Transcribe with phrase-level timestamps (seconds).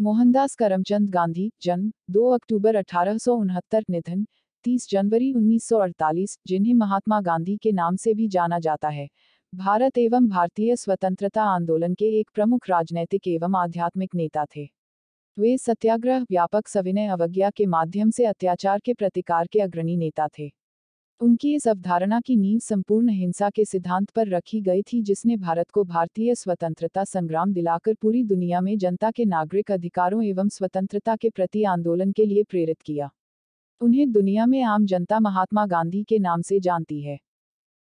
[0.00, 4.24] मोहनदास करमचंद गांधी, जन्म 2 अक्टूबर अठारह सौ उनहत्तर, निधन
[4.64, 9.06] 30 जनवरी 1948 जिन्हें महात्मा गांधी के नाम से भी जाना जाता है।
[9.52, 14.68] भारत एवं भारतीय स्वतंत्रता आंदोलन के एक प्रमुख राजनैतिक एवं आध्यात्मिक नेता थे।
[15.38, 20.50] वे सत्याग्रह, व्यापक सविनय अवज्ञा के माध्यम से अत्याचार के प्रतिकार के अग्रणी नेता थे।
[21.20, 25.70] उनकी इस अवधारणा की नींव संपूर्ण हिंसा के सिद्धांत पर रखी गई थी जिसने भारत
[25.70, 31.30] को भारतीय स्वतंत्रता संग्राम दिलाकर पूरी दुनिया में जनता के नागरिक अधिकारों एवं स्वतंत्रता के
[31.30, 33.10] प्रति आंदोलन के लिए प्रेरित किया।
[33.80, 37.20] उन्हें दुनिया में आम जनता महात्मा गांधी के नाम से जानती है।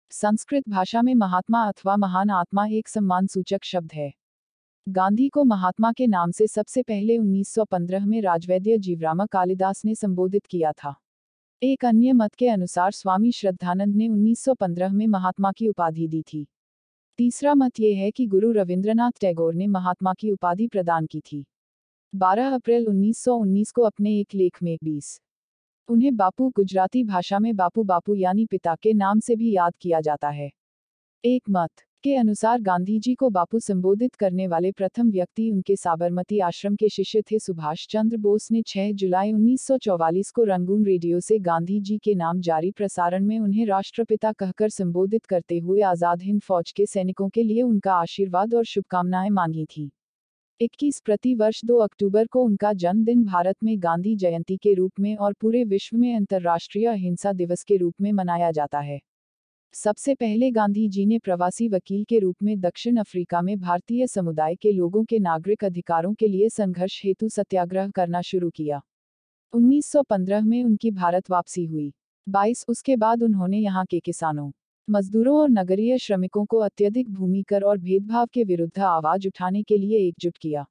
[0.09, 4.13] संस्कृत भाषा में महात्मा अथवा महान आत्मा एक सम्मान सूचक शब्द है।
[4.89, 10.45] गांधी को महात्मा के नाम से सबसे पहले 1915 में राजवैद्य जीवरामा कालिदास ने संबोधित
[10.45, 11.01] किया था।
[11.63, 16.47] एक अन्य मत के अनुसार स्वामी श्रद्धानंद ने 1915 में महात्मा की उपाधि दी थी।
[17.17, 21.45] तीसरा मत यह है कि गुरु रविंद्रनाथ टैगोर ने महात्मा की उपाधि प्रदान की थी।
[22.15, 25.21] 12 अप्रैल 1919 को अपने एक लेख में 20
[25.89, 30.01] उन्हें बापू गुजराती भाषा में बापू बापू यानी पिता के नाम से भी याद किया
[30.01, 30.51] जाता है।
[31.25, 31.71] एक मत।
[32.03, 36.89] के अनुसार गांधी जी को बापू संबोधित करने वाले प्रथम व्यक्ति उनके साबरमती आश्रम के
[36.89, 41.97] शिष्य थे सुभाष चंद्र बोस ने 6 जुलाई 1944 को रंगून रेडियो से गांधी जी
[41.97, 46.85] के नाम जारी प्रसारण में उन्हें राष्ट्रपिता कहकर संबोधित करते हुए आज़ाद हिंद फौज के
[46.85, 49.89] सैनिकों के लिए उनका आशीर्वाद और शुभकामनाएँ मांगी थी।
[50.61, 55.15] 21 प्रति वर्ष 2 अक्टूबर को उनका जन्मदिन भारत में गांधी जयंती के रूप में
[55.15, 58.99] और पूरे विश्व में अंतर्राष्ट्रीय अहिंसा दिवस के रूप में मनाया जाता है।
[59.73, 64.55] सबसे पहले गांधी जी ने प्रवासी वकील के रूप में दक्षिण अफ्रीका में भारतीय समुदाय
[64.55, 68.81] के लोगों के नागरिक अधिकारों के लिए संघर्ष हेतु सत्याग्रह करना शुरू किया।
[69.53, 71.91] 1915 में उनकी भारत वापसी हुई।
[72.27, 74.51] 22 उसके बाद उन्होंने यहाँ के किसानों,
[74.87, 79.77] मजदूरों और नगरीय श्रमिकों को अत्यधिक भूमि कर और भेदभाव के विरुद्ध आवाज़ उठाने के
[79.77, 80.65] लिए एकजुट किया।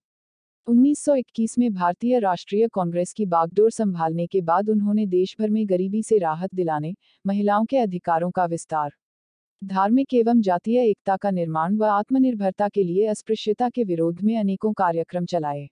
[0.69, 6.02] 1921 में भारतीय राष्ट्रीय कांग्रेस की बागडोर संभालने के बाद उन्होंने देश भर में गरीबी
[6.02, 6.94] से राहत दिलाने,
[7.27, 8.91] महिलाओं के अधिकारों का विस्तार,
[9.65, 14.72] धार्मिक एवं जातीय एकता का निर्माण व आत्मनिर्भरता के लिए अस्पृश्यता के विरोध में अनेकों
[14.72, 15.69] कार्यक्रम चलाए।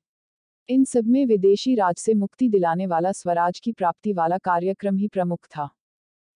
[0.69, 5.09] इन सब में विदेशी राज से मुक्ति दिलाने वाला स्वराज की प्राप्ति वाला कार्यक्रम ही
[5.09, 5.69] प्रमुख था।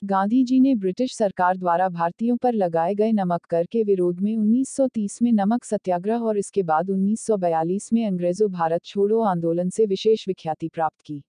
[0.02, 4.36] गांधी जी ने ब्रिटिश सरकार द्वारा भारतीयों पर लगाए गए नमक कर के विरोध में
[4.36, 10.28] 1930 में नमक सत्याग्रह और इसके बाद 1942 में अंग्रेज़ों भारत छोड़ो आंदोलन से विशेष
[10.28, 11.22] विख्याति प्राप्त की।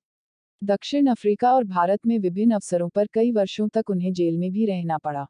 [0.63, 4.65] दक्षिण अफ्रीका और भारत में विभिन्न अवसरों पर कई वर्षों तक उन्हें जेल में भी
[4.65, 5.25] रहना पड़ा।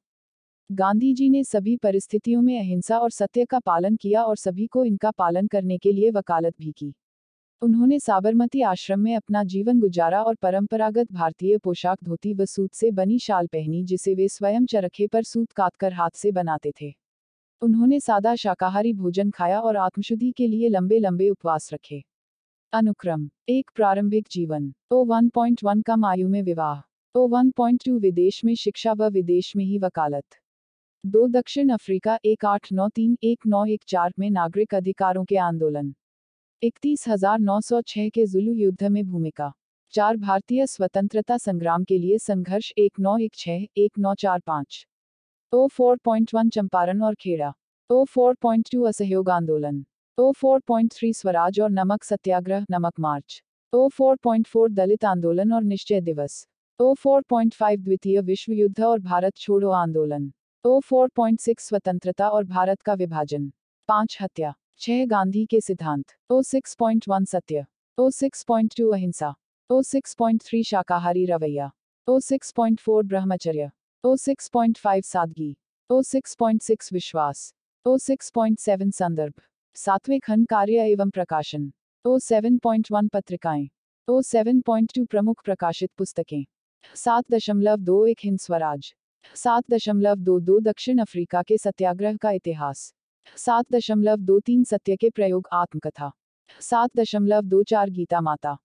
[0.72, 4.86] गांधी जी ने सभी परिस्थितियों में अहिंसा और सत्य का पालन किया और सभी को
[4.86, 6.94] इनका पालन करने के लिए वकालत भी की।
[7.62, 12.92] उन्होंने साबरमती आश्रम में अपना जीवन गुजारा और परंपरागत भारतीय पोशाक धोती व सूत से
[12.92, 16.94] बनी शाल पहनी, जिसे वे स्वयं चरखे पर सूत काटकर हाथ से बनाते थे।
[17.62, 22.04] उन्होंने सादा शाकाहारी भोजन खाया और आत्मशुद्धि के लिए लंबे लंबे उपवास रखे।
[22.74, 26.82] अनुक्रम, एक प्रारंभिक जीवन, ओ 1.1 कम आयु में विवाह,
[27.20, 30.26] ओ 1.2 विदेश में शिक्षा व विदेश में ही वकालत।
[31.06, 35.38] दो दक्षिण अफ्रीका, एक आठ नौ तीन, एक नौ एक चार में नागरिक अधिकारों के
[35.38, 35.94] आंदोलन।
[36.64, 39.52] इकतीस हज़ार नौ सौ छह के जुलू युद्ध में भूमिका।
[39.94, 44.86] चार भारतीय स्वतंत्रता संग्राम के लिए संघर्ष एक नौ एक छः एक नौ चार पाँच।
[45.54, 47.52] O four point one Champaran और Kheda.
[47.90, 49.84] O four point two असहयोग आंदोलन।
[50.18, 53.42] O four point three Swaraj और नमक सत्याग्रह, नमक march.
[53.74, 56.46] O four point four Dalit आंदोलन और निश्चय दिवस।
[56.80, 60.32] ओ फोर पॉइंट फाइव द्वितीय विश्व युद्ध और भारत छोड़ो आंदोलन।
[60.66, 63.52] ओ फोर पॉइंट सिक्स स्वतंत्रता और भारत का विभाजन।
[63.90, 67.66] पाँच हत्या। छह गांधी के सिद्धांत, ओ सिक्स पॉइंट वन सत्य,
[67.98, 69.34] ओ सिक्स पॉइंट टू अहिंसा,
[69.70, 71.70] ओ सिक्स पॉइंट थ्री शाकाहारी रवैया,
[72.08, 73.70] ओ सिक्स पॉइंट फोर ब्रह्मचर्य,
[74.04, 75.56] ओ सिक्स पॉइंट फाइव सादगी,
[75.90, 77.54] ओ सिक्स पॉइंट सिक्स विश्वास,
[77.86, 79.34] ओ सिक्स पॉइंट सेवन संदर्भ
[79.76, 81.72] सातवें खंड कार्य एवं प्रकाशन,
[82.06, 83.68] ओ सेवन पॉइंट वन पत्रिकाएँ,
[84.08, 86.44] ओ सेवन पॉइंट टू प्रमुख प्रकाशित पुस्तकें,
[86.96, 88.94] सात दशमलव दो एक हिंद स्वराज,
[89.36, 92.94] सात दशमलव दो दो दक्षिण अफ्रीका के सत्याग्रह का इतिहास
[93.38, 96.12] सात दशमलव दो तीन सत्य के प्रयोग आत्मकथा।
[96.62, 98.56] सात दशमलव दो चार गीता माता।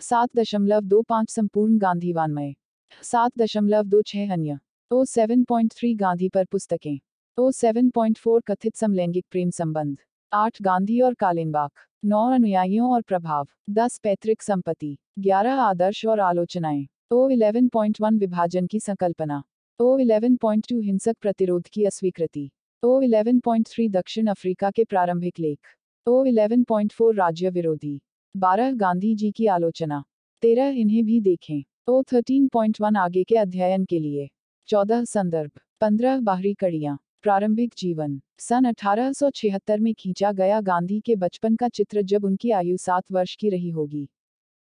[0.00, 2.52] सात दशमलव दो पाँच संपूर्ण गांधी वानमय
[3.02, 4.58] सात दशमलव दो छह अन्य।
[4.90, 6.98] O seven point three Gandhi पर पुस्तकें।
[7.38, 9.96] ओ सेवन पॉइंट फोर कथित समलैंगिक प्रेम संबंध।
[10.32, 11.70] आठ गांधी और कालिनबाग।
[12.04, 18.18] नौ अनुयायियों और प्रभाव। दस पैतृक संपत्ति। ग्यारह आदर्श और आलोचनाएँ। ओ इलेवन पॉइंट वन
[18.18, 19.42] विभाजन की संकल्पना।
[19.80, 22.50] ओ इलेवन पॉइंट टू हिंसक प्रतिरोध की अस्वीकृति।
[22.82, 25.58] ओ 11.3 दक्षिण अफ्रीका के प्रारंभिक लेख।
[26.06, 28.00] ओ 11.4 राज्य विरोधी।
[28.36, 30.04] 12 गांधी जी की आलोचना।
[30.42, 34.28] 13 इन्हें भी देखें। ओ 13.1 आगे के अध्ययन के लिए।
[34.66, 35.50] 14 संदर्भ।
[35.80, 42.02] 15 बाहरी कड़ियाँ। प्रारंभिक जीवन। सन 1876 में खींचा गया गांधी के बचपन का चित्र
[42.02, 44.08] जब उनकी आयु सात वर्ष की रही होगी।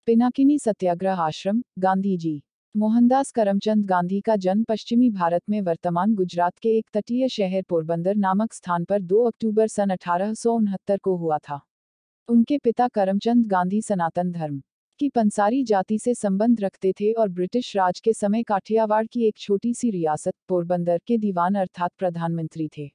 [0.06, 2.42] पिनाकिनी सत्याग्रह आश्रम, गांधी जी।
[2.74, 8.14] मोहनदास करमचंद गांधी का जन्म पश्चिमी भारत में वर्तमान गुजरात के एक तटीय शहर पोरबंदर
[8.14, 11.60] नामक स्थान पर 2 अक्टूबर सन अठारह सौ उनहत्तर को हुआ था।
[12.28, 14.58] उनके पिता करमचंद गांधी सनातन धर्म
[15.00, 19.36] की पंसारी जाति से संबंध रखते थे और ब्रिटिश राज के समय काठियावाड़ की एक
[19.38, 22.90] छोटी सी रियासत पोरबंदर के दीवान अर्थात प्रधानमंत्री थे।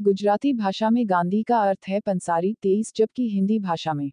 [0.00, 4.10] गुजराती भाषा में गांधी का अर्थ है पंसारी तेईस जबकि हिंदी भाषा में।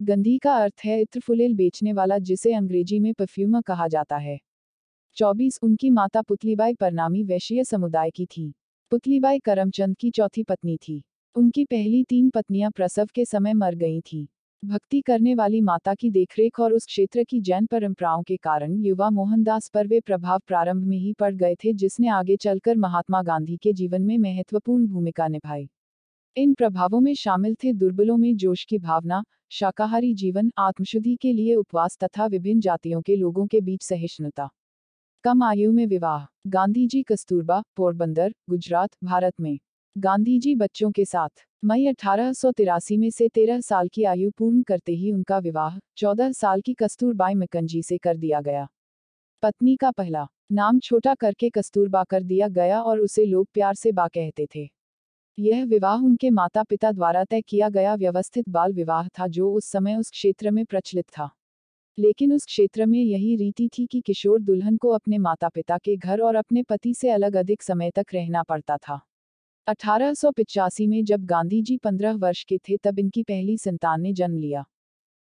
[0.00, 4.38] गंधी का अर्थ है इत्र फुलेल बेचने वाला, जिसे अंग्रेज़ी में परफ्यूमर कहा जाता है।
[5.16, 8.52] चौबीस, उनकी माता पुतलीबाई परनामी वैश्य समुदाय की थी।
[8.92, 11.02] पुतलीबाई करमचंद की चौथी पत्नी थी।
[11.36, 14.26] उनकी पहली तीन पत्नियाँ प्रसव के समय मर गई थीं।
[14.62, 19.10] भक्ति करने वाली माता की देखरेख और उस क्षेत्र की जैन परंपराओं के कारण युवा
[19.10, 23.56] मोहनदास पर वे प्रभाव प्रारंभ में ही पड़ गए थे, जिसने आगे चलकर महात्मा गांधी
[23.56, 25.68] के जीवन में महत्वपूर्ण भूमिका निभाई।
[26.36, 29.22] इन प्रभावों में शामिल थे दुर्बलों में जोश की भावना
[29.54, 34.48] शाकाहारी जीवन, आत्मशुद्धि के लिए उपवास तथा विभिन्न जातियों के लोगों के बीच सहिष्णुता।
[35.24, 39.58] कम आयु में विवाह। गांधी जी कस्तूरबा, पोरबंदर, गुजरात, भारत में।
[39.98, 41.28] गांधी जी बच्चों के साथ।
[41.64, 45.78] मई अठारह सौ तिरासी में से तेरह साल की आयु पूर्ण करते ही उनका विवाह,
[45.96, 48.68] चौदह साल की कस्तूरबाई मकंजी से कर दिया गया।
[49.42, 53.92] पत्नी का पहला। नाम छोटा करके कस्तूरबा कर दिया गया और उसे लोग प्यार से
[53.92, 54.70] बा कहते थे।
[55.38, 59.64] यह विवाह उनके माता पिता द्वारा तय किया गया व्यवस्थित बाल विवाह था जो उस
[59.64, 61.30] समय उस क्षेत्र में प्रचलित था।
[61.98, 65.96] लेकिन उस क्षेत्र में यही रीति थी कि किशोर दुल्हन को अपने माता पिता के
[65.96, 69.00] घर और अपने पति से अलग अधिक समय तक रहना पड़ता था।
[69.66, 70.12] अठारह
[70.80, 74.64] में जब गांधी जी पंद्रह वर्ष के थे तब इनकी पहली संतान ने जन्म लिया।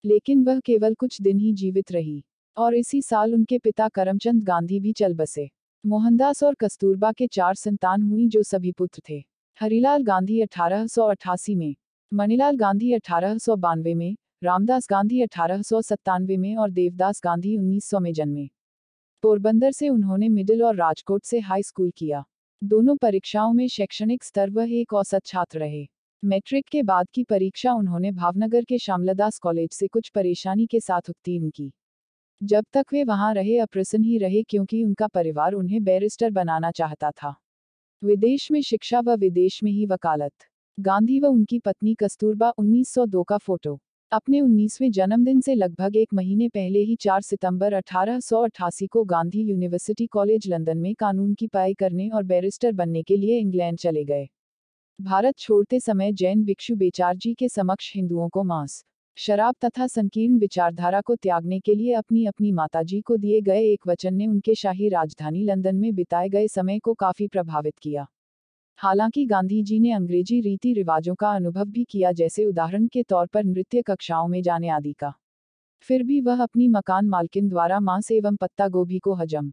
[0.05, 2.25] लेकिन वह केवल कुछ दिन ही जीवित रही,
[2.57, 5.51] और इसी साल उनके पिता करमचंद गांधी भी चल बसे।
[5.87, 9.30] मोहनदास और कस्तूरबा के चार संतान हुई जो सभी पुत्र थे।
[9.61, 10.87] हरिलाल गांधी अठारह
[11.57, 11.75] में,
[12.13, 17.57] मणिलाल गांधी अठारह सौ बानवे में, रामदास गांधी अठारह सौ सत्तानवे में और देवदास गांधी
[17.57, 18.49] 1900 में जन्मे।
[19.23, 22.25] पोरबंदर से उन्होंने मिडिल और राजकोट से हाई स्कूल किया।
[22.65, 25.87] दोनों परीक्षाओं में शैक्षणिक स्तर वह एक औसत छात्र रहे।
[26.25, 31.11] मैट्रिक के बाद की परीक्षा उन्होंने भावनगर के श्यामलादास कॉलेज से कुछ परेशानी के साथ
[31.11, 31.73] उत्तीर्ण की।
[32.43, 37.11] जब तक वे वहाँ रहे अप्रसन्न ही रहे क्योंकि उनका परिवार उन्हें बैरिस्टर बनाना चाहता
[37.11, 37.35] था।
[38.05, 40.33] विदेश में शिक्षा व विदेश में ही वकालत।
[40.79, 43.81] गांधी व उनकी पत्नी कस्तूरबा 1902 का फ़ोटो।
[44.13, 50.07] अपने 19वें जन्मदिन से लगभग एक महीने पहले ही 4 सितंबर 1888 को गांधी यूनिवर्सिटी
[50.07, 54.29] कॉलेज लंदन में कानून की पढ़ाई करने और बैरिस्टर बनने के लिए इंग्लैंड चले गए।
[55.01, 58.85] भारत छोड़ते समय जैन भिक्षु बेचारजी के समक्ष हिंदुओं को मांस।
[59.17, 63.87] शराब तथा संकीर्ण विचारधारा को त्यागने के लिए अपनी अपनी माताजी को दिए गए एक
[63.87, 68.07] वचन ने उनके शाही राजधानी लंदन में बिताए गए समय को काफ़ी प्रभावित किया।
[68.79, 73.27] हालाँकि गांधी जी ने अंग्रेज़ी रीति रिवाजों का अनुभव भी किया जैसे उदाहरण के तौर
[73.27, 75.13] पर नृत्य कक्षाओं में जाने आदि का।
[75.81, 79.53] फिर भी वह अपनी मकान मालकिन द्वारा मांस एवं पत्ता गोभी को हजम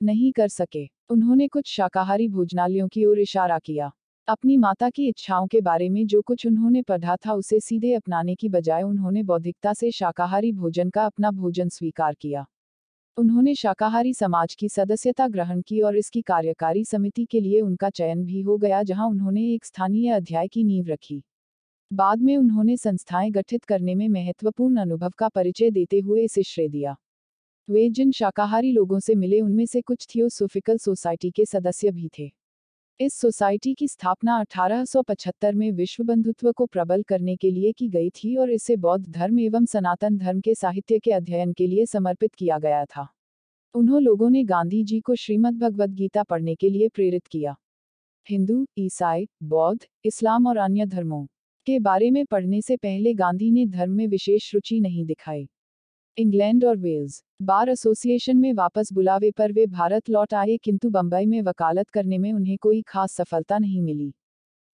[0.00, 3.90] नहीं कर सके। उन्होंने कुछ शाकाहारी भोजनालयों की ओर इशारा किया।
[4.28, 8.34] अपनी माता की इच्छाओं के बारे में जो कुछ उन्होंने पढ़ा था उसे सीधे अपनाने
[8.34, 12.44] की बजाय उन्होंने बौद्धिकता से शाकाहारी भोजन का अपना भोजन स्वीकार किया।
[13.18, 18.24] उन्होंने शाकाहारी समाज की सदस्यता ग्रहण की और इसकी कार्यकारी समिति के लिए उनका चयन
[18.24, 21.22] भी हो गया जहाँ उन्होंने एक स्थानीय अध्याय की नींव रखी।
[21.90, 26.68] बाद में उन्होंने संस्थाएँ गठित करने में महत्वपूर्ण अनुभव का परिचय देते हुए इसे श्रेय
[26.68, 26.96] दिया।
[27.68, 32.39] वे जिन शाकाहारी लोगों से मिले उनमें से कुछ थियोसोफिकल सोसाइटी के सदस्य भी थे।
[33.00, 38.10] इस सोसाइटी की स्थापना 1875 में विश्व बंधुत्व को प्रबल करने के लिए की गई
[38.10, 42.34] थी और इसे बौद्ध धर्म एवं सनातन धर्म के साहित्य के अध्ययन के लिए समर्पित
[42.34, 43.08] किया गया था।
[43.74, 47.56] उन्होंने लोगों ने गांधी जी को श्रीमद् भगवद गीता पढ़ने के लिए प्रेरित किया।
[48.30, 51.26] हिंदू, ईसाई, बौद्ध, इस्लाम और अन्य धर्मों
[51.66, 55.48] के बारे में पढ़ने से पहले गांधी ने धर्म में विशेष रुचि नहीं दिखाई।
[56.20, 61.26] इंग्लैंड और वेल्स, बार एसोसिएशन में वापस बुलावे पर वे भारत लौट आए, किंतु बंबई
[61.26, 64.12] में वकालत करने में उन्हें कोई खास सफलता नहीं मिली।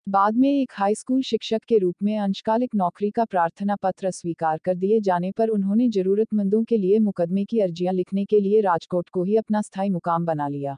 [0.07, 4.59] बाद में एक हाई स्कूल शिक्षक के रूप में अंशकालिक नौकरी का प्रार्थना पत्र स्वीकार
[4.59, 9.09] कर दिए जाने पर उन्होंने जरूरतमंदों के लिए मुकदमे की अर्जियाँ लिखने के लिए राजकोट
[9.09, 10.77] को ही अपना स्थायी मुकाम बना लिया।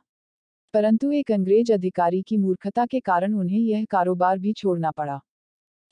[0.75, 5.21] परंतु एक अंग्रेज़ अधिकारी की मूर्खता के कारण उन्हें यह कारोबार भी छोड़ना पड़ा।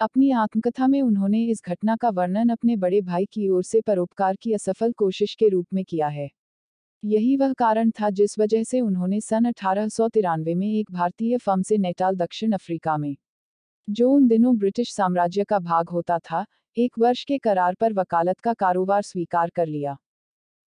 [0.01, 4.37] अपनी आत्मकथा में उन्होंने इस घटना का वर्णन अपने बड़े भाई की ओर से परोपकार
[4.37, 6.29] की असफल कोशिश के रूप में किया है।
[7.03, 11.39] यही वह कारण था जिस वजह से उन्होंने सन अठारह सौ तिरानवे में एक भारतीय
[11.39, 13.17] फर्म से नेटाल दक्षिण अफ्रीका में,
[13.89, 16.45] जो उन दिनों ब्रिटिश साम्राज्य का भाग होता था,
[16.77, 19.97] एक वर्ष के करार पर वकालत का कारोबार स्वीकार कर लिया।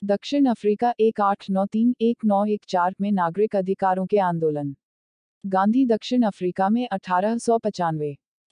[0.04, 4.76] दक्षिण अफ्रीका एक आठ नौ तीन एक नौ एक चार में नागरिक अधिकारों के आंदोलन।
[5.44, 7.38] गांधी दक्षिण अफ्रीका में अठारह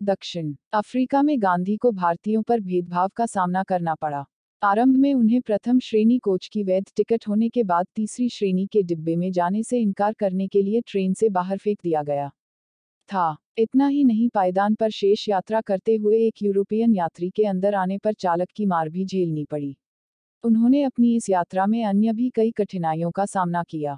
[0.02, 4.26] दक्षिण अफ्रीका में गांधी को भारतीयों पर भेदभाव का सामना करना पड़ा।
[4.62, 8.82] आरंभ में उन्हें प्रथम श्रेणी कोच की वैध टिकट होने के बाद तीसरी श्रेणी के
[8.84, 12.30] डिब्बे में जाने से इनकार करने के लिए ट्रेन से बाहर फेंक दिया गया।
[13.10, 17.76] था, इतना ही नहीं पायदान पर शेष यात्रा करते हुए एक यूरोपियन यात्री के अंदर
[17.76, 19.76] आने पर चालक की मार भी झेलनी पड़ी।
[20.44, 23.98] उन्होंने अपनी इस यात्रा में अन्य भी कई कठिनाइयों का सामना किया।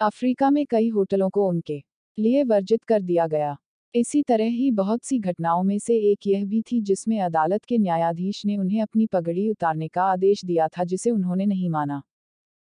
[0.00, 1.82] अफ्रीका में कई होटलों को उनके
[2.18, 3.56] लिए वर्जित कर दिया गया।
[3.96, 7.78] इसी तरह ही बहुत सी घटनाओं में से एक यह भी थी जिसमें अदालत के
[7.78, 12.02] न्यायाधीश ने उन्हें अपनी पगड़ी उतारने का आदेश दिया था जिसे उन्होंने नहीं माना।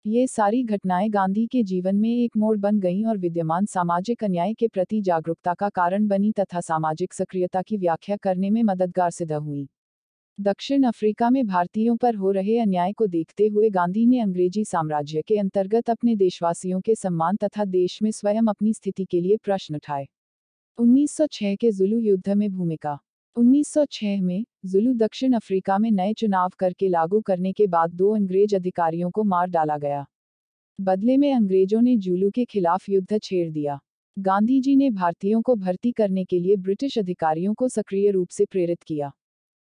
[0.05, 4.53] ये सारी घटनाएँ गांधी के जीवन में एक मोड़ बन गईं और विद्यमान सामाजिक अन्याय
[4.53, 9.31] के प्रति जागरूकता का कारण बनी तथा सामाजिक सक्रियता की व्याख्या करने में मददगार सिद्ध
[9.31, 9.67] हुई।
[10.39, 15.21] दक्षिण अफ्रीका में भारतीयों पर हो रहे अन्याय को देखते हुए गांधी ने अंग्रेज़ी साम्राज्य
[15.21, 19.75] के अंतर्गत अपने देशवासियों के सम्मान तथा देश में स्वयं अपनी स्थिति के लिए प्रश्न
[19.75, 20.07] उठाए।
[20.79, 22.99] 1906 के जुलू युद्ध में भूमिका।
[23.37, 28.55] 1906 में, जुलू दक्षिण अफ्रीका में नए चुनाव करके लागू करने के बाद दो अंग्रेज़
[28.55, 30.05] अधिकारियों को मार डाला गया।
[30.81, 33.79] बदले में अंग्रेज़ों ने जुलू के खिलाफ युद्ध छेड़ दिया।
[34.19, 38.45] गांधी जी ने भारतीयों को भर्ती करने के लिए ब्रिटिश अधिकारियों को सक्रिय रूप से
[38.45, 39.11] प्रेरित किया।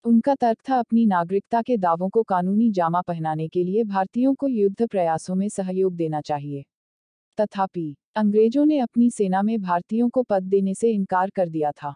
[0.04, 4.48] उनका तर्क था अपनी नागरिकता के दावों को कानूनी जामा पहनाने के लिए भारतीयों को
[4.48, 6.64] युद्ध प्रयासों में सहयोग देना चाहिए।
[7.40, 11.94] तथापि अंग्रेज़ों ने अपनी सेना में भारतीयों को पद देने से इनकार कर दिया था।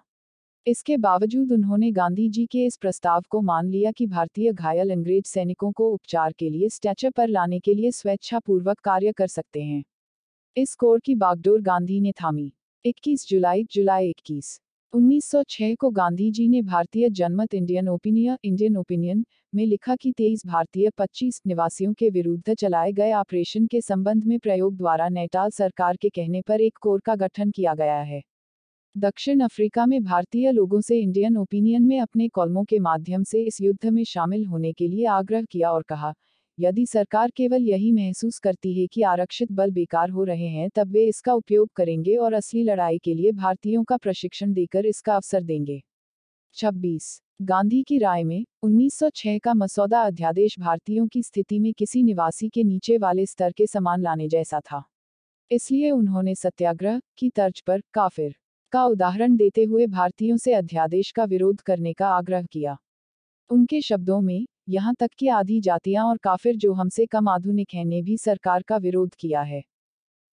[0.67, 5.25] इसके बावजूद उन्होंने गांधी जी के इस प्रस्ताव को मान लिया कि भारतीय घायल अंग्रेज़
[5.25, 9.83] सैनिकों को उपचार के लिए स्टैचर पर लाने के लिए स्वेच्छापूर्वक कार्य कर सकते हैं।
[10.57, 12.53] इस कोर की बागडोर गांधी ने थामी।
[12.85, 14.61] 21 जुलाई जुलाई 21
[14.93, 20.45] 1906 को गांधी जी ने भारतीय जनमत इंडियन ओपिनियन इंडियन ओपिनियन में लिखा कि 23
[20.47, 25.97] भारतीय 25 निवासियों के विरुद्ध चलाए गए ऑपरेशन के संबंध में प्रयोग द्वारा नैटाल सरकार
[25.97, 28.23] के कहने पर एक कोर का गठन किया गया है।
[28.97, 33.61] दक्षिण अफ्रीका में भारतीय लोगों से इंडियन ओपिनियन में अपने कॉलमों के माध्यम से इस
[33.61, 36.13] युद्ध में शामिल होने के लिए आग्रह किया और कहा
[36.59, 40.91] यदि सरकार केवल यही महसूस करती है कि आरक्षित बल बेकार हो रहे हैं, तब
[40.93, 45.43] वे इसका उपयोग करेंगे और असली लड़ाई के लिए भारतीयों का प्रशिक्षण देकर इसका अवसर
[45.43, 45.81] देंगे।
[46.57, 52.49] 26 गांधी की राय में 1906 का मसौदा अध्यादेश भारतीयों की स्थिति में किसी निवासी
[52.49, 54.83] के नीचे वाले स्तर के समान लाने जैसा था।
[55.51, 58.35] इसलिए उन्होंने सत्याग्रह की तर्ज पर काफिर
[58.73, 62.77] का उदाहरण देते हुए भारतीयों से अध्यादेश का विरोध करने का आग्रह किया।
[63.51, 67.85] उनके शब्दों में यहाँ तक कि आधी जातियाँ और काफिर जो हमसे कम आधुनिक हैं
[67.85, 69.63] ने भी सरकार का विरोध किया है।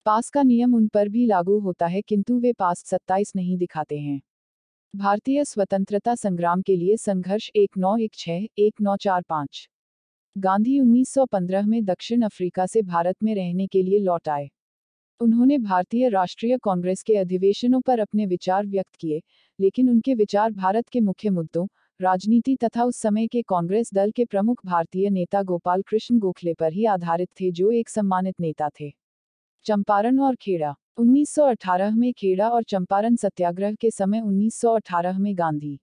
[0.06, 4.00] पास का नियम उन पर भी लागू होता है किंतु वे पास सत्ताईस नहीं दिखाते
[4.00, 4.22] हैं।
[4.96, 9.70] भारतीय स्वतंत्रता संग्राम के लिए संघर्ष एक नौ एक छः एक नौ चार पाँच।
[10.38, 14.50] गांधी 1915 में दक्षिण अफ्रीका से भारत में रहने के लिए लौट आए।
[15.22, 19.22] उन्होंने भारतीय राष्ट्रीय कांग्रेस के अधिवेशनों पर अपने विचार व्यक्त किए,
[19.60, 21.68] लेकिन उनके विचार भारत के मुख्य मुद्दों
[22.02, 26.74] राजनीति तथा उस समय के कांग्रेस दल के प्रमुख भारतीय नेता गोपाल कृष्ण गोखले पर
[26.74, 28.92] ही आधारित थे जो एक सम्मानित नेता थे।
[29.66, 35.80] चंपारण और खेड़ा 1918 में खेड़ा और चंपारण सत्याग्रह के समय 1918 में गांधी।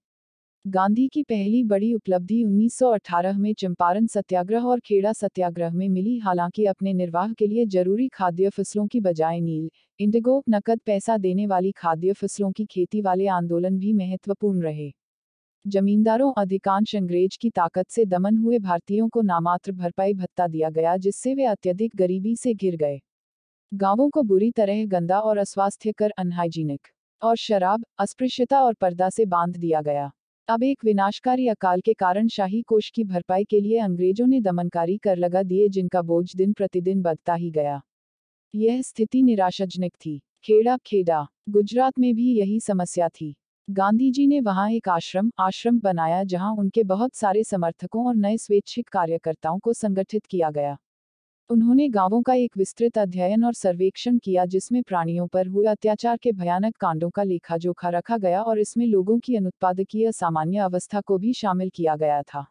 [0.67, 6.65] गांधी की पहली बड़ी उपलब्धि 1918 में चंपारण सत्याग्रह और खेड़ा सत्याग्रह में मिली, हालाँकि
[6.65, 9.71] अपने निर्वाह के लिए ज़रूरी खाद्य फ़सलों की बजाय नील,
[10.01, 14.93] इंडिगो, नकद पैसा देने वाली खाद्य फ़सलों की खेती वाले आंदोलन भी महत्वपूर्ण रहे।
[15.67, 20.97] जमींदारों अधिकांश अंग्रेज़ की ताकत से दमन हुए भारतीयों को नामात्र भरपाई भत्ता दिया गया,
[20.97, 23.01] जिससे वे अत्यधिक गरीबी से घिर गए।
[23.75, 26.89] गाँवों को बुरी तरह गंदा और अस्वास्थ्य कर अनहाइजीनिक
[27.23, 30.11] और शराब, अस्पृश्यता और पर्दा से बाँध दिया गया।
[30.49, 34.97] अब एक विनाशकारी अकाल के कारण शाही कोष की भरपाई के लिए अंग्रेज़ों ने दमनकारी
[34.97, 37.81] कर लगा दिए, जिनका बोझ दिन प्रतिदिन बढ़ता ही गया।
[38.55, 43.37] यह स्थिति निराशाजनक थी। खेड़ा खेड़ा, गुजरात में भी यही समस्या थी।
[43.69, 48.37] गांधी जी ने वहाँ एक आश्रम आश्रम बनाया जहाँ उनके बहुत सारे समर्थकों और नए
[48.37, 50.77] स्वैच्छिक कार्यकर्ताओं को संगठित किया गया।
[51.51, 56.33] उन्होंने गाँवों का एक विस्तृत अध्ययन और सर्वेक्षण किया जिसमें प्राणियों पर हुए अत्याचार के
[56.33, 61.19] भयानक कांडों का लेखा जोखा रखा गया और इसमें लोगों की अनुत्पादकीय सामान्य अवस्था को
[61.19, 62.47] भी शामिल किया गया था।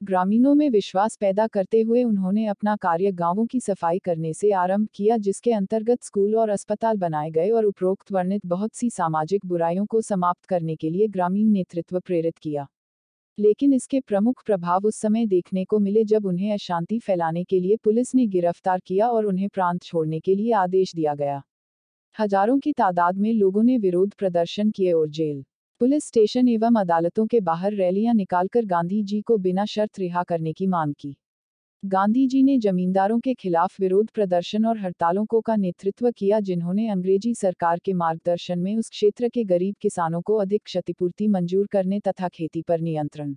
[0.00, 4.88] ग्रामीणों में विश्वास पैदा करते हुए उन्होंने अपना कार्य गाँवों की सफ़ाई करने से आरंभ
[4.94, 9.84] किया, जिसके अंतर्गत स्कूल और अस्पताल बनाए गए और उपरोक्त वर्णित बहुत सी सामाजिक बुराइयों
[9.86, 12.66] को समाप्त करने के लिए ग्रामीण नेतृत्व प्रेरित किया।
[13.38, 17.76] लेकिन इसके प्रमुख प्रभाव उस समय देखने को मिले जब उन्हें अशांति फैलाने के लिए
[17.76, 21.42] पुलिस ने गिरफ़्तार किया और उन्हें प्रांत छोड़ने के लिए आदेश दिया गया।
[22.16, 25.44] हज़ारों की तादाद में लोगों ने विरोध प्रदर्शन किए और जेल
[25.80, 30.52] पुलिस स्टेशन एवं अदालतों के बाहर रैलियाँ निकालकर गांधी जी को बिना शर्त रिहा करने
[30.52, 31.14] की मांग की।
[31.82, 36.88] गांधी जी ने जमींदारों के खिलाफ विरोध प्रदर्शन और हड़तालों को का नेतृत्व किया जिन्होंने
[36.88, 42.00] अंग्रेज़ी सरकार के मार्गदर्शन में उस क्षेत्र के गरीब किसानों को अधिक क्षतिपूर्ति मंजूर करने
[42.00, 43.34] तथा खेती पर नियंत्रण,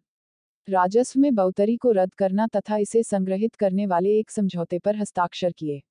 [0.68, 5.52] राजस्व में बहुतरी को रद्द करना तथा इसे संग्रहित करने वाले एक समझौते पर हस्ताक्षर
[5.52, 5.82] किए।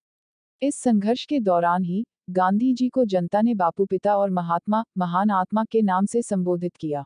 [0.63, 5.31] इस संघर्ष के दौरान ही गांधी जी को जनता ने बापू पिता और महात्मा, महान
[5.31, 7.05] आत्मा के नाम से संबोधित किया।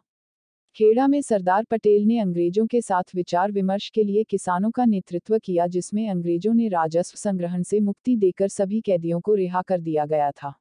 [0.76, 5.38] खेड़ा में सरदार पटेल ने अंग्रेज़ों के साथ विचार विमर्श के लिए किसानों का नेतृत्व
[5.38, 10.06] किया जिसमें अंग्रेज़ों ने राजस्व संग्रहण से मुक्ति देकर सभी कैदियों को रिहा कर दिया
[10.06, 10.54] गया था।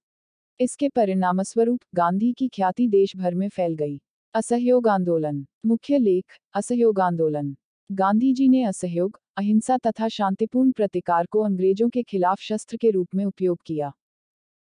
[0.59, 4.01] इसके परिणामस्वरूप गांधी की ख्याति देश भर में फैल गई।
[4.33, 7.55] असहयोग आंदोलन। मुख्य लेख, असहयोग आंदोलन।
[7.91, 13.15] गांधी जी ने असहयोग, अहिंसा तथा शांतिपूर्ण प्रतिकार को अंग्रेज़ों के खिलाफ शस्त्र के रूप
[13.15, 13.93] में उपयोग किया।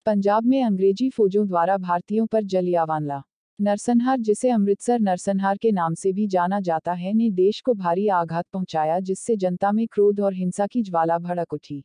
[0.07, 3.23] पंजाब में अंग्रेज़ी फौजों द्वारा भारतीयों पर जलियावाला
[3.61, 8.09] नरसंहार, जिसे अमृतसर नरसंहार के नाम से भी जाना जाता है, ने देश को भारी
[8.09, 11.83] आघात पहुँचाया, जिससे जनता में क्रोध और हिंसा की ज्वाला भड़क उठी।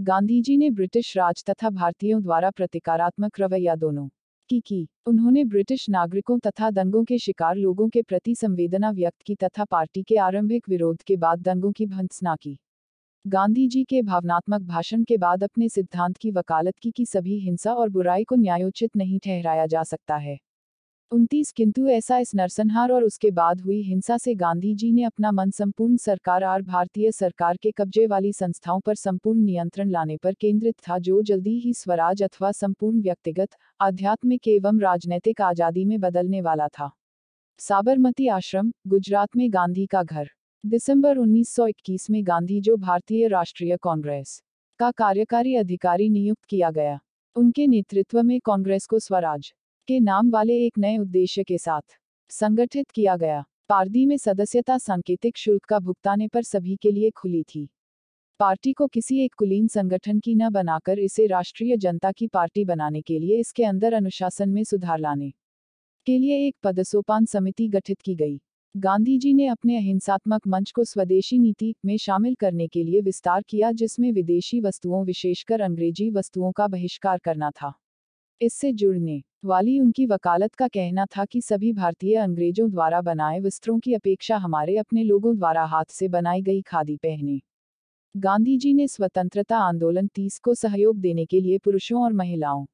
[0.00, 4.08] गांधी जी ने ब्रिटिश राज तथा भारतीयों द्वारा प्रतिकारात्मक रवैया दोनों
[4.50, 9.34] की की। उन्होंने ब्रिटिश नागरिकों तथा दंगों के शिकार लोगों के प्रति संवेदना व्यक्त की
[9.34, 12.58] तथा पार्टी के आरंभिक विरोध के बाद दंगों की भंसना की।
[13.24, 17.72] गांधी जी के भावनात्मक भाषण के बाद अपने सिद्धांत की वकालत की कि सभी हिंसा
[17.72, 20.36] और बुराई को न्यायोचित नहीं ठहराया जा सकता है।
[21.12, 25.32] उनतीस, किंतु ऐसा इस नरसंहार और उसके बाद हुई हिंसा से गांधी जी ने अपना
[25.32, 30.34] मन संपूर्ण सरकार और भारतीय सरकार के कब्जे वाली संस्थाओं पर संपूर्ण नियंत्रण लाने पर
[30.34, 33.48] केंद्रित था, जो जल्दी ही स्वराज अथवा संपूर्ण व्यक्तिगत,
[33.80, 36.90] आध्यात्मिक एवं राजनैतिक आज़ादी में बदलने वाला था।
[37.60, 40.30] साबरमती आश्रम, गुजरात में गांधी का घर।
[40.64, 44.42] दिसंबर 1921 में गांधी जो भारतीय राष्ट्रीय कांग्रेस
[44.78, 46.98] का कार्यकारी अधिकारी नियुक्त किया गया,
[47.36, 49.52] उनके नेतृत्व में कांग्रेस को स्वराज
[49.88, 51.98] के नाम वाले एक नए उद्देश्य के साथ
[52.30, 57.42] संगठित किया गया। पार्टी में सदस्यता सांकेतिक शुल्क का भुगताने पर सभी के लिए खुली
[57.42, 57.68] थी।
[58.40, 63.02] पार्टी को किसी एक कुलीन संगठन की न बनाकर इसे राष्ट्रीय जनता की पार्टी बनाने
[63.02, 65.30] के लिए इसके अंदर अनुशासन में सुधार लाने
[66.06, 68.40] के लिए एक पदसोपान समिति गठित की गई।
[68.74, 73.42] गांधी जी ने अपने अहिंसात्मक मंच को स्वदेशी नीति में शामिल करने के लिए विस्तार
[73.42, 77.72] किया, जिसमें विदेशी वस्तुओं, विशेषकर अंग्रेज़ी वस्तुओं का बहिष्कार करना था।
[78.40, 83.78] इससे जुड़ने वाली उनकी वकालत का कहना था कि सभी भारतीय अंग्रेज़ों द्वारा बनाए वस्त्रों
[83.78, 87.40] की अपेक्षा हमारे अपने लोगों द्वारा हाथ से बनाई गई खादी पहने।
[88.14, 92.66] गांधी जी ने स्वतंत्रता आंदोलन तीस को सहयोग देने के लिए पुरुषों और महिलाओं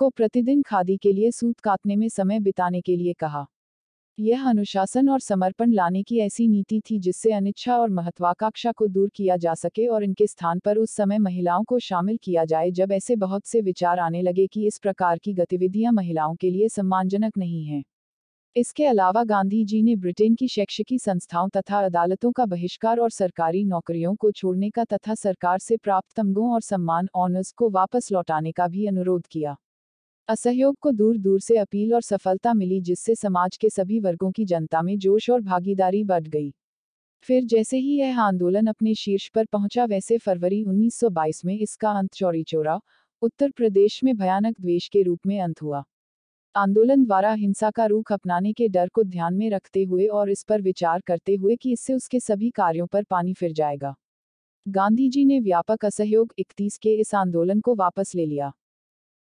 [0.00, 3.46] को प्रतिदिन खादी के लिए सूत काटने में समय बिताने के लिए कहा।
[4.18, 9.08] यह अनुशासन और समर्पण लाने की ऐसी नीति थी जिससे अनिच्छा और महत्वाकांक्षा को दूर
[9.14, 12.92] किया जा सके और इनके स्थान पर उस समय महिलाओं को शामिल किया जाए जब
[12.92, 17.38] ऐसे बहुत से विचार आने लगे कि इस प्रकार की गतिविधियाँ महिलाओं के लिए सम्मानजनक
[17.38, 17.82] नहीं हैं।
[18.56, 23.64] इसके अलावा गांधी जी ने ब्रिटेन की शैक्षिकी संस्थाओं तथा अदालतों का बहिष्कार और सरकारी
[23.64, 28.52] नौकरियों को छोड़ने का तथा सरकार से प्राप्त तमगों और सम्मान ऑनर्स को वापस लौटाने
[28.52, 29.56] का भी अनुरोध किया।
[30.28, 34.44] असहयोग को दूर दूर से अपील और सफलता मिली, जिससे समाज के सभी वर्गों की
[34.44, 36.52] जनता में जोश और भागीदारी बढ़ गई।
[37.28, 42.14] फिर जैसे ही यह आंदोलन अपने शीर्ष पर पहुँचा, वैसे फरवरी 1922 में इसका अंत
[42.14, 42.80] चौरी चौरा
[43.22, 45.82] उत्तर प्रदेश में भयानक द्वेष के रूप में अंत हुआ।
[46.54, 50.42] आंदोलन द्वारा हिंसा का रूख अपनाने के डर को ध्यान में रखते हुए और इस
[50.42, 53.94] पर विचार करते हुए कि इससे उसके सभी कार्यों पर पानी फिर जाएगा।
[54.66, 58.52] गांधी जी ने व्यापक असहयोग इकतीस के इस आंदोलन को वापस ले लिया।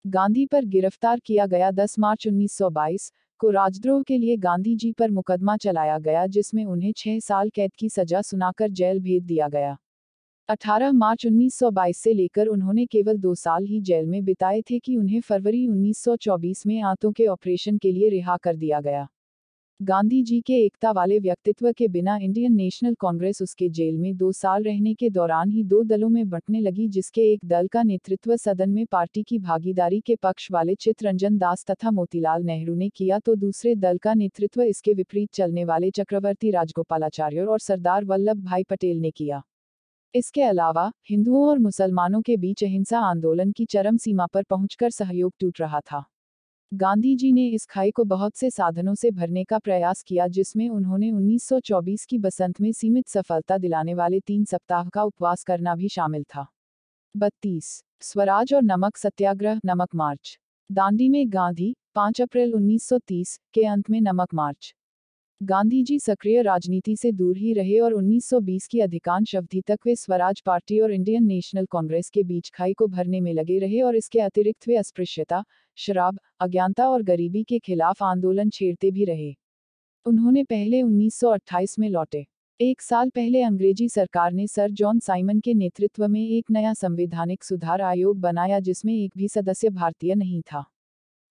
[0.05, 5.11] गांधी पर गिरफ़्तार किया गया 10 मार्च 1922 को राजद्रोह के लिए गांधी जी पर
[5.11, 9.77] मुकदमा चलाया गया, जिसमें उन्हें छह साल कैद की सजा सुनाकर जेल भेज दिया गया।
[10.49, 14.97] 18 मार्च 1922 से लेकर उन्होंने केवल दो साल ही जेल में बिताए थे कि
[14.97, 19.07] उन्हें फरवरी 1924 में आंतों के ऑपरेशन के लिए रिहा कर दिया गया।
[19.81, 24.31] गांधी जी के एकता वाले व्यक्तित्व के बिना इंडियन नेशनल कांग्रेस उसके जेल में दो
[24.31, 28.35] साल रहने के दौरान ही दो दलों में बंटने लगी, जिसके एक दल का नेतृत्व
[28.35, 33.19] सदन में पार्टी की भागीदारी के पक्ष वाले चित्ररंजन दास तथा मोतीलाल नेहरू ने किया
[33.19, 38.63] तो दूसरे दल का नेतृत्व इसके विपरीत चलने वाले चक्रवर्ती राजगोपालाचार्य और सरदार वल्लभ भाई
[38.63, 39.41] पटेल ने किया।
[40.13, 45.33] इसके अलावा, हिंदुओं और मुसलमानों के बीच अहिंसा आंदोलन की चरम सीमा पर पहुंचकर सहयोग
[45.39, 46.03] टूट रहा था।
[46.71, 50.67] गांधी जी ने इस खाई को बहुत से साधनों से भरने का प्रयास किया जिसमें
[50.69, 55.87] उन्होंने 1924 की बसंत में सीमित सफलता दिलाने वाले तीन सप्ताह का उपवास करना भी
[55.87, 56.45] शामिल था।
[57.15, 60.37] बत्तीस, स्वराज और नमक सत्याग्रह, नमक मार्च।
[60.69, 64.73] दांडी में गांधी 5 अप्रैल 1930 के अंत में नमक मार्च।
[65.41, 69.95] गांधी जी सक्रिय राजनीति से दूर ही रहे और 1920 की अधिकांश अवधि तक वे
[69.95, 73.95] स्वराज पार्टी और इंडियन नेशनल कांग्रेस के बीच खाई को भरने में लगे रहे और
[73.95, 75.43] इसके अतिरिक्त वे अस्पृश्यता
[75.77, 79.35] शराब, अज्ञानता और गरीबी के खिलाफ आंदोलन छेड़ते भी रहे।
[80.05, 82.25] उन्होंने पहले 1928 में लौटे।
[82.59, 87.43] एक साल पहले अंग्रेज़ी सरकार ने सर जॉन साइमन के नेतृत्व में एक नया संवैधानिक
[87.43, 90.65] सुधार आयोग बनाया जिसमें एक भी सदस्य भारतीय नहीं था।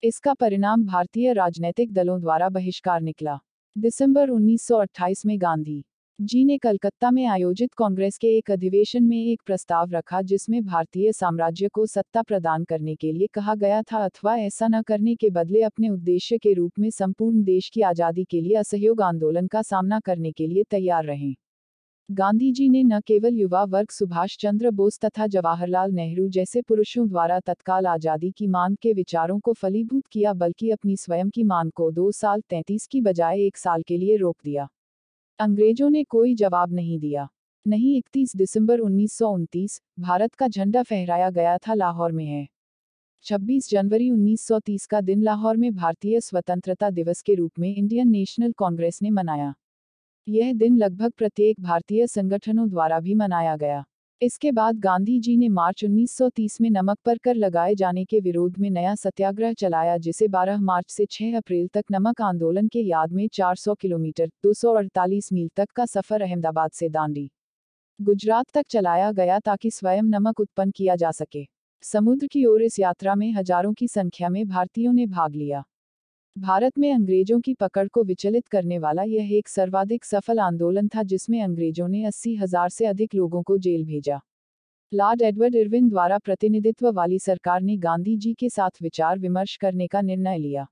[0.03, 3.39] इसका परिणाम भारतीय राजनीतिक दलों द्वारा बहिष्कार निकला।
[3.77, 5.85] दिसंबर 1928 में गांधी
[6.19, 11.11] जी ने कलकत्ता में आयोजित कांग्रेस के एक अधिवेशन में एक प्रस्ताव रखा जिसमें भारतीय
[11.11, 15.29] साम्राज्य को सत्ता प्रदान करने के लिए कहा गया था अथवा ऐसा न करने के
[15.29, 19.61] बदले अपने उद्देश्य के रूप में संपूर्ण देश की आज़ादी के लिए असहयोग आंदोलन का
[19.61, 21.33] सामना करने के लिए तैयार रहें।
[22.09, 27.07] गांधी जी ने न केवल युवा वर्ग सुभाष चंद्र बोस तथा जवाहरलाल नेहरू जैसे पुरुषों
[27.07, 31.71] द्वारा तत्काल आज़ादी की मांग के विचारों को फलीभूत किया बल्कि अपनी स्वयं की मांग
[31.71, 34.67] को दो साल तैंतीस की बजाय एक साल के लिए रोक दिया।
[35.41, 37.27] अंग्रेज़ों ने कोई जवाब नहीं दिया।
[37.67, 42.47] नहीं 31 दिसंबर उन्नीस सौ उनतीस, भारत का झंडा फहराया गया था, लाहौर में है।
[43.23, 48.51] 26 जनवरी 1930 का दिन लाहौर में भारतीय स्वतंत्रता दिवस के रूप में इंडियन नेशनल
[48.51, 49.53] कांग्रेस ने मनाया।
[50.27, 53.83] यह दिन लगभग प्रत्येक भारतीय संगठनों द्वारा भी मनाया गया।
[54.21, 58.57] इसके बाद गांधी जी ने मार्च 1930 में नमक पर कर लगाए जाने के विरोध
[58.59, 63.11] में नया सत्याग्रह चलाया, जिसे 12 मार्च से 6 अप्रैल तक नमक आंदोलन के याद
[63.11, 67.29] में 400 किलोमीटर 248 मील तक का सफ़र अहमदाबाद से दांडी,
[67.99, 71.45] गुजरात तक चलाया गया ताकि स्वयं नमक उत्पन्न किया जा सके।
[71.83, 75.63] समुद्र की ओर इस यात्रा में हज़ारों की संख्या में भारतीयों ने भाग लिया।
[76.37, 81.03] भारत में अंग्रेज़ों की पकड़ को विचलित करने वाला यह एक सर्वाधिक सफल आंदोलन था
[81.03, 84.19] जिसमें अंग्रेज़ों ने अस्सी हज़ार से अधिक लोगों को जेल भेजा।
[84.91, 89.87] लॉर्ड एडवर्ड इरविन द्वारा प्रतिनिधित्व वाली सरकार ने गांधी जी के साथ विचार विमर्श करने
[89.87, 90.65] का निर्णय लिया।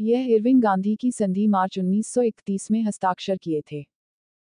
[0.00, 3.84] यह इरविन गांधी की संधि मार्च 1931 में हस्ताक्षर किए थे।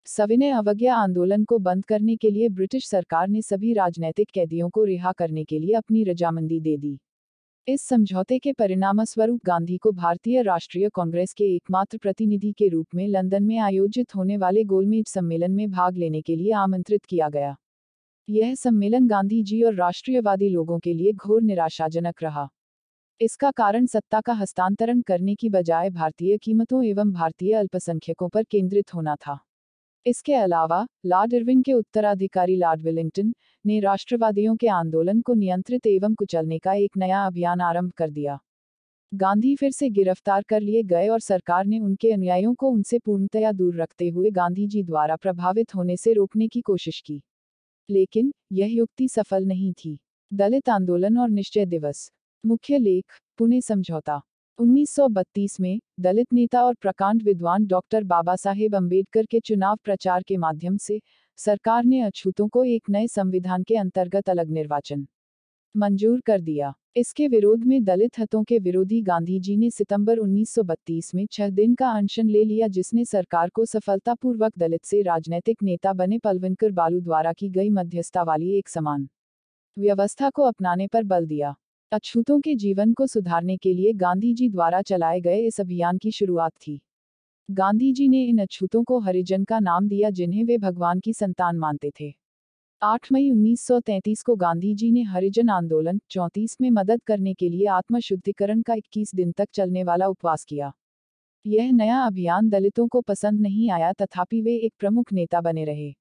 [0.07, 4.85] सविनय अवज्ञा आंदोलन को बंद करने के लिए ब्रिटिश सरकार ने सभी राजनैतिक कैदियों को
[4.85, 6.99] रिहा करने के लिए अपनी रजामंदी दे दी।
[7.68, 13.07] इस समझौते के परिणामस्वरूप गांधी को भारतीय राष्ट्रीय कांग्रेस के एकमात्र प्रतिनिधि के रूप में
[13.09, 17.55] लंदन में आयोजित होने वाले गोलमेज सम्मेलन में भाग लेने के लिए आमंत्रित किया गया।
[18.29, 22.48] यह सम्मेलन गांधी जी और राष्ट्रीयवादी लोगों के लिए घोर निराशाजनक रहा।
[23.20, 28.94] इसका कारण सत्ता का हस्तांतरण करने की बजाय भारतीय कीमतों एवं भारतीय अल्पसंख्यकों पर केंद्रित
[28.94, 29.38] होना था।
[30.07, 33.35] इसके अलावा, लॉर्ड इरविन के उत्तराधिकारी लॉर्ड विलिंगटन
[33.67, 38.38] ने राष्ट्रवादियों के आंदोलन को नियंत्रित एवं कुचलने का एक नया अभियान आरंभ कर दिया।
[39.14, 43.53] गांधी फिर से गिरफ़्तार कर लिए गए और सरकार ने उनके अनुयायियों को उनसे पूर्णतया
[43.53, 47.23] दूर रखते हुए गांधी जी द्वारा प्रभावित होने से रोकने की कोशिश की।
[47.90, 49.99] लेकिन, यह युक्ति सफल नहीं थी।
[50.33, 52.12] दलित आंदोलन और निश्चय दिवस।
[52.47, 53.05] मुख्य लेख,
[53.38, 54.21] पुणे समझौता।
[54.59, 60.37] 1932 में, दलित नेता और प्रकांड विद्वान डॉक्टर बाबा साहेब अंबेडकर के चुनाव प्रचार के
[60.37, 61.01] माध्यम से,
[61.38, 65.07] सरकार ने अछूतों को एक नए संविधान के अंतर्गत अलग निर्वाचन
[65.75, 71.14] मंजूर कर दिया। इसके विरोध में दलित हतों के विरोधी गांधी जी ने सितंबर 1932
[71.14, 75.93] में छह दिन का अनशन ले लिया, जिसने सरकार को सफलतापूर्वक दलित से राजनीतिक नेता
[75.93, 79.09] बने पलवनकर बालू द्वारा की गई मध्यस्थता वाली एक समान
[79.77, 81.55] व्यवस्था को अपनाने पर बल दिया।
[81.95, 86.11] अछूतों के जीवन को सुधारने के लिए गांधी जी द्वारा चलाए गए इस अभियान की
[86.11, 86.81] शुरुआत थी।
[87.51, 91.57] गांधी जी ने इन अछूतों को हरिजन का नाम दिया जिन्हें वे भगवान की संतान
[91.57, 92.15] मानते थे।
[92.83, 97.67] 8 मई 1933 को गांधी जी ने हरिजन आंदोलन 34 में मदद करने के लिए
[97.67, 100.73] आत्मशुद्धिकरण का 21 दिन तक चलने वाला उपवास किया।
[101.47, 105.95] यह नया अभियान दलितों को पसंद नहीं आया तथापि वे एक प्रमुख नेता बने रहे।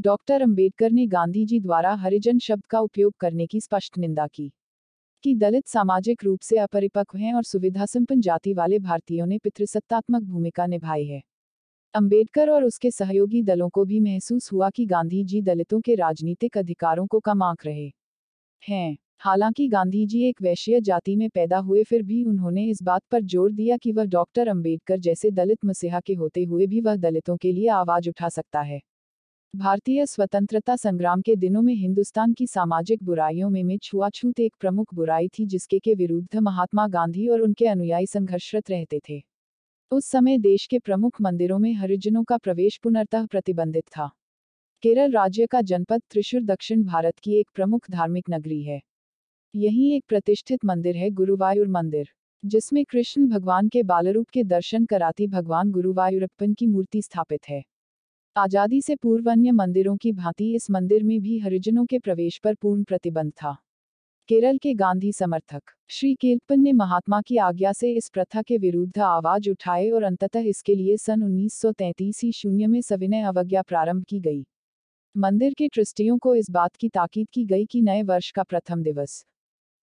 [0.00, 4.52] डॉक्टर अंबेडकर ने गांधी जी द्वारा हरिजन शब्द का उपयोग करने की स्पष्ट निंदा की।
[5.24, 10.22] कि दलित सामाजिक रूप से अपरिपक्व हैं और सुविधा संपन्न जाति वाले भारतीयों ने पितृसत्तात्मक
[10.22, 11.20] भूमिका निभाई है।
[11.94, 16.58] अंबेडकर और उसके सहयोगी दलों को भी महसूस हुआ कि गांधी जी दलितों के राजनीतिक
[16.58, 17.90] अधिकारों को कम आंक रहे
[18.62, 23.02] हैं। हालाँकि गांधी जी एक वैश्य जाति में पैदा हुए फिर भी उन्होंने इस बात
[23.12, 26.96] पर ज़ोर दिया कि वह डॉक्टर अंबेडकर जैसे दलित मसीहा के होते हुए भी वह
[26.98, 28.80] दलितों के लिए आवाज़ उठा सकता है।
[29.56, 34.94] भारतीय स्वतंत्रता संग्राम के दिनों में हिंदुस्तान की सामाजिक बुराइयों में में छुआछूत एक प्रमुख
[34.94, 39.22] बुराई थी जिसके के विरुद्ध महात्मा गांधी और उनके अनुयायी संघर्षरत रहते थे।
[39.92, 44.10] उस समय देश के प्रमुख मंदिरों में हरिजनों का प्रवेश पुनर्तः प्रतिबंधित था।
[44.82, 48.80] केरल राज्य का जनपद त्रिशूर दक्षिण भारत की एक प्रमुख धार्मिक नगरी है।
[49.56, 52.08] यही एक प्रतिष्ठित मंदिर है गुरुवायुर मंदिर,
[52.44, 57.75] जिसमें कृष्ण भगवान के बालरूप के दर्शन कराती भगवान गुरुवायुरप्पन की मूर्ति स्थापित है।
[58.36, 62.54] आज़ादी से पूर्व अन्य मंदिरों की भांति इस मंदिर में भी हरिजनों के प्रवेश पर
[62.54, 63.52] पूर्ण प्रतिबंध था।
[64.28, 68.98] केरल के गांधी समर्थक श्री केल्पन ने महात्मा की आज्ञा से इस प्रथा के विरुद्ध
[68.98, 74.20] आवाज़ उठाए और अंततः इसके लिए सन 1933 ही शून्य में सविनय अवज्ञा प्रारंभ की
[74.20, 74.44] गई।
[75.14, 78.82] मंदिर के ट्रस्टियों को इस बात की ताकीद की गई कि नए वर्ष का प्रथम
[78.82, 79.24] दिवस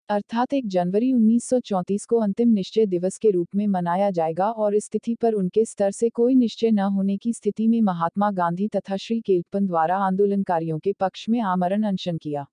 [0.10, 4.90] अर्थात एक जनवरी 1934 को अंतिम निश्चय दिवस के रूप में मनाया जाएगा और इस
[4.92, 8.98] तिथि पर उनके स्तर से कोई निश्चय न होने की स्थिति में महात्मा गांधी तथा
[8.98, 12.46] श्री केलपन द्वारा आंदोलनकारियों के पक्ष में आमरण अनशन किया।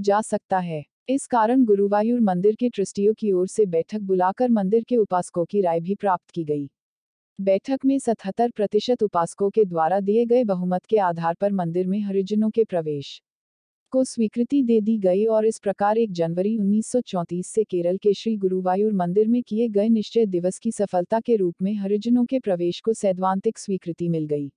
[0.00, 4.84] जा सकता है। इस कारण गुरुवायूर मंदिर के ट्रस्टियों की ओर से बैठक बुलाकर मंदिर
[4.84, 6.70] के उपासकों की राय भी प्राप्त की गई।
[7.40, 12.00] बैठक में सतहत्तर प्रतिशत उपासकों के द्वारा दिए गए बहुमत के आधार पर मंदिर में
[12.00, 13.22] हरिजनों के प्रवेश।
[13.92, 18.36] को स्वीकृति दे दी गई और इस प्रकार एक जनवरी 1934 से केरल के श्री
[18.36, 22.80] गुरुवायूर मंदिर में किए गए निश्चय दिवस की सफलता के रूप में हरिजनों के प्रवेश
[22.80, 24.50] को सैद्वांतिक स्वीकृति मिल गई।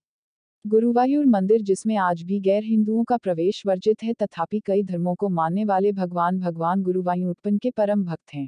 [0.66, 5.30] गुरुवायूर मंदिर, जिसमें आज भी गैर हिंदुओं का प्रवेश वर्जित है तथापि कई धर्मों को
[5.30, 8.48] मानने वाले भगवान भगवान गुरुवायूरपन के परम भक्त हैं।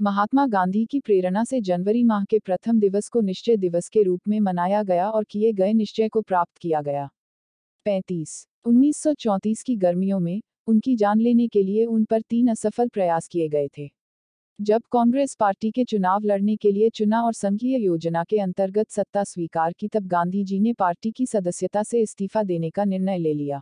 [0.00, 4.20] महात्मा गांधी की प्रेरणा से जनवरी माह के प्रथम दिवस को निश्चय दिवस के रूप
[4.28, 7.08] में मनाया गया और किए गए निश्चय को प्राप्त किया गया।
[7.86, 12.48] पैंतीस उन्नीस सौ चौंतीस की गर्मियों में, उनकी जान लेने के लिए उन पर तीन
[12.48, 13.88] असफल प्रयास किए गए थे।
[14.58, 19.24] जब कांग्रेस पार्टी के चुनाव लड़ने के लिए चुना और संघीय योजना के अंतर्गत सत्ता
[19.24, 23.34] स्वीकार की, तब गांधी जी ने पार्टी की सदस्यता से इस्तीफा देने का निर्णय ले
[23.34, 23.60] लिया।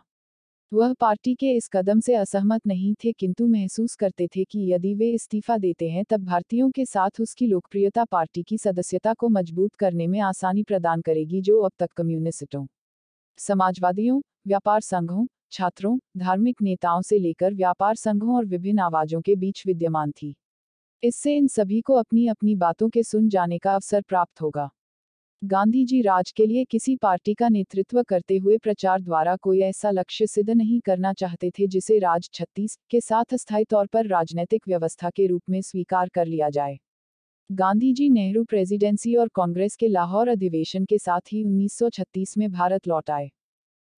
[0.71, 4.93] वह पार्टी के इस कदम से असहमत नहीं थे, किंतु महसूस करते थे कि यदि
[4.93, 9.75] वे इस्तीफा देते हैं, तब भारतीयों के साथ उसकी लोकप्रियता पार्टी की सदस्यता को मज़बूत
[9.75, 12.65] करने में आसानी प्रदान करेगी, जो अब तक कम्युनिस्टों
[13.39, 19.63] समाजवादियों, व्यापार संघों, छात्रों, धार्मिक नेताओं से लेकर व्यापार संघों और विभिन्न आवाजों के बीच
[19.67, 20.35] विद्यमान थी।
[21.03, 24.69] इससे इन सभी को अपनी अपनी बातों के सुन जाने का अवसर प्राप्त होगा।
[25.41, 29.91] गांधी जी राज के लिए किसी पार्टी का नेतृत्व करते हुए प्रचार द्वारा कोई ऐसा
[29.91, 34.67] लक्ष्य सिद्ध नहीं करना चाहते थे जिसे राज छत्तीस के साथ अस्थायी तौर पर राजनीतिक
[34.67, 36.79] व्यवस्था के रूप में स्वीकार कर लिया जाए।
[37.49, 42.87] गांधी जी नेहरू प्रेसिडेंसी और कांग्रेस के लाहौर अधिवेशन के साथ ही 1936 में भारत
[42.87, 43.29] लौट आए।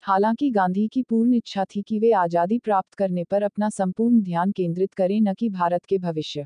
[0.04, 4.52] हालाँकि गांधी की पूर्ण इच्छा थी कि वे आज़ादी प्राप्त करने पर अपना संपूर्ण ध्यान
[4.52, 6.46] केंद्रित करें, न कि भारत के भविष्य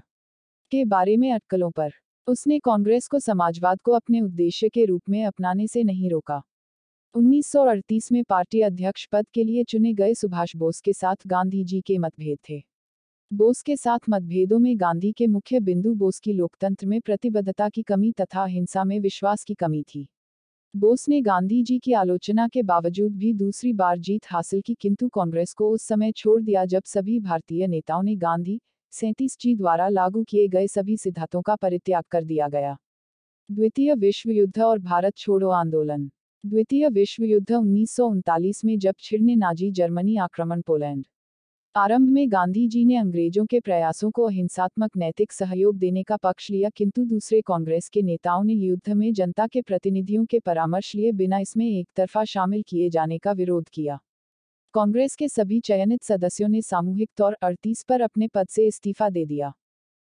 [0.71, 1.91] के बारे में अटकलों पर।
[2.27, 6.41] उसने कांग्रेस को समाजवाद को अपने उद्देश्य के रूप में अपनाने से नहीं रोका।
[7.15, 11.81] 1938 में पार्टी अध्यक्ष पद के लिए चुने गए सुभाष बोस के साथ गांधी जी
[11.81, 12.63] के मतभेद थे।
[13.31, 17.81] बोस के साथ मतभेदों में गांधी के मुख्य बिंदु बोस की लोकतंत्र में प्रतिबद्धता की
[17.81, 20.07] कमी तथा हिंसा में विश्वास की कमी थी।
[20.75, 25.09] बोस ने गांधी जी की आलोचना के बावजूद भी दूसरी बार जीत हासिल की, किंतु
[25.09, 28.59] कांग्रेस को उस समय छोड़ दिया जब सभी भारतीय नेताओं ने गांधी
[28.93, 32.75] सैंतीस जी द्वारा लागू किए गए सभी सिद्धांतों का परित्याग कर दिया गया।
[33.49, 36.09] द्वितीय विश्व युद्ध और भारत छोड़ो आंदोलन।
[36.43, 41.05] द्वितीय विश्व युद्ध उन्नीस सौ उनतालीस में जब छिड़ने नाजी जर्मनी आक्रमण पोलैंड।
[41.75, 46.49] आरंभ में गांधी जी ने अंग्रेज़ों के प्रयासों को अहिंसात्मक नैतिक सहयोग देने का पक्ष
[46.51, 51.11] लिया, किंतु दूसरे कांग्रेस के नेताओं ने युद्ध में जनता के प्रतिनिधियों के परामर्श लिए
[51.11, 53.97] बिना इसमें एक तरफा शामिल किए जाने का विरोध किया।
[54.73, 59.25] कांग्रेस के सभी चयनित सदस्यों ने सामूहिक तौर अड़तीस पर अपने पद से इस्तीफा दे
[59.25, 59.51] दिया।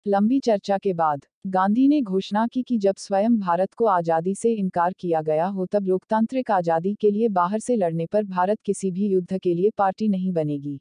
[0.06, 4.52] लंबी चर्चा के बाद, गांधी ने घोषणा की कि जब स्वयं भारत को आज़ादी से
[4.52, 8.90] इनकार किया गया हो, तब लोकतांत्रिक आज़ादी के लिए बाहर से लड़ने पर भारत किसी
[8.90, 10.78] भी युद्ध के लिए पार्टी नहीं बनेगी।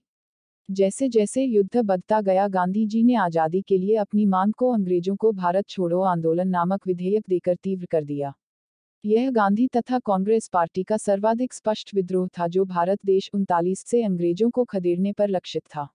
[0.69, 5.15] जैसे जैसे युद्ध बढ़ता गया गांधी जी ने आज़ादी के लिए अपनी मांग को अंग्रेज़ों
[5.15, 8.33] को भारत छोड़ो आंदोलन नामक विधेयक देकर तीव्र कर दिया।
[9.03, 14.03] यह गांधी तथा कांग्रेस पार्टी का सर्वाधिक स्पष्ट विद्रोह था जो भारत देश उनतालीस से
[14.03, 15.87] अंग्रेज़ों को खदेड़ने पर लक्षित था।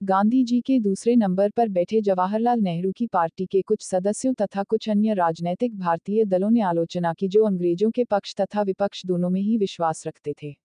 [0.00, 4.62] गांधी जी के दूसरे नंबर पर बैठे जवाहरलाल नेहरू की पार्टी के कुछ सदस्यों तथा
[4.62, 9.30] कुछ अन्य राजनैतिक भारतीय दलों ने आलोचना की जो अंग्रेज़ों के पक्ष तथा विपक्ष दोनों
[9.30, 10.56] में ही विश्वास रखते थे।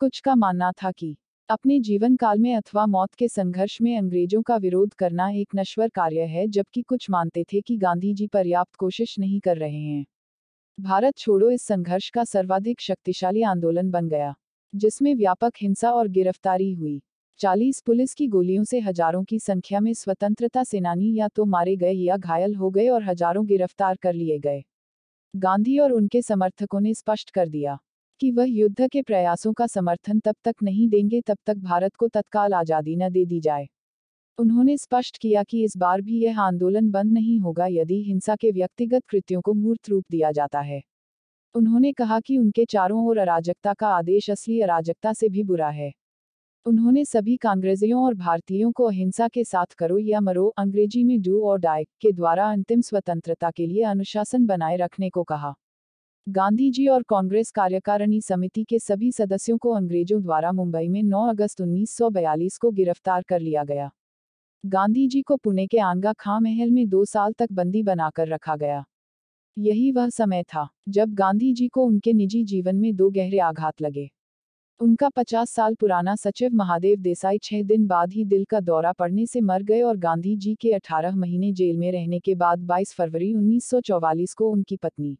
[0.00, 1.16] कुछ का मानना था कि
[1.48, 5.88] अपने जीवन काल में अथवा मौत के संघर्ष में अंग्रेज़ों का विरोध करना एक नश्वर
[5.88, 10.04] कार्य है, जबकि कुछ मानते थे कि गांधी जी पर्याप्त कोशिश नहीं कर रहे हैं।
[10.78, 14.34] भारत छोड़ो, इस संघर्ष का सर्वाधिक शक्तिशाली आंदोलन बन गया,
[14.74, 17.00] जिसमें व्यापक हिंसा और गिरफ्तारी हुई।
[17.40, 21.92] चालीस पुलिस की गोलियों से हज़ारों की संख्या में स्वतंत्रता सेनानी या तो मारे गए
[21.92, 24.62] या घायल हो गए और हज़ारों गिरफ़्तार कर लिए गए।
[25.34, 27.78] गांधी और उनके समर्थकों ने स्पष्ट कर दिया।
[28.20, 32.08] कि वह युद्ध के प्रयासों का समर्थन तब तक नहीं देंगे तब तक भारत को
[32.08, 33.66] तत्काल आज़ादी न दे दी जाए।
[34.38, 38.50] उन्होंने स्पष्ट किया कि इस बार भी यह आंदोलन बंद नहीं होगा यदि हिंसा के
[38.50, 40.80] व्यक्तिगत कृत्यों को मूर्त रूप दिया जाता है।
[41.54, 45.92] उन्होंने कहा कि उनके चारों ओर अराजकता का आदेश असली अराजकता से भी बुरा है।
[46.66, 51.40] उन्होंने सभी कांग्रेसियों और भारतीयों को अहिंसा के साथ करो या मरो, अंग्रेज़ी में डू
[51.42, 55.54] और डाई के द्वारा अंतिम स्वतंत्रता के लिए अनुशासन बनाए रखने को कहा।
[56.28, 61.22] गांधी जी और कांग्रेस कार्यकारिणी समिति के सभी सदस्यों को अंग्रेज़ों द्वारा मुंबई में 9
[61.28, 63.88] अगस्त 1942 को गिरफ़्तार कर लिया गया।
[64.64, 68.56] गांधी जी को पुणे के आंगा खां महल में दो साल तक बंदी बनाकर रखा
[68.56, 68.84] गया।
[69.56, 73.82] यही वह समय था, जब गांधी जी को उनके निजी जीवन में दो गहरे आघात
[73.82, 74.08] लगे।
[74.80, 79.26] उनका 50 साल पुराना सचिव महादेव देसाई छह दिन बाद ही दिल का दौरा पड़ने
[79.26, 82.94] से मर गए और गांधी जी के 18 महीने जेल में रहने के बाद 22
[82.94, 85.16] फरवरी 1944 को उनकी पत्नी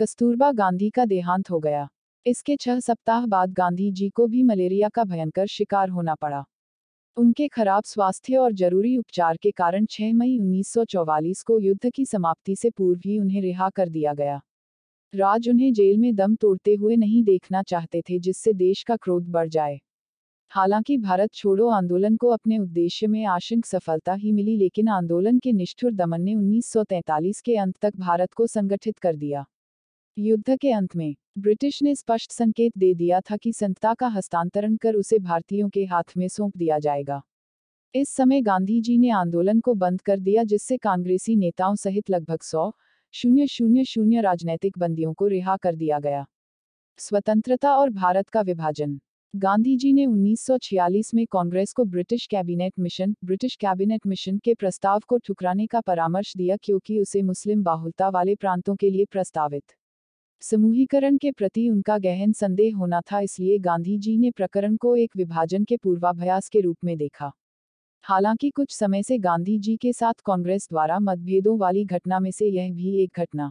[0.00, 1.88] कस्तूरबा गांधी का देहांत हो गया।
[2.26, 6.44] इसके छह सप्ताह बाद गांधी जी को भी मलेरिया का भयंकर शिकार होना पड़ा।
[7.16, 12.56] उनके खराब स्वास्थ्य और ज़रूरी उपचार के कारण 6 मई 1944 को युद्ध की समाप्ति
[12.56, 14.40] से पूर्व ही उन्हें रिहा कर दिया गया।
[15.14, 19.28] राज उन्हें जेल में दम तोड़ते हुए नहीं देखना चाहते थे जिससे देश का क्रोध
[19.28, 19.80] बढ़ जाए।
[20.50, 25.52] हालाँकि भारत छोड़ो आंदोलन को अपने उद्देश्य में आशंक सफलता ही मिली लेकिन आंदोलन के
[25.52, 29.46] निष्ठुर दमन ने 1943 के अंत तक भारत को संगठित कर दिया।
[30.20, 34.76] युद्ध के अंत में, ब्रिटिश ने स्पष्ट संकेत दे दिया था कि संतता का हस्तांतरण
[34.76, 37.22] कर उसे भारतीयों के हाथ में सौंप दिया जाएगा।
[37.94, 42.38] इस समय गांधी जी ने आंदोलन को बंद कर दिया जिससे कांग्रेसी नेताओं सहित लगभग
[42.42, 42.72] सौ,
[43.12, 46.26] शून्य शून्य शून्य राजनैतिक बंदियों को रिहा कर दिया गया।
[46.98, 49.00] स्वतंत्रता और भारत का विभाजन।
[49.36, 55.00] गांधी जी ने 1946 में कांग्रेस को British cabinet mission, British cabinet mission के प्रस्ताव
[55.08, 59.64] को ठुकराने का परामर्श दिया क्योंकि उसे मुस्लिम बाहुलता वाले प्रांतों के लिए प्रस्तावित।
[60.42, 65.16] समूहीकरण के प्रति उनका गहन संदेह होना था, इसलिए गांधी जी ने प्रकरण को एक
[65.16, 67.30] विभाजन के पूर्वाभ्यास के रूप में देखा।
[68.04, 72.46] हालाँकि कुछ समय से गांधी जी के साथ कांग्रेस द्वारा मतभेदों वाली घटना में से
[72.46, 73.50] यह भी एक घटना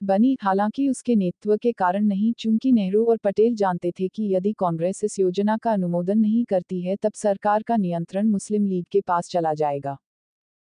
[0.00, 4.52] बनी। हालाँकि उसके नेतृत्व के कारण नहीं, चूँकि नेहरू और पटेल जानते थे कि यदि
[4.52, 9.00] कांग्रेस इस योजना का अनुमोदन नहीं करती है, तब सरकार का नियंत्रण मुस्लिम लीग के
[9.00, 9.96] पास चला जाएगा।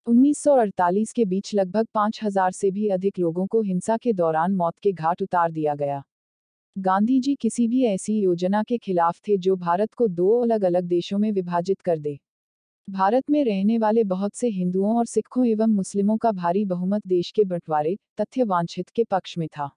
[0.07, 4.91] 1948 के बीच लगभग 5000 से भी अधिक लोगों को हिंसा के दौरान मौत के
[4.91, 6.03] घाट उतार दिया गया।
[6.77, 10.83] गांधी जी किसी भी ऐसी योजना के खिलाफ थे जो भारत को दो अलग अलग
[10.83, 12.19] देशों में विभाजित कर दे।
[12.89, 17.31] भारत में रहने वाले बहुत से हिंदुओं और सिखों एवं मुस्लिमों का भारी बहुमत देश
[17.31, 19.69] के बंटवारे तथ्य वांछित के पक्ष में था।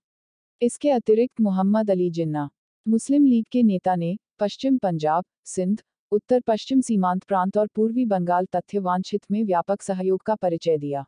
[0.62, 2.48] इसके अतिरिक्त मोहम्मद अली जिन्ना,
[2.88, 5.82] मुस्लिम लीग के नेता ने, पश्चिम पंजाब, सिंध
[6.12, 11.04] उत्तर पश्चिम सीमांत प्रांत और पूर्वी बंगाल तथ्य वांछित में व्यापक सहयोग का परिचय दिया।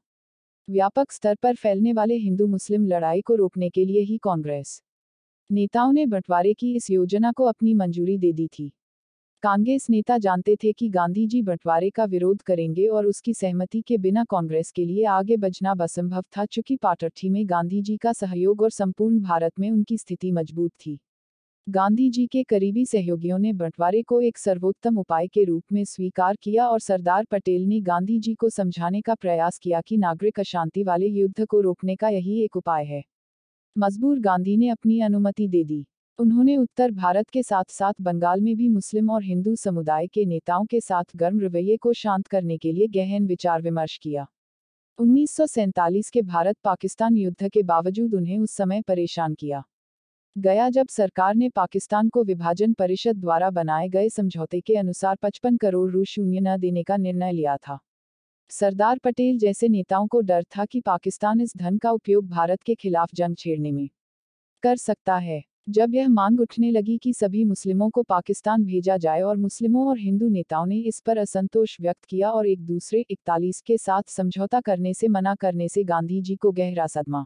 [0.68, 4.82] व्यापक स्तर पर फैलने वाले हिंदू मुस्लिम लड़ाई को रोकने के लिए ही कांग्रेस
[5.50, 8.70] नेताओं ने बंटवारे की इस योजना को अपनी मंजूरी दे दी थी।
[9.42, 13.98] कांग्रेस नेता जानते थे कि गांधी जी बंटवारे का विरोध करेंगे और उसकी सहमति के
[13.98, 18.62] बिना कांग्रेस के लिए आगे बढ़ना असंभव था, चूँकि पाटर्थी में गांधी जी का सहयोग
[18.62, 20.98] और संपूर्ण भारत में उनकी स्थिति मज़बूत थी।
[21.68, 26.36] गांधी जी के करीबी सहयोगियों ने बंटवारे को एक सर्वोत्तम उपाय के रूप में स्वीकार
[26.42, 30.82] किया और सरदार पटेल ने गांधी जी को समझाने का प्रयास किया कि नागरिक अशांति
[30.82, 33.04] वाले युद्ध को रोकने का यही एक उपाय है।
[33.78, 35.86] मजबूर गांधी ने अपनी अनुमति दे दी।
[36.18, 40.64] उन्होंने उत्तर भारत के साथ साथ बंगाल में भी मुस्लिम और हिंदू समुदाय के नेताओं
[40.64, 44.26] के साथ गर्म रवैये को शांत करने के लिए गहन विचार विमर्श किया।
[44.98, 49.64] 1947 के भारत पाकिस्तान युद्ध के बावजूद उन्हें उस समय परेशान किया।
[50.36, 55.56] गया जब सरकार ने पाकिस्तान को विभाजन परिषद द्वारा बनाए गए समझौते के अनुसार 55
[55.56, 57.78] करोड़ रू शून्य न देने का निर्णय लिया था।
[58.50, 62.74] सरदार पटेल जैसे नेताओं को डर था कि पाकिस्तान इस धन का उपयोग भारत के
[62.74, 63.88] खिलाफ जंग छेड़ने में
[64.62, 69.20] कर सकता है। जब यह मांग उठने लगी कि सभी मुस्लिमों को पाकिस्तान भेजा जाए
[69.20, 73.60] और मुस्लिमों और हिंदू नेताओं ने इस पर असंतोष व्यक्त किया और एक दूसरे इकतालीस
[73.60, 77.24] के साथ समझौता करने से मना करने से गांधी जी को गहरा सदमा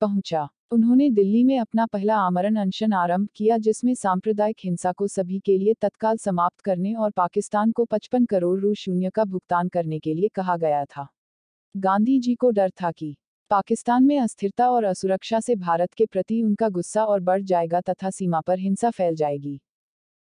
[0.00, 5.38] पहुँचा। उन्होंने दिल्ली में अपना पहला आमरण अनशन आरंभ किया, जिसमें सांप्रदायिक हिंसा को सभी
[5.40, 9.98] के लिए तत्काल समाप्त करने और पाकिस्तान को 55 करोड़ रू शून्य का भुगतान करने
[9.98, 11.08] के लिए कहा गया था।
[11.76, 13.16] गांधी जी को डर था कि
[13.50, 18.10] पाकिस्तान में अस्थिरता और असुरक्षा से भारत के प्रति उनका गुस्सा और बढ़ जाएगा तथा
[18.10, 19.60] सीमा पर हिंसा फैल जाएगी।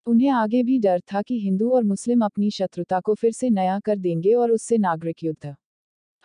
[0.06, 3.78] उन्हें आगे भी डर था कि हिंदू और मुस्लिम अपनी शत्रुता को फिर से नया
[3.78, 5.54] कर देंगे और उससे नागरिक युद्ध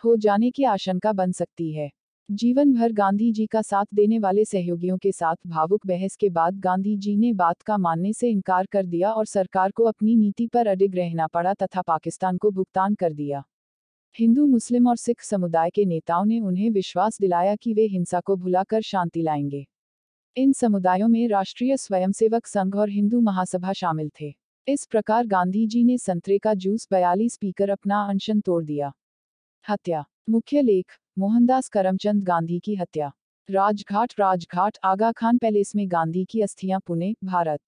[0.04, 1.90] हो जाने की आशंका बन सकती है।
[2.32, 6.58] जीवन भर गांधी जी का साथ देने वाले सहयोगियों के साथ भावुक बहस के बाद
[6.58, 10.46] गांधी जी ने बात का मानने से इनकार कर दिया और सरकार को अपनी नीति
[10.46, 13.44] पर अडिग रहना पड़ा तथा पाकिस्तान को भुगतान कर दिया।
[14.18, 18.36] हिंदू, मुस्लिम और सिख समुदाय के नेताओं ने उन्हें विश्वास दिलाया कि वे हिंसा को
[18.36, 19.66] भुलाकर शांति लाएँगे।
[20.36, 24.34] इन समुदायों में राष्ट्रीय स्वयंसेवक संघ और हिंदू महासभा शामिल थे।
[24.68, 28.92] इस प्रकार गांधी जी ने संतरे का जूस बयालीस पीकर अपना अनशन तोड़ दिया।
[29.68, 30.86] हत्या। मुख्य लेख
[31.18, 33.12] मोहनदास करमचंद गांधी की हत्या।
[33.50, 37.60] राजघाट राजघाट, आगा खान पैलेस में गांधी की अस्थियाँ, पुणे, भारत।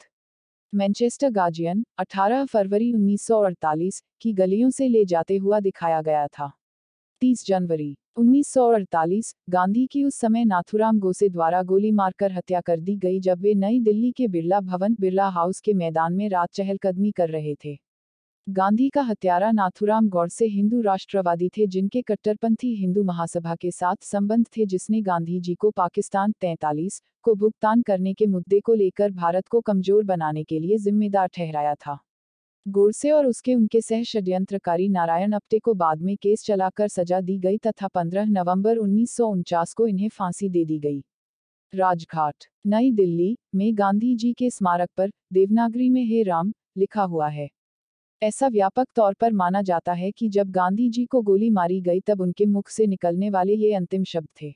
[0.74, 6.52] मैनचेस्टर गार्जियन 18 फरवरी 1948 की गलियों से ले जाते हुआ दिखाया गया था।
[7.20, 12.96] 30 जनवरी 1948 गांधी की उस समय नाथुराम गोसे द्वारा गोली मारकर हत्या कर दी
[12.96, 17.10] गई, जब वे नई दिल्ली के बिरला भवन, बिरला हाउस के मैदान में रात चहलकदमी
[17.10, 17.83] कर रहे थे।
[18.46, 24.46] गांधी का हत्यारा नाथुराम गौडसे हिंदू राष्ट्रवादी थे जिनके कट्टरपंथी हिंदू महासभा के साथ संबंध
[24.56, 29.48] थे जिसने गांधी जी को पाकिस्तान तैतालीस को भुगतान करने के मुद्दे को लेकर भारत
[29.48, 31.98] को कमज़ोर बनाने के लिए जिम्मेदार ठहराया था।
[32.66, 37.38] गोडसे और उसके उनके सह षड्यंत्रकारी नारायण अपटे को बाद में केस चलाकर सजा दी
[37.38, 41.02] गई तथा 15 नवंबर उन्नीस सौ उनचास को इन्हें फांसी दे दी गई।
[41.72, 47.28] राजघाट, नई दिल्ली में गांधी जी के स्मारक पर देवनागरी में हे राम लिखा हुआ
[47.28, 47.50] है।
[48.22, 52.00] ऐसा व्यापक तौर पर माना जाता है कि जब गांधी जी को गोली मारी गई
[52.00, 54.54] तब उनके मुख से निकलने वाले ये अंतिम शब्द थे।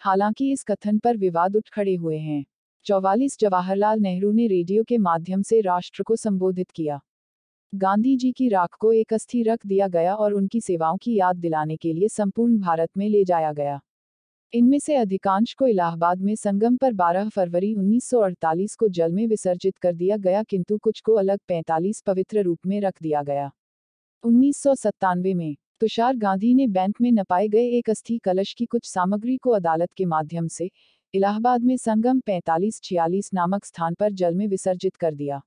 [0.00, 2.44] हालाँकि इस कथन पर विवाद उठ खड़े हुए हैं।
[2.86, 7.00] चौवालीस जवाहरलाल नेहरू ने रेडियो के माध्यम से राष्ट्र को संबोधित किया।
[7.72, 11.36] गांधी जी की राख को एक अस्थि रख दिया गया और उनकी सेवाओं की याद
[11.36, 13.80] दिलाने के लिए संपूर्ण भारत में ले जाया गया।
[14.52, 19.76] इनमें से अधिकांश को इलाहाबाद में संगम पर 12 फरवरी 1948 को जल में विसर्जित
[19.76, 23.50] कर दिया गया, किंतु कुछ को अलग 45 पवित्र रूप में रख दिया गया।
[24.24, 24.62] उन्नीस
[25.26, 29.50] में, तुषार गांधी ने बैंक में नपाए गए एक अस्थि कलश की कुछ सामग्री को
[29.50, 30.70] अदालत के माध्यम से
[31.14, 35.40] इलाहाबाद में संगम 45-46 नामक स्थान पर जल में विसर्जित कर दिया।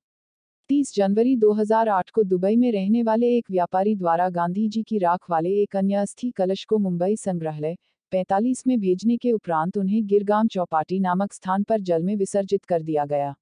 [0.69, 5.29] 30 जनवरी 2008 को दुबई में रहने वाले एक व्यापारी द्वारा गांधी जी की राख
[5.29, 7.75] वाले एक अन्य अस्थि कलश को मुंबई संग्रहालय
[8.11, 12.81] 45 में भेजने के उपरांत उन्हें गिरगाम चौपाटी नामक स्थान पर जल में विसर्जित कर
[12.81, 13.33] दिया गया।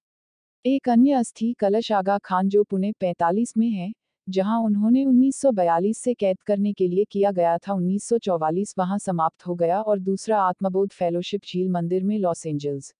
[0.65, 3.91] एक अन्य अस्थि कलश आगा खान जो पुणे 45 में है,
[4.27, 9.55] जहाँ उन्होंने 1942 से कैद करने के लिए किया गया था 1944 वहाँ समाप्त हो
[9.55, 12.93] गया और दूसरा आत्मबोध फेलोशिप झील मंदिर में लॉस एंजल्स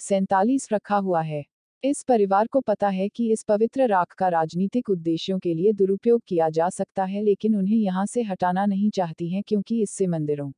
[0.00, 1.44] सैंतालीस रखा हुआ है।
[1.84, 6.22] इस परिवार को पता है कि इस पवित्र राख का राजनीतिक उद्देश्यों के लिए दुरुपयोग
[6.28, 10.50] किया जा सकता है, लेकिन उन्हें यहाँ से हटाना नहीं चाहती हैं क्योंकि इससे मंदिरों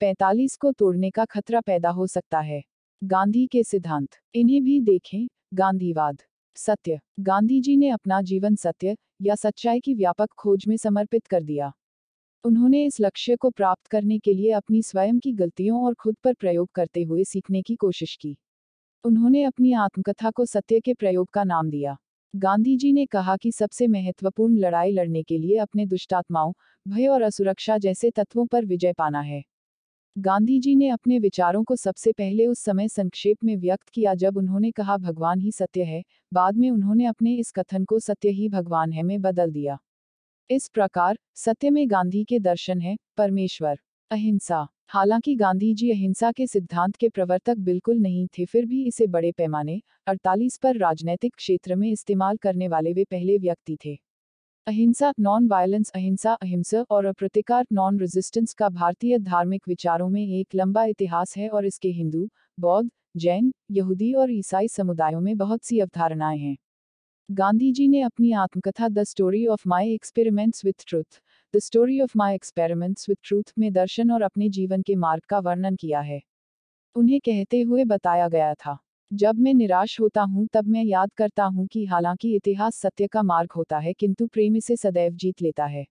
[0.00, 2.62] 45 को तोड़ने का खतरा पैदा हो सकता है।
[3.04, 6.22] गांधी के सिद्धांत। इन्हें भी देखें, गांधीवाद।
[6.56, 11.42] सत्य। गांधी जी ने अपना जीवन सत्य या सच्चाई की व्यापक खोज में समर्पित कर
[11.42, 11.72] दिया।
[12.44, 16.34] उन्होंने इस लक्ष्य को प्राप्त करने के लिए अपनी स्वयं की गलतियों और खुद पर
[16.34, 18.36] प्रयोग करते हुए सीखने की कोशिश की।
[19.04, 21.96] उन्होंने अपनी आत्मकथा को सत्य के प्रयोग का नाम दिया।
[22.36, 26.52] गांधी जी ने कहा कि सबसे महत्वपूर्ण लड़ाई लड़ने के लिए अपने दुष्टात्माओं,
[26.88, 29.44] भय और असुरक्षा जैसे तत्वों पर विजय पाना है।
[30.18, 34.36] गांधी जी ने अपने विचारों को सबसे पहले उस समय संक्षेप में व्यक्त किया जब
[34.36, 38.48] उन्होंने कहा, भगवान ही सत्य है। बाद में उन्होंने अपने इस कथन को सत्य ही
[38.48, 39.78] भगवान है में बदल दिया।
[40.50, 43.78] इस प्रकार, सत्य में गांधी के दर्शन है, परमेश्वर,
[44.10, 49.06] अहिंसा। हालाँकि गांधी जी अहिंसा के सिद्धांत के प्रवर्तक बिल्कुल नहीं थे, फिर भी इसे
[49.06, 53.98] बड़े पैमाने 48 पर राजनैतिक क्षेत्र में इस्तेमाल करने वाले वे पहले व्यक्ति थे।
[54.66, 60.54] अहिंसा नॉन वायलेंस अहिंसा अहिंसा और अप्रतिकार नॉन रेजिस्टेंस का भारतीय धार्मिक विचारों में एक
[60.54, 62.28] लंबा इतिहास है और इसके हिंदू,
[62.60, 66.56] बौद्ध, जैन, यहूदी और ईसाई समुदायों में बहुत सी अवधारणाएँ हैं।
[67.28, 71.20] गांधी जी ने अपनी आत्मकथा the story of my experiments with truth
[71.54, 75.38] the story of my experiments with truth में दर्शन और अपने जीवन के मार्ग का
[75.40, 76.20] वर्णन किया है।
[76.96, 78.78] उन्हें कहते हुए बताया गया था।
[79.10, 83.22] जब मैं निराश होता हूँ, तब मैं याद करता हूँ कि हालाँकि इतिहास सत्य का
[83.22, 85.84] मार्ग होता है, किंतु प्रेम इसे सदैव जीत लेता है।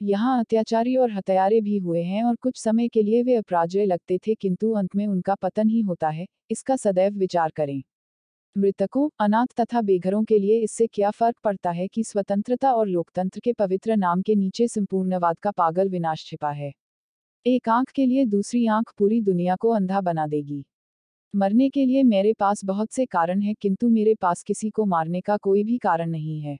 [0.00, 4.18] यहाँ अत्याचारी और हत्यारे भी हुए हैं और कुछ समय के लिए वे अपराजय लगते
[4.18, 7.82] थे, किंतु अंत में उनका पतन ही होता है, इसका सदैव विचार करें।
[8.56, 13.40] मृतकों, अनाथ तथा बेघरों के लिए इससे क्या फ़र्क पड़ता है कि स्वतंत्रता और लोकतंत्र
[13.40, 16.72] के पवित्र नाम के नीचे संपूर्णवाद का पागल विनाश छिपा है।
[17.46, 20.64] एक आँख के लिए दूसरी आँख पूरी दुनिया को अंधा बना देगी।
[21.34, 25.20] मरने के लिए मेरे पास बहुत से कारण हैं, किंतु मेरे पास किसी को मारने
[25.20, 26.58] का कोई भी कारण नहीं है।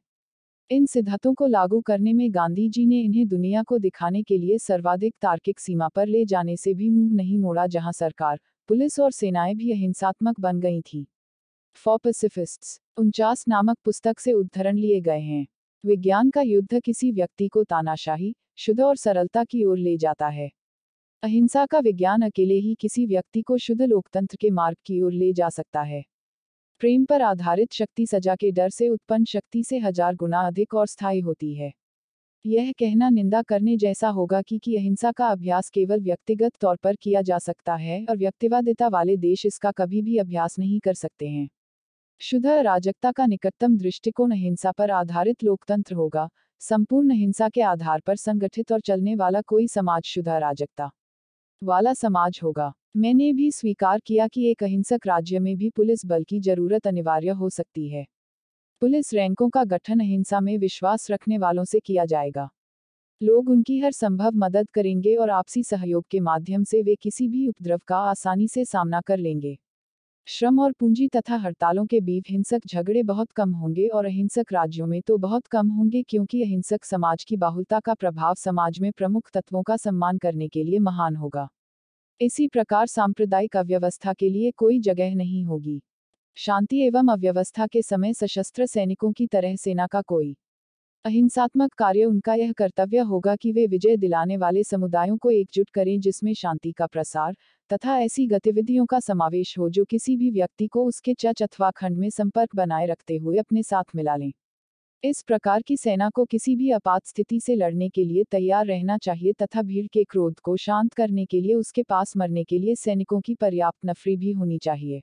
[0.71, 4.59] इन सिद्धांतों को लागू करने में गांधी जी ने इन्हें दुनिया को दिखाने के लिए
[4.59, 9.13] सर्वाधिक तार्किक सीमा पर ले जाने से भी मुँह नहीं मोड़ा, जहाँ सरकार, पुलिस और
[9.13, 11.07] सेनाएँ भी अहिंसात्मक बन गई थी।
[11.75, 11.99] फॉर
[12.99, 15.47] उनचास नामक पुस्तक से उद्धरण लिए गए हैं।
[15.85, 20.51] विज्ञान का युद्ध किसी व्यक्ति को तानाशाही, शुद्ध और सरलता की ओर ले जाता है।
[21.23, 25.33] अहिंसा का विज्ञान अकेले ही किसी व्यक्ति को शुद्ध लोकतंत्र के मार्ग की ओर ले
[25.33, 26.03] जा सकता है।
[26.81, 30.87] प्रेम पर आधारित शक्ति सजा के डर से उत्पन्न शक्ति से हज़ार गुना अधिक और
[30.87, 31.73] स्थायी होती है।
[32.45, 36.97] यह कहना निंदा करने जैसा होगा कि कि अहिंसा का अभ्यास केवल व्यक्तिगत तौर पर
[36.97, 41.29] किया जा सकता है और व्यक्तिवादिता वाले देश इसका कभी भी अभ्यास नहीं कर सकते
[41.29, 41.49] हैं।
[42.21, 46.29] शुद्ध अराजकता का निकटतम दृष्टिकोण अहिंसा पर आधारित लोकतंत्र होगा।
[46.61, 50.91] संपूर्ण अहिंसा के आधार पर संगठित और चलने वाला कोई समाज शुद्ध अराजकता।
[51.63, 56.25] वाला समाज होगा। मैंने भी स्वीकार किया कि एक अहिंसक राज्य में भी पुलिस बल
[56.25, 58.05] की ज़रूरत अनिवार्य हो सकती है।
[58.83, 62.49] पुलिस रैंकों का गठन अहिंसा में विश्वास रखने वालों से किया जाएगा।
[63.21, 67.49] लोग उनकी हर संभव मदद करेंगे और आपसी सहयोग के माध्यम से वे किसी भी
[67.49, 69.59] उपद्रव का आसानी से सामना कर लेंगे।
[70.29, 74.87] श्रम और पूंजी तथा हड़तालों के बीच हिंसक झगड़े बहुत कम होंगे और अहिंसक राज्यों
[74.87, 79.31] में तो बहुत कम होंगे क्योंकि अहिंसक समाज की बाहुलता का प्रभाव समाज में प्रमुख
[79.33, 81.49] तत्वों का सम्मान करने के लिए महान होगा।
[82.21, 85.81] इसी प्रकार सांप्रदायिक अव्यवस्था के लिए कोई जगह नहीं होगी।
[86.37, 90.37] शांति एवं अव्यवस्था के समय सशस्त्र सैनिकों की तरह सेना का कोई
[91.07, 95.99] अहिंसात्मक कार्य उनका यह कर्तव्य होगा कि वे विजय दिलाने वाले समुदायों को एकजुट करें
[96.01, 97.35] जिसमें शांति का प्रसार
[97.71, 101.99] तथा ऐसी गतिविधियों का समावेश हो जो किसी भी व्यक्ति को उसके चच अथवा खंड
[101.99, 104.31] में संपर्क बनाए रखते हुए अपने साथ मिला लें।
[105.05, 108.99] इस प्रकार की सेना को किसी भी आपात स्थिति से लड़ने के लिए तैयार रहना
[108.99, 112.75] चाहिए तथा भीड़ के क्रोध को शांत करने के लिए उसके पास मरने के लिए
[112.75, 115.03] सैनिकों की पर्याप्त नफरी भी होनी चाहिए।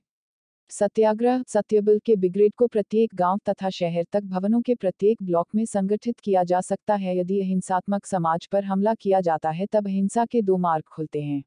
[0.69, 5.65] सत्याग्रह, सत्यबल के ब्रिगेड को प्रत्येक गाँव तथा शहर तक भवनों के प्रत्येक ब्लॉक में
[5.65, 10.25] संगठित किया जा सकता है। यदि अहिंसात्मक समाज पर हमला किया जाता है, तब हिंसा
[10.25, 11.43] के दो मार्ग खुलते हैं।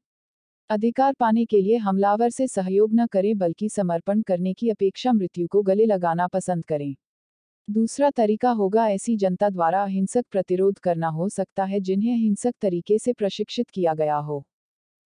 [0.69, 5.47] अधिकार पाने के लिए हमलावर से सहयोग न करें, बल्कि समर्पण करने की अपेक्षा मृत्यु
[5.47, 6.95] को गले लगाना पसंद करें।
[7.69, 12.99] दूसरा तरीका होगा, ऐसी जनता द्वारा अहिंसक प्रतिरोध करना हो सकता है जिन्हें अहिंसक तरीके
[12.99, 14.45] से प्रशिक्षित किया गया हो।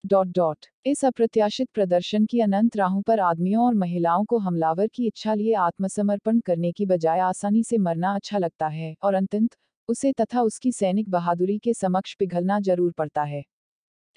[0.04, 0.66] Dot dot.
[0.86, 5.54] इस अप्रत्याशित प्रदर्शन की अनंत राहों पर आदमियों और महिलाओं को हमलावर की इच्छा लिए
[5.56, 9.56] आत्मसमर्पण करने की बजाय आसानी से मरना अच्छा लगता है और अंतंत
[9.90, 13.44] उसे तथा उसकी सैनिक बहादुरी के समक्ष पिघलना ज़रूर पड़ता है।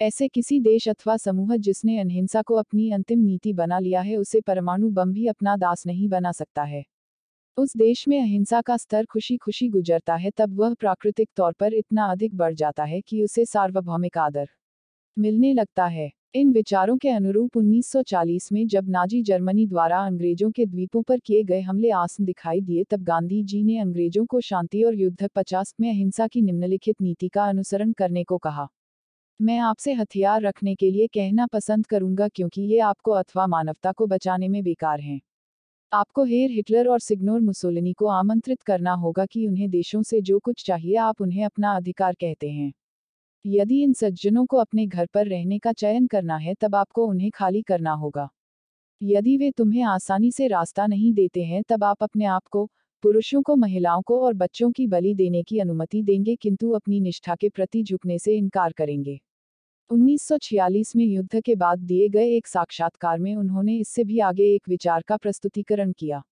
[0.01, 4.41] ऐसे किसी देश अथवा समूह जिसने अहिंसा को अपनी अंतिम नीति बना लिया है, उसे
[4.41, 6.83] परमाणु बम भी अपना दास नहीं बना सकता है।
[7.57, 11.73] उस देश में अहिंसा का स्तर खुशी खुशी गुजरता है, तब वह प्राकृतिक तौर पर
[11.73, 14.49] इतना अधिक बढ़ जाता है कि उसे सार्वभौमिक आदर
[15.17, 20.65] मिलने लगता है। इन विचारों के अनुरूप 1940 में जब नाजी जर्मनी द्वारा अंग्रेज़ों के
[20.65, 24.83] द्वीपों पर किए गए हमले आसन दिखाई दिए, तब गांधी जी ने अंग्रेज़ों को शांति
[24.83, 28.67] और युद्ध पचास में अहिंसा की निम्नलिखित नीति का अनुसरण करने को कहा।
[29.41, 34.07] मैं आपसे हथियार रखने के लिए कहना पसंद करूँगा क्योंकि ये आपको अथवा मानवता को
[34.07, 35.21] बचाने में बेकार हैं।
[35.91, 40.39] आपको हेर हिटलर और सिग्नोर मुसोलिनी को आमंत्रित करना होगा कि उन्हें देशों से जो
[40.39, 42.73] कुछ चाहिए आप उन्हें अपना अधिकार कहते हैं।
[43.45, 47.31] यदि इन सज्जनों को अपने घर पर रहने का चयन करना है, तब आपको उन्हें
[47.31, 48.29] खाली करना होगा।
[49.03, 52.69] यदि वे तुम्हें आसानी से रास्ता नहीं देते हैं, तब आप अपने आप को,
[53.03, 57.35] पुरुषों को, महिलाओं को और बच्चों की बलि देने की अनुमति देंगे, किंतु अपनी निष्ठा
[57.35, 59.19] के प्रति झुकने से इनकार करेंगे।
[59.91, 64.69] 1946 में युद्ध के बाद दिए गए एक साक्षात्कार में उन्होंने इससे भी आगे एक
[64.69, 66.23] विचार का प्रस्तुतिकरण किया।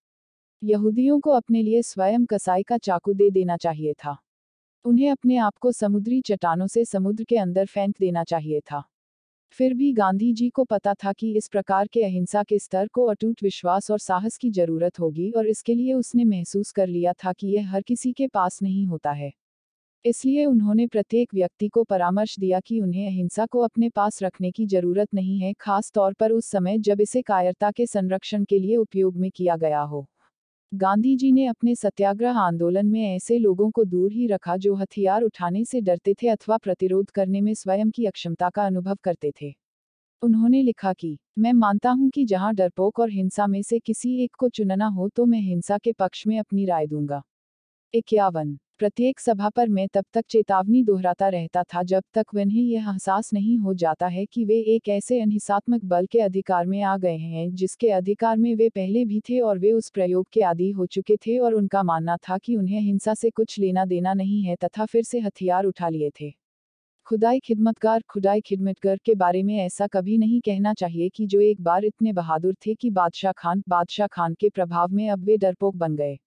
[0.64, 4.18] यहूदियों को अपने लिए स्वयं कसाई का चाकू दे देना चाहिए था।
[4.86, 8.84] उन्हें अपने आप को समुद्री चट्टानों से समुद्र के अंदर फेंक देना चाहिए था।
[9.60, 13.06] फिर भी गांधी जी को पता था कि इस प्रकार के अहिंसा के स्तर को
[13.06, 17.34] अटूट विश्वास और साहस की ज़रूरत होगी और इसके लिए उसने महसूस कर लिया था
[17.34, 19.32] कि यह हर किसी के पास नहीं होता है।
[20.06, 24.66] इसलिए उन्होंने प्रत्येक व्यक्ति को परामर्श दिया कि उन्हें अहिंसा को अपने पास रखने की
[24.68, 28.78] ज़रूरत नहीं है खास तौर पर उस समय जब इसे कायरता के संरक्षण के लिए
[28.78, 30.08] उपयोग में किया गया हो।
[30.74, 35.24] गांधी जी ने अपने सत्याग्रह आंदोलन में ऐसे लोगों को दूर ही रखा जो हथियार
[35.24, 39.54] उठाने से डरते थे अथवा प्रतिरोध करने में स्वयं की अक्षमता का अनुभव करते थे।
[40.22, 44.36] उन्होंने लिखा कि, मैं मानता हूँ कि जहाँ डरपोक और हिंसा में से किसी एक
[44.40, 47.22] को चुनना हो तो मैं हिंसा के पक्ष में अपनी राय दूँगा।
[47.94, 52.90] इक्यावन प्रत्येक सभा पर मैं तब तक चेतावनी दोहराता रहता था जब तक उन्हें यह
[52.90, 56.96] एहसास नहीं हो जाता है कि वे एक ऐसे अनहिसात्मक बल के अधिकार में आ
[56.98, 60.70] गए हैं जिसके अधिकार में वे पहले भी थे और वे उस प्रयोग के आदि
[60.72, 64.44] हो चुके थे और उनका मानना था कि उन्हें हिंसा से कुछ लेना देना नहीं
[64.44, 66.34] है तथा फिर से हथियार उठा लिए थे।
[67.08, 71.62] खुदाई खिदमतगार, खुदाई खिदमतगर के बारे में ऐसा कभी नहीं कहना चाहिए कि जो एक
[71.62, 75.76] बार इतने बहादुर थे कि बादशाह खान बादशाह खान के प्रभाव में अब वे डरपोक
[75.76, 76.18] बन गए।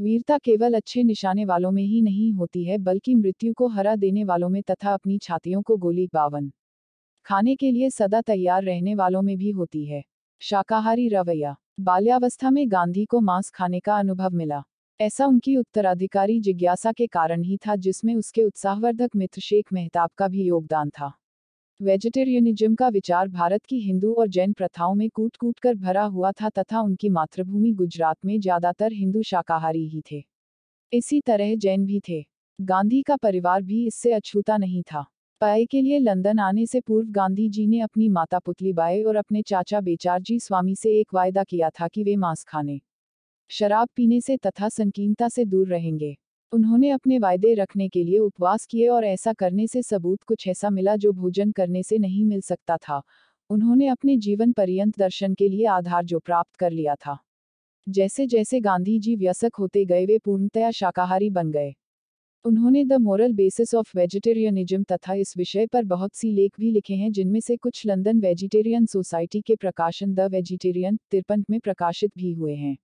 [0.00, 4.24] वीरता केवल अच्छे निशाने वालों में ही नहीं होती है, बल्कि मृत्यु को हरा देने
[4.24, 6.52] वालों में तथा अपनी छातियों को गोली बावन।
[7.24, 10.04] खाने के लिए सदा तैयार रहने वालों में भी होती है।
[10.40, 14.62] शाकाहारी रवैया। बाल्यावस्था में गांधी को मांस खाने का अनुभव मिला।
[15.00, 20.28] ऐसा उनकी उत्तराधिकारी जिज्ञासा के कारण ही था, जिसमें उसके उत्साहवर्धक मित्र शेख मेहताब का
[20.28, 21.12] भी योगदान था।
[21.82, 26.30] वेजिटेरियनिज्म का विचार भारत की हिंदू और जैन प्रथाओं में कूट कूट कर भरा हुआ
[26.32, 30.22] था तथा उनकी मातृभूमि गुजरात में ज़्यादातर हिंदू शाकाहारी ही थे।
[30.92, 32.20] इसी तरह जैन भी थे।
[32.58, 35.04] गांधी का परिवार भी इससे अछूता नहीं था।
[35.40, 39.16] पाए के लिए लंदन आने से पूर्व गांधी जी ने अपनी माता पुतली बाए और
[39.16, 42.80] अपने चाचा बेचारजी स्वामी से एक वायदा किया था कि वे मांस खाने,
[43.50, 46.16] शराब पीने से तथा संकीर्णता से दूर रहेंगे।
[46.52, 50.70] उन्होंने अपने वायदे रखने के लिए उपवास किए और ऐसा करने से सबूत कुछ ऐसा
[50.70, 53.02] मिला जो भोजन करने से नहीं मिल सकता था।
[53.50, 57.18] उन्होंने अपने जीवन पर्यंत दर्शन के लिए आधार जो प्राप्त कर लिया था।
[57.86, 61.74] जैसे जैसे गांधी जी व्यसक होते गए वे पूर्णतया शाकाहारी बन गए।
[62.44, 66.94] उन्होंने the moral basis of vegetarianism तथा इस विषय पर बहुत सी लेख भी लिखे
[66.94, 72.32] हैं जिनमें से कुछ लंदन वेजिटेरियन सोसाइटी के प्रकाशन द वेजिटेरियन तिरपन में प्रकाशित भी
[72.32, 72.76] हुए हैं।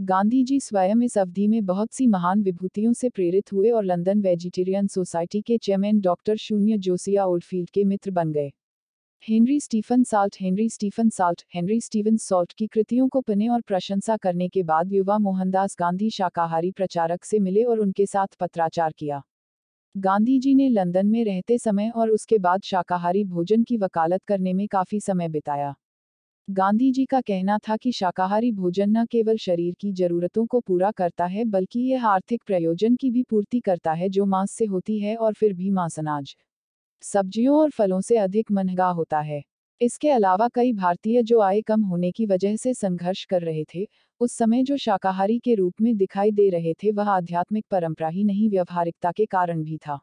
[0.00, 4.20] गांधी जी स्वयं इस अवधि में बहुत सी महान विभूतियों से प्रेरित हुए और लंदन
[4.20, 8.50] वेजिटेरियन सोसाइटी के चेयरमैन डॉक्टर शून्य जोसिया ओल्डफील्ड के मित्र बन गए।
[9.22, 14.16] Henry Stephen Salt Henry Stephen Salt Henry Steven Salt की कृतियों को पने और प्रशंसा
[14.16, 19.22] करने के बाद युवा मोहनदास गांधी शाकाहारी प्रचारक से मिले और उनके साथ पत्राचार किया।
[19.94, 24.52] गांधी जी ने लंदन में रहते समय और उसके बाद शाकाहारी भोजन की वकालत करने
[24.52, 25.74] में काफ़ी समय बिताया।
[26.48, 30.90] गांधी जी का कहना था कि शाकाहारी भोजन न केवल शरीर की जरूरतों को पूरा
[30.90, 34.98] करता है, बल्कि यह आर्थिक प्रयोजन की भी पूर्ति करता है जो मांस से होती
[35.00, 36.34] है और फिर भी मांस अनाज,
[37.02, 39.42] सब्जियों और फलों से अधिक महँगा होता है।
[39.80, 43.86] इसके अलावा कई भारतीय जो आय कम होने की वजह से संघर्ष कर रहे थे,
[44.20, 48.24] उस समय जो शाकाहारी के रूप में दिखाई दे रहे थे वह आध्यात्मिक परंपरा ही
[48.24, 50.00] नहीं, व्यवहारिकता के कारण भी था।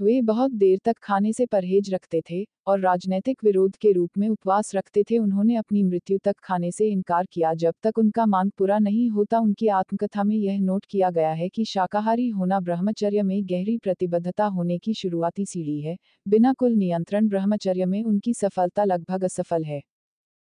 [0.00, 4.28] वे बहुत देर तक खाने से परहेज रखते थे और राजनैतिक विरोध के रूप में
[4.28, 8.50] उपवास रखते थे। उन्होंने अपनी मृत्यु तक खाने से इनकार किया। जब तक उनका मांग
[8.58, 13.22] पूरा नहीं होता, उनकी आत्मकथा में यह नोट किया गया है कि शाकाहारी होना ब्रह्मचर्य
[13.22, 15.96] में गहरी प्रतिबद्धता होने की शुरुआती सीढ़ी है।
[16.28, 19.82] बिना कुल नियंत्रण ब्रह्मचर्य में उनकी सफलता लगभग असफल है।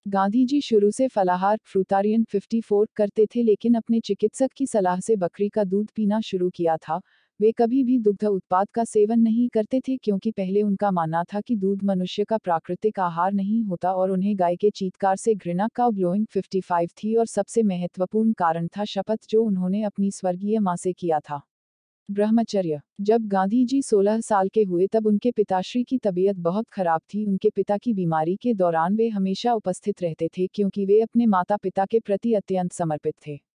[0.07, 5.17] गांधी जी शुरू से फलाहार, फ्रूतारियन 54 करते थे, लेकिन अपने चिकित्सक की सलाह से
[5.17, 7.01] बकरी का दूध पीना शुरू किया था।
[7.41, 11.41] वे कभी भी दुग्ध उत्पाद का सेवन नहीं करते थे क्योंकि पहले उनका मानना था
[11.41, 15.69] कि दूध मनुष्य का प्राकृतिक आहार नहीं होता और उन्हें गाय के चीतकार से घृणा
[15.75, 20.77] का ब्लोइंग 55 थी और सबसे महत्वपूर्ण कारण था शपथ जो उन्होंने अपनी स्वर्गीय माँ
[20.77, 21.41] से किया था।
[22.11, 27.01] ब्रह्मचर्य। जब गांधी जी 16 साल के हुए तब उनके पिताश्री की तबीयत बहुत खराब
[27.15, 31.27] थी। उनके पिता की बीमारी के दौरान वे हमेशा उपस्थित रहते थे क्योंकि वे अपने
[31.27, 33.54] माता पिता के प्रति अत्यंत समर्पित थे।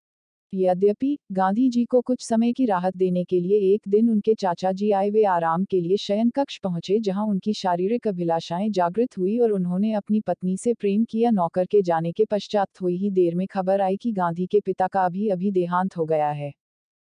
[0.53, 4.71] यद्यपि गांधी जी को कुछ समय की राहत देने के लिए एक दिन उनके चाचा
[4.71, 9.37] जी आए वे आराम के लिए शयन कक्ष पहुँचे जहाँ उनकी शारीरिक अभिलाषाएँ जागृत हुई
[9.39, 13.35] और उन्होंने अपनी पत्नी से प्रेम किया। नौकर के जाने के पश्चात थोड़ी ही देर
[13.35, 16.51] में खबर आई कि गांधी के पिता का अभी अभी देहांत हो गया है।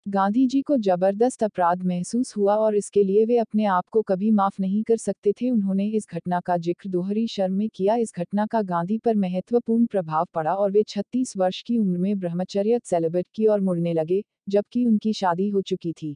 [0.10, 4.30] गांधी जी को ज़बरदस्त अपराध महसूस हुआ और इसके लिए वे अपने आप को कभी
[4.32, 8.14] माफ़ नहीं कर सकते थे। उन्होंने इस घटना का ज़िक्र दोहरी शर्म में किया। इस
[8.18, 12.80] घटना का गांधी पर महत्वपूर्ण प्रभाव पड़ा और वे 36 वर्ष की उम्र में ब्रह्मचर्य
[12.86, 16.16] सेलिब्रेट की और मुड़ने लगे, जबकि उनकी शादी हो चुकी थी।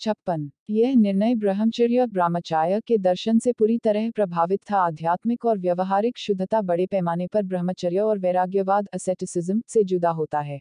[0.00, 6.18] छप्पन। यह निर्णय ब्रह्मचर्य ब्रह्मचार्य के दर्शन से पूरी तरह प्रभावित था। आध्यात्मिक और व्यवहारिक
[6.18, 10.60] शुद्धता बड़े पैमाने पर ब्रह्मचर्य और वैराग्यवाद असेटिसिज्म से जुदा होता है।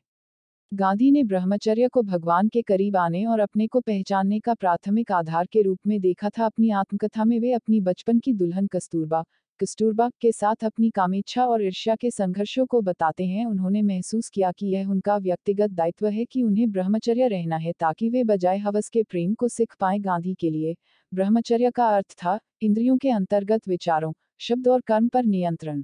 [0.71, 5.45] गांधी ने ब्रह्मचर्य को भगवान के करीब आने और अपने को पहचानने का प्राथमिक आधार
[5.45, 9.23] के रूप में देखा था अपनी आत्मकथा में वे अपनी बचपन की दुल्हन कस्तूरबा
[9.59, 14.51] कस्तूरबा के साथ अपनी कामेच्छा और ईर्ष्या के संघर्षों को बताते हैं। उन्होंने महसूस किया
[14.51, 18.89] कि यह उनका व्यक्तिगत दायित्व है कि उन्हें ब्रह्मचर्य रहना है ताकि वे बजाय हवस
[18.89, 20.75] के प्रेम को सीख पाए। गांधी के लिए
[21.13, 25.83] ब्रह्मचर्य का अर्थ था इंद्रियों के अंतर्गत विचारों, शब्द और कर्म पर नियंत्रण।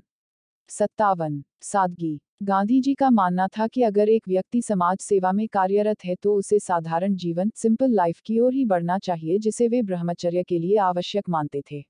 [0.69, 6.03] सत्तावन, सादगी। गांधी जी का मानना था कि अगर एक व्यक्ति समाज सेवा में कार्यरत
[6.05, 10.43] है तो उसे साधारण जीवन, सिंपल लाइफ की ओर ही बढ़ना चाहिए जिसे वे ब्रह्मचर्य
[10.43, 11.83] के लिए आवश्यक मानते थे।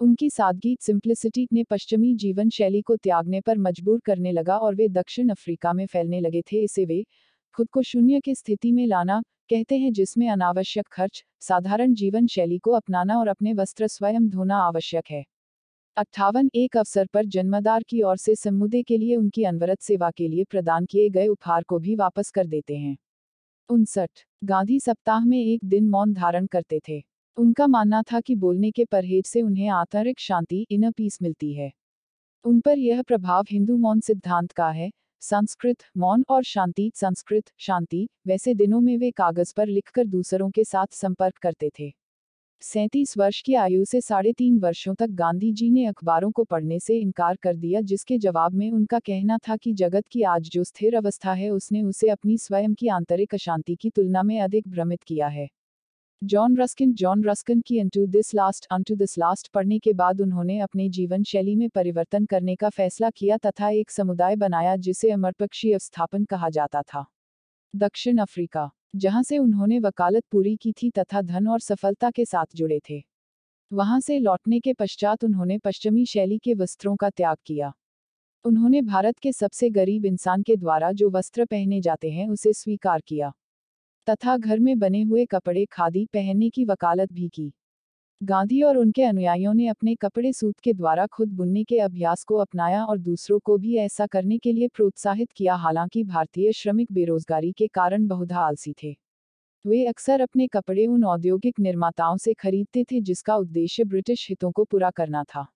[0.00, 4.88] उनकी सादगी, सिंप्लिसिटी ने पश्चिमी जीवन शैली को त्यागने पर मजबूर करने लगा और वे
[4.88, 7.04] दक्षिण अफ्रीका में फैलने लगे थे। इसे वे
[7.54, 12.58] खुद को शून्य की स्थिति में लाना कहते हैं, जिसमें अनावश्यक खर्च, साधारण जीवन शैली
[12.58, 15.24] को अपनाना और अपने वस्त्र स्वयं धोना आवश्यक है।
[15.96, 20.28] अट्ठावन एक अवसर पर जन्मदार की ओर से समुदे के लिए उनकी अनवरत सेवा के
[20.28, 22.96] लिए प्रदान किए गए उपहार को भी वापस कर देते हैं।
[23.68, 24.10] उनसठ,
[24.44, 27.04] गांधी सप्ताह में एक दिन मौन धारण करते थे।
[27.36, 31.72] उनका मानना था कि बोलने के परहेज से उन्हें आंतरिक शांति इन पीस मिलती है।
[32.44, 34.90] उन पर यह प्रभाव हिंदू मौन सिद्धांत का है,
[35.20, 40.64] संस्कृत मौन और शांति, संस्कृत शांति, वैसे दिनों में वे कागज़ पर लिखकर दूसरों के
[40.64, 42.01] साथ संपर्क करते थे।
[42.62, 46.78] सैंतीस वर्ष की आयु से साढ़े तीन वर्षों तक गांधी जी ने अखबारों को पढ़ने
[46.80, 50.64] से इनकार कर दिया, जिसके जवाब में उनका कहना था कि जगत की आज जो
[50.64, 55.02] स्थिर अवस्था है, उसने उसे अपनी स्वयं की आंतरिक अशांति की तुलना में अधिक भ्रमित
[55.02, 55.48] किया है।
[56.24, 60.58] जॉन रस्किन जॉन रस्किन की unto this last unto this last पढ़ने के बाद उन्होंने
[60.58, 65.78] अपने जीवन शैली में परिवर्तन करने का फैसला किया तथा एक समुदाय बनाया, जिसे अमरपक्षी
[65.78, 67.04] स्थापन कहा जाता था।
[67.76, 72.46] दक्षिण अफ्रीका जहाँ से उन्होंने वकालत पूरी की थी तथा धन और सफलता के साथ
[72.56, 73.02] जुड़े थे।
[73.70, 77.72] वहाँ से लौटने के पश्चात उन्होंने पश्चिमी शैली के वस्त्रों का त्याग किया।
[78.44, 83.00] उन्होंने भारत के सबसे गरीब इंसान के द्वारा जो वस्त्र पहने जाते हैं उसे स्वीकार
[83.06, 83.32] किया।
[84.08, 87.52] तथा घर में बने हुए कपड़े खादी पहनने की वकालत भी की।
[88.22, 92.36] गांधी और उनके अनुयायियों ने अपने कपड़े सूत के द्वारा खुद बुनने के अभ्यास को
[92.36, 97.52] अपनाया और दूसरों को भी ऐसा करने के लिए प्रोत्साहित किया। हालाँकि भारतीय श्रमिक बेरोजगारी
[97.52, 98.94] के कारण बहुधा आलसी थे।
[99.64, 104.64] वे अक्सर अपने कपड़े उन औद्योगिक निर्माताओं से खरीदते थे जिसका उद्देश्य ब्रिटिश हितों को
[104.64, 105.46] पूरा करना था।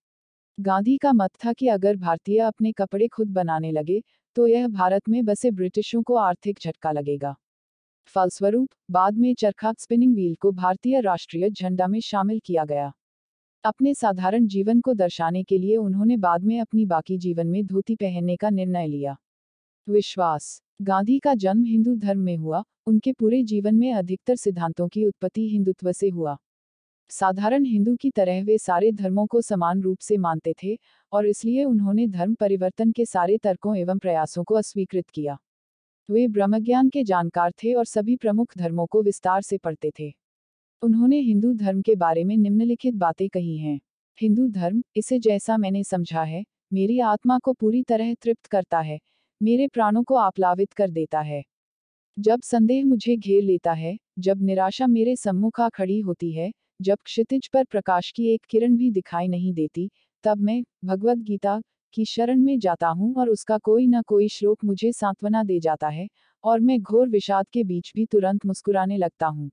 [0.58, 4.02] गांधी का मत था कि अगर भारतीय अपने कपड़े खुद बनाने लगे
[4.36, 7.36] तो यह भारत में बसे ब्रिटिशों को आर्थिक झटका लगेगा।
[8.06, 12.92] फलस्वरूप, बाद में चरखा स्पिनिंग व्हील को भारतीय राष्ट्रीय झंडा में शामिल किया गया।
[13.64, 17.96] अपने साधारण जीवन को दर्शाने के लिए उन्होंने बाद में अपनी बाकी जीवन में धोती
[17.96, 19.16] पहनने का निर्णय लिया।
[19.88, 25.04] विश्वास। गांधी का जन्म हिंदू धर्म में हुआ, उनके पूरे जीवन में अधिकतर सिद्धांतों की
[25.04, 26.36] उत्पत्ति हिंदुत्व से हुआ।
[27.10, 30.78] साधारण हिंदू की तरह वे सारे धर्मों को समान रूप से मानते थे,
[31.12, 35.38] और इसलिए उन्होंने धर्म परिवर्तन के सारे तर्कों एवं प्रयासों को अस्वीकृत किया।
[36.10, 40.12] वे ब्रह्मज्ञान के जानकार थे और सभी प्रमुख धर्मों को विस्तार से पढ़ते थे।
[40.82, 43.80] उन्होंने हिंदू धर्म के बारे में निम्नलिखित बातें कही हैं।
[44.20, 49.00] हिंदू धर्म, इसे जैसा मैंने समझा है, मेरी आत्मा को पूरी तरह तृप्त करता है,
[49.42, 51.44] मेरे प्राणों को आप्लावित कर देता है।
[52.18, 56.52] जब संदेह मुझे घेर लेता है, जब निराशा मेरे सम्मुख आ खड़ी होती है,
[56.82, 59.90] जब क्षितिज पर प्रकाश की एक किरण भी दिखाई नहीं देती,
[60.24, 61.60] तब मैं भगवत गीता
[61.96, 65.88] की शरण में जाता हूँ और उसका कोई न कोई श्लोक मुझे सांत्वना दे जाता
[65.88, 66.08] है,
[66.44, 69.50] और मैं घोर विषाद के बीच भी तुरंत मुस्कुराने लगता हूँ।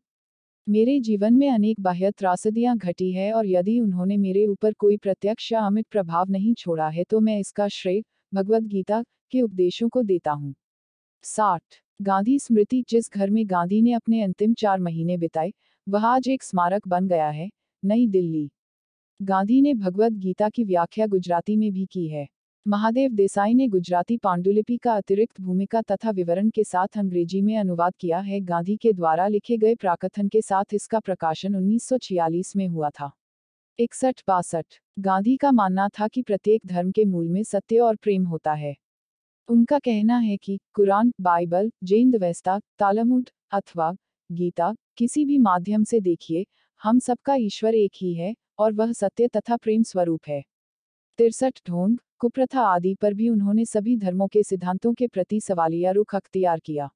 [0.68, 5.52] मेरे जीवन में अनेक बाह्य त्रासदियाँ घटी है और यदि उन्होंने मेरे ऊपर कोई प्रत्यक्ष
[5.52, 8.02] या अमित प्रभाव नहीं छोड़ा है तो मैं इसका श्रेय
[8.34, 9.02] भगवत गीता
[9.34, 10.54] के उपदेशों को देता हूँ।
[11.24, 11.62] साठ,
[12.00, 15.52] गांधी स्मृति, जिस घर में गांधी ने अपने अंतिम चार महीने बिताए,
[15.88, 17.50] वह आज एक स्मारक बन गया है,
[17.84, 18.50] नई दिल्ली।
[19.20, 22.28] गांधी ने भगवत गीता की व्याख्या गुजराती में भी की है।
[22.68, 27.94] महादेव देसाई ने गुजराती पांडुलिपि का अतिरिक्त भूमिका तथा विवरण के साथ अंग्रेज़ी में अनुवाद
[28.00, 32.90] किया है। गांधी के द्वारा लिखे गए प्राकथन के साथ इसका प्रकाशन 1946 में हुआ
[32.90, 33.12] था।
[33.80, 34.66] इकसठ बासठ।
[35.00, 38.76] गांधी का मानना था कि प्रत्येक धर्म के मूल में सत्य और प्रेम होता है।
[39.50, 43.96] उनका कहना है कि कुरान, बाइबल, जैन दवेस्ता तालमुड अथवा
[44.32, 46.46] गीता, किसी भी माध्यम से देखिए,
[46.84, 50.44] हम सबका ईश्वर एक ही है, और वह सत्य तथा प्रेम स्वरूप है।
[51.18, 56.16] तिरसठ ढोंग, कुप्रथा आदि पर भी उन्होंने सभी धर्मों के सिद्धांतों के प्रति सवालिया रुख
[56.16, 56.90] अख्तियार किया।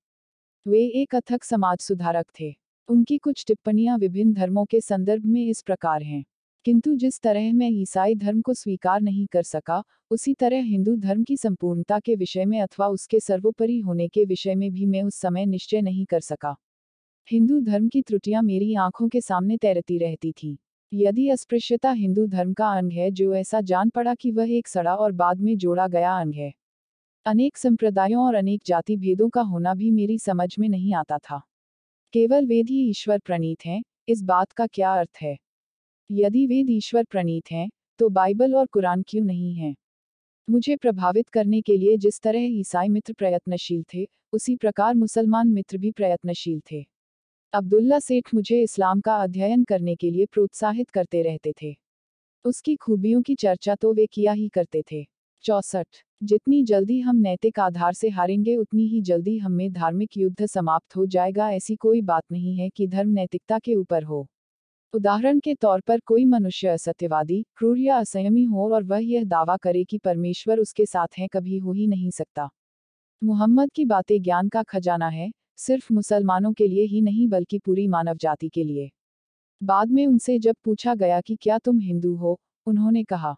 [0.68, 2.56] वे एक अथक समाज सुधारक थे।
[2.90, 6.26] उनकी कुछ टिप्पणियाँ विभिन्न धर्मों के संदर्भ में इस प्रकार हैं।
[6.66, 11.24] किंतु जिस तरह मैं ईसाई धर्म को स्वीकार नहीं कर सका, उसी तरह हिंदू धर्म
[11.24, 15.16] की संपूर्णता के विषय में अथवा उसके सर्वोपरि होने के विषय में भी मैं उस
[15.16, 16.56] समय निश्चय नहीं कर सका।
[17.32, 20.58] हिंदू धर्म की त्रुटियाँ मेरी आँखों के सामने तैरती रहती थी।
[20.94, 24.96] यदि अस्पृश्यता हिंदू धर्म का अंग है, जो ऐसा जान पड़ा कि वह एक सड़ा
[24.96, 26.54] और बाद में जोड़ा गया अंग है।
[27.26, 31.42] अनेक संप्रदायों और अनेक जाति भेदों का होना भी मेरी समझ में नहीं आता था।
[32.14, 35.38] केवल वेद ही ईश्वर प्रणीत हैं, इस बात का क्या अर्थ है?
[36.12, 37.70] यदि वेद ईश्वर प्रणीत हैं
[38.00, 39.76] तो बाइबल और कुरान क्यों नहीं है?
[40.50, 45.78] मुझे प्रभावित करने के लिए जिस तरह ईसाई मित्र प्रयत्नशील थे, उसी प्रकार मुसलमान मित्र
[45.78, 46.86] भी प्रयत्नशील थे।
[47.54, 51.76] अब्दुल्ला सेठ मुझे इस्लाम का अध्ययन करने के लिए प्रोत्साहित करते रहते थे।
[52.46, 55.06] उसकी खूबियों की चर्चा तो वे किया ही करते थे।
[55.44, 55.88] चौसठ।
[56.24, 60.96] जितनी जल्दी हम नैतिक आधार से हारेंगे, उतनी ही जल्दी हम में धार्मिक युद्ध समाप्त
[60.96, 64.28] हो जाएगा, ऐसी कोई बात नहीं है कि धर्म नैतिकता के ऊपर हो।
[64.94, 69.58] उदाहरण के तौर पर कोई मनुष्य असत्यवादी, क्रूर या असंयमी हो और वह यह दावा
[69.58, 72.50] करे कि परमेश्वर उसके साथ है, कभी हो ही नहीं सकता।
[73.24, 77.88] मुहम्मद की बातें ज्ञान का खजाना है सिर्फ़ मुसलमानों के लिए ही नहीं बल्कि पूरी
[77.88, 78.90] मानव जाति के लिए।
[79.62, 83.36] बाद में उनसे जब पूछा गया कि क्या तुम हिंदू हो, उन्होंने कहा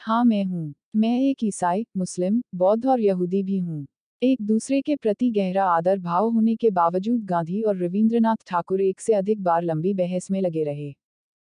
[0.00, 3.86] हाँ मैं हूँ। मैं एक ईसाई, मुस्लिम, बौद्ध और यहूदी भी हूँ।
[4.22, 9.00] एक दूसरे के प्रति गहरा आदर भाव होने के बावजूद गांधी और रविंद्रनाथ ठाकुर एक
[9.00, 10.94] से अधिक बार लंबी बहस में लगे रहे।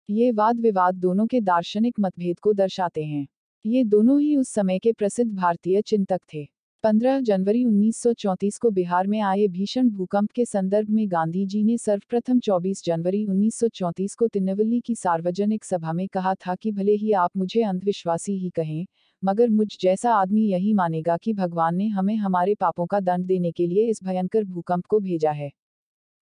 [0.09, 3.27] ये वाद विवाद दोनों के दार्शनिक मतभेद को दर्शाते हैं।
[3.65, 6.47] ये दोनों ही उस समय के प्रसिद्ध भारतीय चिंतक थे।
[6.85, 11.79] 15 जनवरी 1934 को बिहार में आए भीषण भूकंप के संदर्भ में गांधी जी ने
[11.79, 17.13] सर्वप्रथम 24 जनवरी 1934 को तिन्नवल्ली की सार्वजनिक सभा में कहा था कि भले ही
[17.13, 18.87] आप मुझे अंधविश्वासी ही कहें,
[19.23, 23.53] मगर मुझ जैसा आदमी यही मानेगा कि भगवान ने हमें हमारे पापों का दंड देने
[23.53, 25.51] के लिए इस भयंकर भूकंप को भेजा है।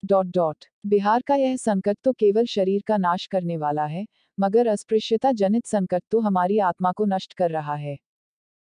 [0.03, 4.05] Dot dot. बिहार का यह संकट तो केवल शरीर का नाश करने वाला है,
[4.39, 7.97] मगर अस्पृश्यता जनित संकट तो हमारी आत्मा को नष्ट कर रहा है।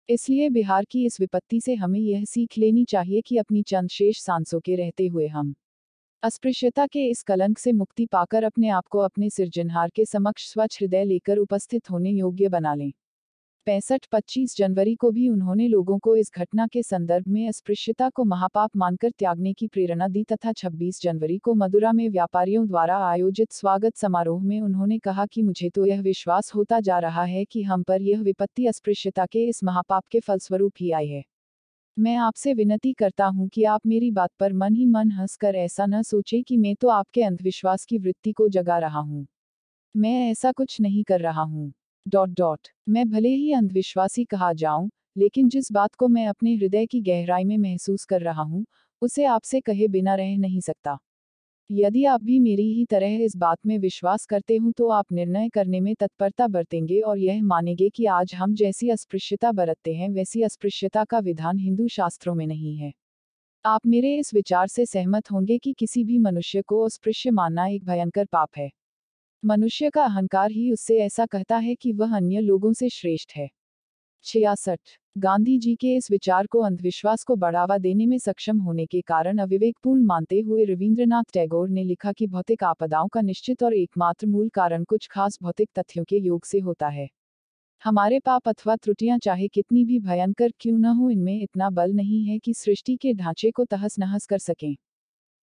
[0.10, 4.20] इसलिए बिहार की इस विपत्ति से हमें यह सीख लेनी चाहिए कि अपनी चंद शेष
[4.20, 5.54] सांसों के रहते हुए हम
[6.24, 10.82] अस्पृश्यता के इस कलंक से मुक्ति पाकर अपने आप को अपने सिरजनहार के समक्ष स्वच्छ
[10.82, 12.92] हृदय लेकर उपस्थित होने योग्य बना लें।
[13.68, 18.24] पैंसठ पच्चीस जनवरी को भी उन्होंने लोगों को इस घटना के संदर्भ में अस्पृश्यता को
[18.24, 23.52] महापाप मानकर त्यागने की प्रेरणा दी तथा 26 जनवरी को मदुरा में व्यापारियों द्वारा आयोजित
[23.52, 27.64] स्वागत समारोह में उन्होंने कहा कि मुझे तो यह विश्वास होता जा रहा है कि
[27.64, 31.24] हम पर यह विपत्ति अस्पृश्यता के इस महापाप के फलस्वरूप ही आई है।
[31.98, 35.86] मैं आपसे विनती करता हूँ कि आप मेरी बात पर मन ही मन हंसकर ऐसा
[35.86, 39.28] न सोचें कि मैं तो आपके अंधविश्वास की वृत्ति को जगा रहा हूँ।
[39.96, 41.74] मैं ऐसा कुछ नहीं कर रहा हूँ।
[42.06, 42.68] Dot dot.
[42.90, 47.44] मैं भले ही अंधविश्वासी कहा जाऊँ, लेकिन जिस बात को मैं अपने हृदय की गहराई
[47.44, 48.66] में महसूस कर रहा हूँ,
[49.02, 50.98] उसे आपसे कहे बिना रह नहीं सकता।
[51.70, 55.50] यदि आप भी मेरी ही तरह इस बात में विश्वास करते हो तो आप निर्णय
[55.50, 60.42] करने में तत्परता बरतेंगे और यह मानेंगे कि आज हम जैसी अस्पृश्यता बरतते हैं, वैसी
[60.42, 62.94] अस्पृश्यता का विधान हिंदू शास्त्रों में नहीं है।
[63.66, 67.86] आप मेरे इस विचार से सहमत होंगे कि किसी भी मनुष्य को अस्पृश्य मानना एक
[67.86, 68.70] भयंकर पाप है।
[69.46, 73.50] मनुष्य का अहंकार ही उससे ऐसा कहता है कि वह अन्य लोगों से श्रेष्ठ है।
[74.24, 74.80] छियासठ।
[75.18, 79.38] गांधी जी के इस विचार को अंधविश्वास को बढ़ावा देने में सक्षम होने के कारण
[79.38, 84.50] अविवेकपूर्ण मानते हुए रविंद्रनाथ टैगोर ने लिखा कि भौतिक आपदाओं का निश्चित और एकमात्र मूल
[84.50, 87.10] कारण कुछ खास भौतिक तथ्यों के योग से होता है।
[87.84, 92.26] हमारे पाप अथवा त्रुटियाँ चाहे कितनी भी भयंकर क्यों न हो, इनमें इतना बल नहीं
[92.26, 94.76] है कि सृष्टि के ढांचे को तहस नहस कर सकें।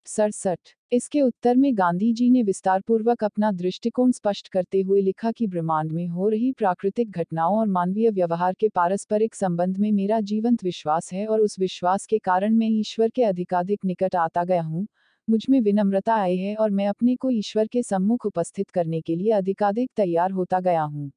[0.08, 0.58] सड़सठ।
[0.92, 5.92] इसके उत्तर में गांधी जी ने विस्तारपूर्वक अपना दृष्टिकोण स्पष्ट करते हुए लिखा कि ब्रह्मांड
[5.92, 11.12] में हो रही प्राकृतिक घटनाओं और मानवीय व्यवहार के पारस्परिक संबंध में मेरा जीवंत विश्वास
[11.12, 14.86] है और उस विश्वास के कारण मैं ईश्वर के अधिकाधिक निकट आता गया हूँ
[15.28, 19.32] मुझमें विनम्रता आई है और मैं अपने को ईश्वर के सम्मुख उपस्थित करने के लिए
[19.32, 21.10] अधिकाधिक तैयार होता गया हूँ।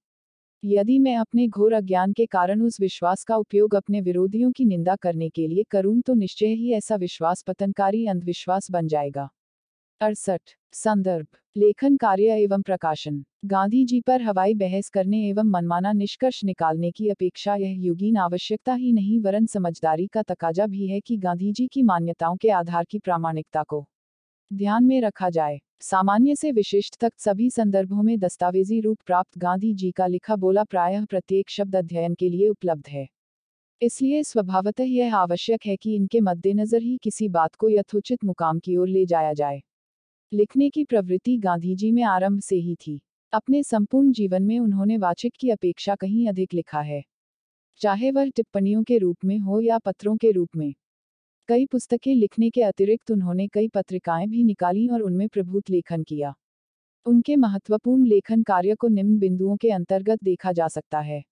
[0.64, 4.96] यदि मैं अपने घोर अज्ञान के कारण उस विश्वास का उपयोग अपने विरोधियों की निंदा
[4.96, 9.28] करने के लिए करूँ तो निश्चय ही ऐसा विश्वास पतनकारी अंधविश्वास बन जाएगा।
[10.02, 10.42] अड़सठ,
[10.74, 16.92] संदर्भ, लेखन कार्य एवं प्रकाशन। गांधी जी पर हवाई बहस करने एवं मनमाना निष्कर्ष निकालने
[16.92, 21.52] की अपेक्षा यह युगीन आवश्यकता ही नहीं, वरन समझदारी का तकाजा भी है कि गांधी
[21.52, 23.86] जी की मान्यताओं के आधार की प्रामाणिकता को
[24.52, 29.74] ध्यान में रखा जाए। सामान्य से विशिष्ट तक सभी संदर्भों में दस्तावेजी रूप प्राप्त गांधी
[29.74, 33.08] जी का लिखा बोला प्रायः प्रत्येक शब्द अध्ययन के लिए उपलब्ध है।
[33.82, 38.78] इसलिए स्वभावतः यह आवश्यक है कि इनके मद्देनजर ही किसी बात को यथोचित मुकाम की
[38.78, 39.62] ओर ले जाया जाए।
[40.34, 43.02] लिखने की प्रवृत्ति गांधी जी में आरंभ से ही थी।
[43.34, 47.04] अपने संपूर्ण जीवन में उन्होंने वाचिक की अपेक्षा कहीं अधिक लिखा है।
[47.82, 50.74] चाहे वह टिप्पणियों के रूप में हो या पत्रों के रूप में।
[51.48, 56.34] कई पुस्तकें लिखने के अतिरिक्त उन्होंने कई पत्रिकाएँ भी निकाली और उनमें प्रभुत लेखन किया।
[57.06, 61.24] उनके महत्वपूर्ण लेखन कार्य को निम्न बिंदुओं के अंतर्गत देखा जा सकता है।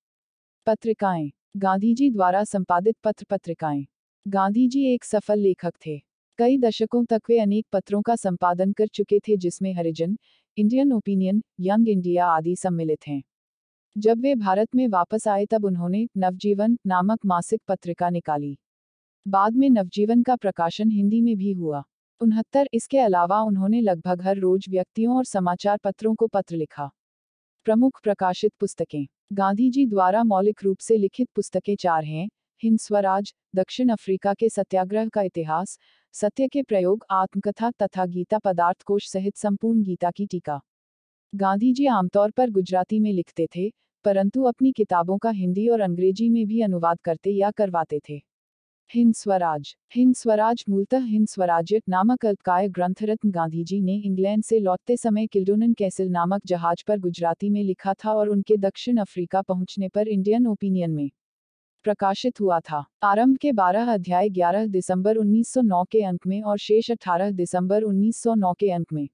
[0.68, 3.86] पत्रिकाएँ। गांधी जी द्वारा संपादित पत्र पत्रिकाएँ।
[4.28, 5.98] गांधी जी एक सफल लेखक थे।
[6.38, 10.18] कई दशकों तक वे अनेक पत्रों का संपादन कर चुके थे जिसमें Harijan,
[10.58, 13.24] Indian Opinion, Young India आदि सम्मिलित हैं।
[13.98, 18.58] जब वे भारत में वापस आए तब उन्होंने नवजीवन नामक मासिक पत्रिका निकाली।
[19.28, 21.84] बाद में नवजीवन का प्रकाशन हिंदी में भी हुआ।
[22.22, 26.90] उनहत्तर, इसके अलावा उन्होंने लगभग हर रोज व्यक्तियों और समाचार पत्रों को पत्र लिखा।
[27.66, 32.30] प्रमुख प्रकाशित पुस्तकें। गांधी जी द्वारा मौलिक रूप से लिखित पुस्तकें चार हैं,
[32.64, 35.78] हिंद स्वराज, दक्षिण अफ्रीका के सत्याग्रह का इतिहास,
[36.14, 40.60] सत्य के प्रयोग, आत्मकथा तथा गीता पदार्थ कोश सहित संपूर्ण गीता की टीका।
[41.36, 43.70] गांधी जी आमतौर पर गुजराती में लिखते थे,
[44.06, 48.29] परंतु अपनी किताबों का हिंदी और अंग्रेज़ी में भी अनुवाद करते या करवाते थे।
[48.94, 54.60] हिंद स्वराज हिंद स्वराज मूलतः हिंद स्वराज्य नामक अल्पकाय ग्रंथरत्न गांधी जी ने इंग्लैंड से
[54.60, 59.42] लौटते समय किल्डोनन कैसल नामक जहाज़ पर गुजराती में लिखा था और उनके दक्षिण अफ्रीका
[59.42, 61.10] पहुँचने पर इंडियन ओपिनियन में
[61.86, 66.92] प्रकाशित हुआ था। आरंभ के 12 अध्याय 11 दिसंबर 1909 के अंक में और शेष
[66.92, 69.08] 18 दिसंबर 1909 के अंक में।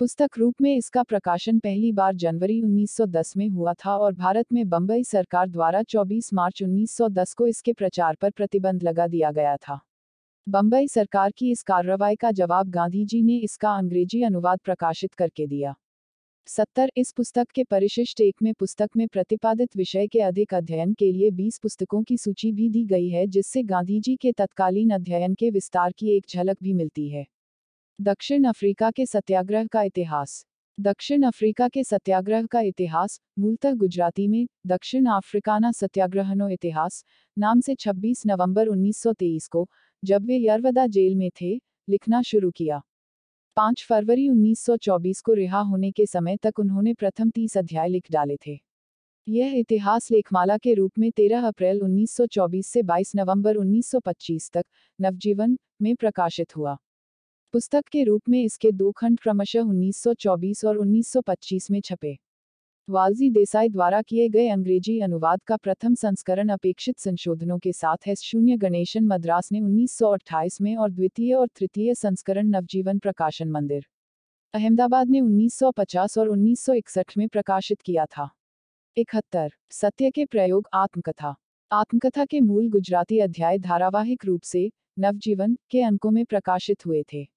[0.00, 4.68] पुस्तक रूप में इसका प्रकाशन पहली बार जनवरी 1910 में हुआ था और भारत में
[4.68, 9.78] बंबई सरकार द्वारा 24 मार्च 1910 को इसके प्रचार पर प्रतिबंध लगा दिया गया था।
[10.46, 15.46] बंबई सरकार की इस कार्रवाई का जवाब गांधी जी ने इसका अंग्रेज़ी अनुवाद प्रकाशित करके
[15.46, 15.74] दिया।
[16.48, 21.10] सत्तर इस पुस्तक के परिशिष्ट एक में पुस्तक में प्रतिपादित विषय के अधिक अध्ययन के
[21.12, 25.34] लिए 20 पुस्तकों की सूची भी दी गई है जिससे गांधी जी के तत्कालीन अध्ययन
[25.34, 27.26] के विस्तार की एक झलक भी मिलती है।
[28.00, 30.46] दक्षिण अफ्रीका के सत्याग्रह का इतिहास।
[30.80, 37.04] दक्षिण अफ्रीका के सत्याग्रह का इतिहास मूलतः गुजराती में, दक्षिण अफ्रीकाना सत्याग्रहनो इतिहास,
[37.38, 39.68] नाम से 26 नवंबर 1923 को,
[40.04, 42.82] जब वे यरवदा जेल में थे, लिखना शुरू किया।
[43.56, 48.36] 5 फरवरी 1924 को रिहा होने के समय तक उन्होंने प्रथम 30 अध्याय लिख डाले
[48.46, 48.60] थे।
[49.28, 54.64] यह इतिहास लेखमाला के रूप में 13 अप्रैल 1924 से 22 नवंबर 1925 तक,
[55.00, 56.76] नवजीवन में प्रकाशित हुआ।
[57.56, 62.18] पुस्तक के रूप में इसके दो खंड क्रमशः 1924 और 1925 में छपे।
[62.88, 68.14] वालजी देसाई द्वारा किए गए अंग्रेज़ी अनुवाद का प्रथम संस्करण अपेक्षित संशोधनों के साथ है।
[68.14, 73.86] शून्य गणेशन मद्रास ने 1928 में और द्वितीय और तृतीय संस्करण नवजीवन प्रकाशन मंदिर,
[74.54, 78.28] अहमदाबाद ने 1950 और 1961 में प्रकाशित किया था।
[78.96, 81.34] इकहत्तर, सत्य के प्रयोग आत्मकथा।
[81.70, 87.35] आत्मकथा के मूल गुजराती अध्याय धारावाहिक रूप से नवजीवन के अंकों में प्रकाशित हुए थे।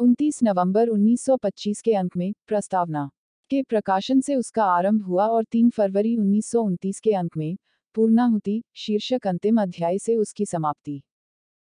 [0.00, 3.10] 29 नवंबर 1925 के अंक में प्रस्तावना
[3.50, 7.56] के प्रकाशन से उसका आरंभ हुआ और 3 फरवरी उन्नीस सौ उनतीस के अंक में
[7.94, 11.02] पूर्णाहुति शीर्षक अंतिम अध्याय से उसकी समाप्ति।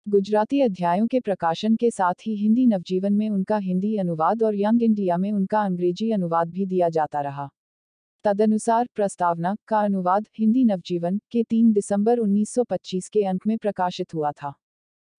[0.07, 4.83] गुजराती अध्यायों के प्रकाशन के साथ ही हिंदी नवजीवन में उनका हिंदी अनुवाद और यंग
[4.83, 7.49] इंडिया में उनका अंग्रेज़ी अनुवाद भी दिया जाता रहा।
[8.25, 14.31] तदनुसार प्रस्तावना का अनुवाद हिंदी नवजीवन के 3 दिसंबर 1925 के अंक में प्रकाशित हुआ
[14.31, 14.53] था।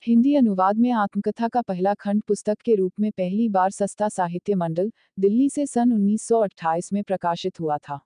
[0.07, 4.55] हिंदी अनुवाद में आत्मकथा का पहला खंड पुस्तक के रूप में पहली बार सस्ता साहित्य
[4.55, 8.01] मंडल, दिल्ली से सन 1928 में प्रकाशित हुआ था।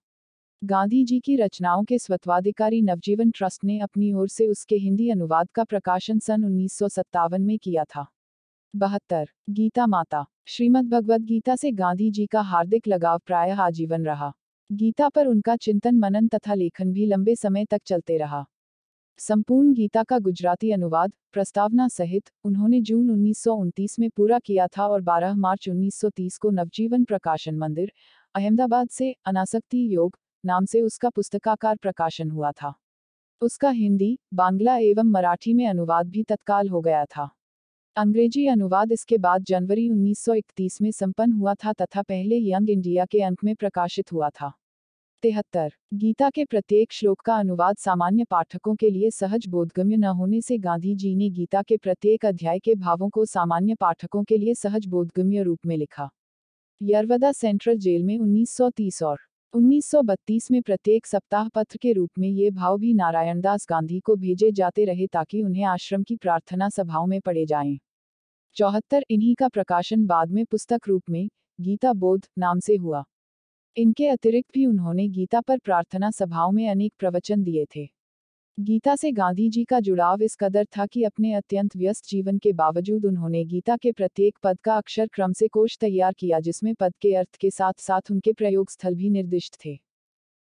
[0.65, 5.51] गांधी जी की रचनाओं के स्वत्वाधिकारी नवजीवन ट्रस्ट ने अपनी ओर से उसके हिंदी अनुवाद
[5.51, 8.07] का प्रकाशन सन उन्नीस सौ सत्तावन में किया था।
[8.77, 14.33] बहत्तर, गीता माता, श्रीमद भगवद गीता से गांधी जी का हार्दिक लगाव प्रायः आजीवन रहा।
[14.73, 18.47] गीता पर उनका चिंतन मनन तथा लेखन भी लंबे समय तक चलते रहा।
[19.19, 24.67] संपूर्ण गीता का गुजराती अनुवाद, प्रस्तावना सहित उन्होंने जून उन्नीस सौ उनतीस में पूरा किया
[24.67, 27.93] था और 12 मार्च 1930 को नवजीवन प्रकाशन मंदिर,
[28.35, 32.73] अहमदाबाद से अनासक्ति योग नाम से उसका पुस्तकाकार प्रकाशन हुआ था।
[33.43, 37.29] उसका हिंदी, बांग्ला एवं मराठी में अनुवाद भी तत्काल हो गया था।
[37.97, 43.23] अंग्रेज़ी अनुवाद इसके बाद जनवरी 1931 में संपन्न हुआ था तथा पहले यंग इंडिया के
[43.23, 44.53] अंक में प्रकाशित हुआ था।
[45.23, 50.41] तिहत्तर गीता के प्रत्येक श्लोक का अनुवाद सामान्य पाठकों के लिए सहज बोधगम्य न होने
[50.41, 54.55] से गांधी जी ने गीता के प्रत्येक अध्याय के भावों को सामान्य पाठकों के लिए
[54.55, 56.09] सहज बोधगम्य रूप में लिखा।
[56.81, 59.21] यरवदा सेंट्रल जेल में 1930 और
[59.55, 64.51] 1932 में प्रत्येक सप्ताह पत्र के रूप में ये भाव भी नारायणदास गांधी को भेजे
[64.53, 67.79] जाते रहे ताकि उन्हें आश्रम की प्रार्थना सभाओं में पढ़े जाएँ।
[68.57, 71.29] चौहत्तर इन्हीं का प्रकाशन बाद में पुस्तक रूप में
[71.61, 73.05] गीता बोध नाम से हुआ।
[73.77, 77.89] इनके अतिरिक्त भी उन्होंने गीता पर प्रार्थना सभाओं में अनेक प्रवचन दिए थे।
[78.59, 82.53] गीता से गांधी जी का जुड़ाव इस कदर था कि अपने अत्यंत व्यस्त जीवन के
[82.53, 86.95] बावजूद उन्होंने गीता के प्रत्येक पद का अक्षर क्रम से कोश तैयार किया जिसमें पद
[87.01, 89.79] के अर्थ के साथ साथ उनके प्रयोग स्थल भी निर्दिष्ट थे।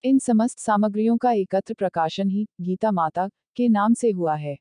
[0.04, 4.58] इन समस्त सामग्रियों का एकत्र प्रकाशन ही गीता माता के नाम से हुआ है।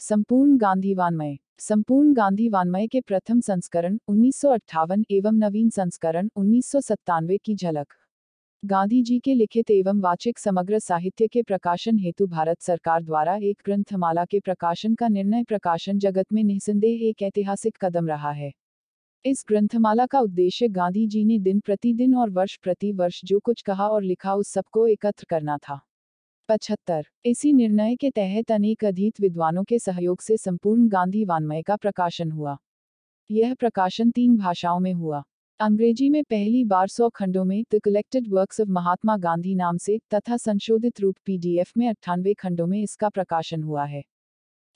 [0.00, 6.28] संपूर्ण गांधी वानमय संपूर्ण गांधी वानमय के प्रथम संस्करण उन्नीस सौ अट्ठावन एवं नवीन संस्करण
[6.36, 7.94] उन्नीस सौ सत्तानवे की झलक।
[8.62, 13.62] गांधी जी के लिखित एवं वाचिक समग्र साहित्य के प्रकाशन हेतु भारत सरकार द्वारा एक
[13.64, 18.52] ग्रंथमाला के प्रकाशन का निर्णय प्रकाशन जगत में निसंदेह एक ऐतिहासिक कदम रहा है।
[19.24, 23.62] इस ग्रंथमाला का उद्देश्य गांधी जी ने दिन प्रतिदिन और वर्ष प्रति वर्ष जो कुछ
[23.62, 25.80] कहा और लिखा उस सबको एकत्र करना था।
[26.48, 31.76] पचहत्तर। इसी निर्णय के तहत अनेक अधीत विद्वानों के सहयोग से संपूर्ण गांधी वान्मय का
[31.76, 32.56] प्रकाशन हुआ।
[33.30, 35.22] यह प्रकाशन तीन भाषाओं में हुआ।
[35.60, 39.98] अंग्रेज़ी में पहली बार सौ खंडों में the collected works of Mahatma Gandhi नाम से
[40.14, 44.02] तथा संशोधित रूप पीडीएफ में अट्ठानवे खंडों में इसका प्रकाशन हुआ है।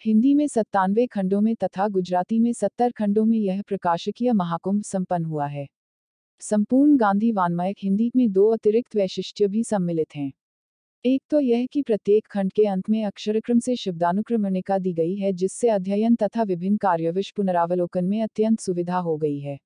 [0.05, 5.25] हिंदी में सत्तानवे खंडों में तथा गुजराती में सत्तर खंडों में यह प्रकाशकीय महाकुंभ संपन्न
[5.25, 5.67] हुआ है।
[6.41, 10.33] संपूर्ण गांधी वान्मयक हिंदी में दो अतिरिक्त वैशिष्ट्य भी सम्मिलित हैं।
[11.05, 15.33] एक तो यह कि प्रत्येक खंड के अंत में अक्षरक्रम से शब्दानुक्रमणिका दी गई है,
[15.33, 19.57] जिससे अध्ययन तथा विभिन्न कार्यविश पुनरावलोकन में अत्यंत सुविधा हो गई है।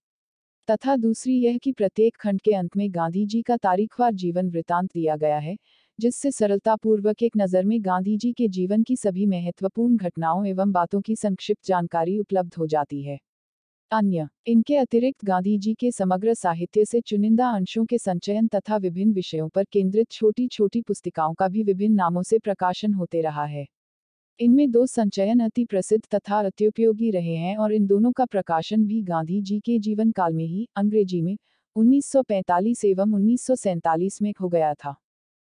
[0.69, 4.91] तथा दूसरी यह कि प्रत्येक खंड के अंत में गांधी जी का तारीखवार जीवन वृतांत
[4.95, 5.57] दिया गया है,
[5.99, 11.01] जिससे सरलतापूर्वक एक नज़र में गांधी जी के जीवन की सभी महत्वपूर्ण घटनाओं एवं बातों
[11.01, 13.19] की संक्षिप्त जानकारी उपलब्ध हो जाती है।
[13.91, 19.13] अन्य, इनके अतिरिक्त गांधी जी के समग्र साहित्य से चुनिंदा अंशों के संचयन तथा विभिन्न
[19.13, 23.67] विषयों पर केंद्रित छोटी छोटी पुस्तिकाओं का भी विभिन्न नामों से प्रकाशन होते रहा है।
[24.41, 29.03] इनमें दो संचयन अति प्रसिद्ध तथा अत्योपयोगी रहे हैं और इन दोनों का प्रकाशन भी
[29.03, 31.37] गांधी जी के जीवन काल में ही अंग्रेज़ी में
[31.77, 34.95] 1945 एवं उन्नीस सौ सैंतालीस में हो गया था।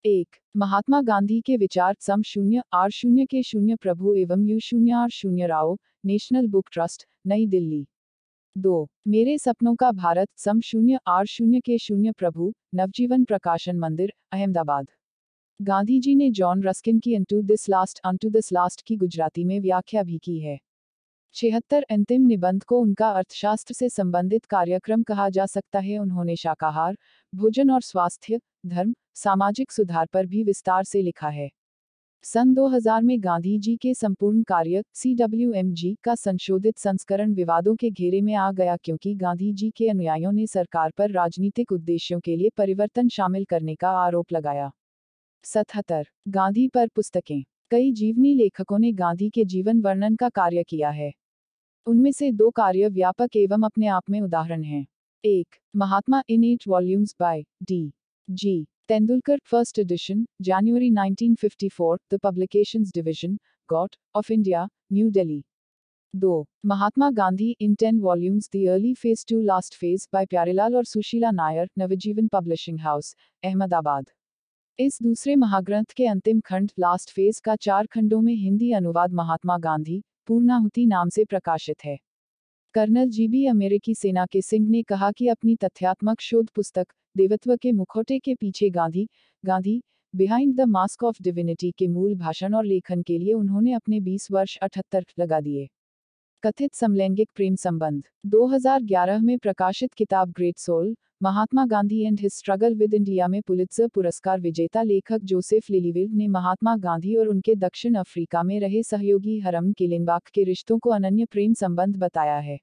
[0.05, 4.93] एक, महात्मा गांधी के विचार सम शून्य आर शून्य के शून्य प्रभु एवं यू शून्य
[4.93, 7.87] आर शून्य राव, नेशनल बुक ट्रस्ट, नई दिल्ली।
[8.59, 14.13] दो, मेरे सपनों का भारत, सम शून्य, आर शून्य के शून्य प्रभु, नवजीवन प्रकाशन मंदिर,
[14.33, 14.87] अहमदाबाद।
[15.63, 19.61] गांधी जी ने जॉन रस्किन की unto this last unto this last की गुजराती में
[19.61, 20.61] व्याख्या भी की है।
[21.35, 26.97] छिहत्तर अंतिम निबंध को उनका अर्थशास्त्र से संबंधित कार्यक्रम कहा जा सकता है, उन्होंने शाकाहार,
[27.35, 31.51] भोजन और स्वास्थ्य, धर्म, सामाजिक सुधार पर भी विस्तार से लिखा है।
[32.23, 35.17] सन 2000 में गांधी जी के संपूर्ण कार्य सी
[36.05, 40.47] का संशोधित संस्करण विवादों के घेरे में आ गया क्योंकि गांधी जी के अनुयायियों ने
[40.47, 44.71] सरकार पर राजनीतिक उद्देश्यों के लिए परिवर्तन शामिल करने का आरोप लगाया।
[45.45, 50.91] सतहत्तर, गांधी पर पुस्तकें। कई जीवनी लेखकों ने गांधी के जीवन वर्णन का कार्य किया
[50.91, 51.13] है।
[51.87, 54.87] उनमें से दो कार्य व्यापक एवं अपने आप में उदाहरण हैं।
[55.25, 55.47] एक,
[55.77, 57.93] Mahatma in eight volumes by D.
[58.31, 63.37] G Tendulkar, first edition, January 1954, The Publications Division,
[63.69, 65.45] Gott, of India, New Delhi.
[66.15, 66.43] 2.
[66.65, 71.31] Mahatma Gandhi in 10 volumes The Early Phase 2 Last Phase by Pyarelal और सुशीला
[71.33, 74.11] नायर नवजीवन पब्लिशिंग हाउस अहमदाबाद
[74.79, 79.59] इस दूसरे महाग्रंथ के अंतिम खंड last phase का चार खंडों में हिंदी अनुवाद महात्मा
[79.69, 81.99] गांधी पूर्णाहुति नाम से प्रकाशित है
[82.75, 87.73] कर्नल जीबी अमेरिकी सेना के सिंह ने कहा कि अपनी तथ्यात्मक शोध पुस्तक, देवत्व के
[87.73, 89.07] मुखौटे के पीछे Gandhi
[89.45, 89.81] Gandhi
[90.15, 94.31] behind the mask of divinity के मूल भाषण और लेखन के लिए उन्होंने अपने 20
[94.33, 95.69] वर्ष अठहत्तर लगा दिए।
[96.43, 102.75] कथित समलैंगिक प्रेम संबंध। 2011 में प्रकाशित किताब great soul, Mahatma Gandhi and his struggle
[102.75, 107.95] with India में पुलित्जर पुरस्कार विजेता लेखक जोसेफ लिलीविल्ड ने महात्मा गांधी और उनके दक्षिण
[107.95, 112.59] अफ्रीका में रहे सहयोगी हरम किलिनबाक के रिश्तों को अनन्य प्रेम संबंध बताया है।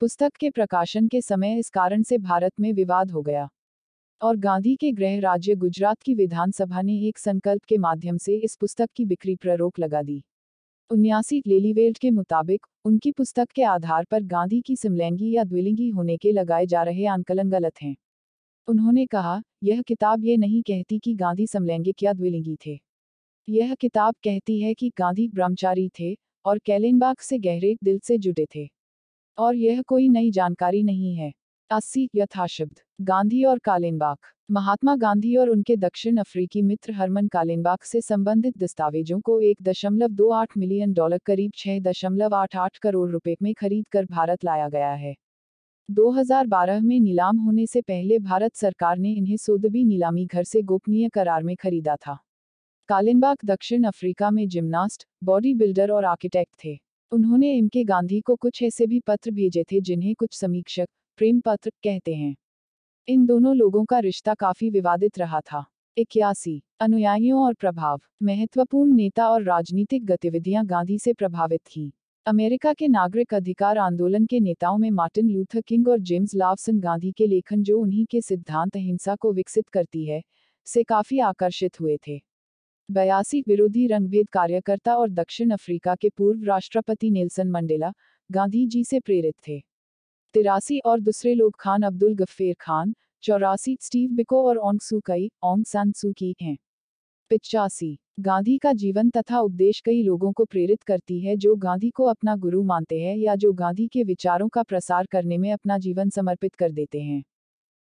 [0.00, 3.48] पुस्तक के प्रकाशन के समय इस कारण से भारत में विवाद हो गया।
[4.22, 8.56] और गांधी के गृह राज्य गुजरात की विधानसभा ने एक संकल्प के माध्यम से इस
[8.56, 10.24] पुस्तक की बिक्री पर रोक लगा दी।
[10.90, 16.16] उन्यासी लेलीवेल्ट के मुताबिक, उनकी पुस्तक के आधार पर गांधी की समलैंगी या द्विलिंगी होने
[16.16, 17.96] के लगाए जा रहे आंकलन गलत हैं।
[18.68, 22.78] उन्होंने कहा, यह किताब ये नहीं कहती कि गांधी समलैंगिक या द्विलिंगी थे।
[23.48, 28.46] यह किताब कहती है कि गांधी ब्रह्मचारी थे और कैलेनबाग से गहरे दिल से जुड़े
[28.56, 28.68] थे।
[29.38, 31.32] और यह कोई नई जानकारी नहीं है।
[31.70, 34.16] अस्सी यथाशब्द। गांधी और कालेनबाग।
[34.50, 40.08] महात्मा गांधी और उनके दक्षिण अफ्रीकी मित्र हरमन कालेनबाग से संबंधित दस्तावेजों को एक दशमलव
[40.08, 44.44] दो आठ मिलियन डॉलर करीब छह दशमलव आठ आठ करोड़ रुपए में खरीद कर भारत
[44.44, 45.14] लाया गया है।
[45.90, 51.08] 2012 में नीलाम होने से पहले भारत सरकार ने इन्हें सोदबी नीलामी घर से गोपनीय
[51.08, 52.18] करार में खरीदा था।
[52.88, 56.78] कालिनबाग दक्षिण अफ्रीका में जिम्नास्ट, बॉडी बिल्डर और आर्किटेक्ट थे।
[57.12, 60.86] उन्होंने एम के गांधी को कुछ ऐसे भी पत्र भेजे थे जिन्हें कुछ समीक्षक
[61.16, 62.36] प्रेम पत्र कहते हैं।
[63.08, 65.64] इन दोनों लोगों का रिश्ता काफ़ी विवादित रहा था।
[65.96, 71.90] इक्यासी, अनुयायियों और प्रभाव, महत्वपूर्ण नेता और राजनीतिक गतिविधियाँ गांधी से प्रभावित थीं।
[72.26, 77.12] अमेरिका के नागरिक अधिकार आंदोलन के नेताओं में मार्टिन लूथर किंग और जेम्स लावसन गांधी
[77.12, 80.22] के लेखन जो उन्हीं के सिद्धांत अहिंसा को विकसित करती है,
[80.64, 82.20] से काफ़ी आकर्षित हुए थे।
[82.90, 87.92] बयासी, विरोधी रंगभेद कार्यकर्ता और दक्षिण अफ्रीका के पूर्व राष्ट्रपति नेल्सन मंडेला,
[88.30, 89.73] गांधी जी से प्रेरित थे।
[90.34, 95.64] तिरासी और दूसरे लोग खान अब्दुल गफ्फेर खान, चौरासी, स्टीव बिको और ओंग कई, ओंग
[95.92, 96.56] सू की हैं।
[97.30, 102.04] पिचासी, गांधी का जीवन तथा उपदेश कई लोगों को प्रेरित करती है जो गांधी को
[102.04, 106.10] अपना गुरु मानते हैं या जो गांधी के विचारों का प्रसार करने में अपना जीवन
[106.10, 107.24] समर्पित कर देते हैं।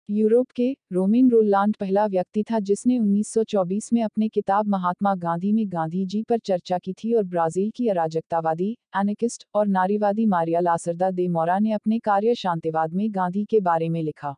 [0.09, 5.65] यूरोप के रोमिन रोलांड पहला व्यक्ति था जिसने 1924 में अपने किताब महात्मा गांधी में
[5.67, 11.11] गांधी जी पर चर्चा की थी और ब्राज़ील की अराजकतावादी एनिकिस्ट और नारीवादी मारिया लासरदा
[11.11, 14.35] दे मोरा ने अपने कार्य शांतिवाद में गांधी के बारे में लिखा।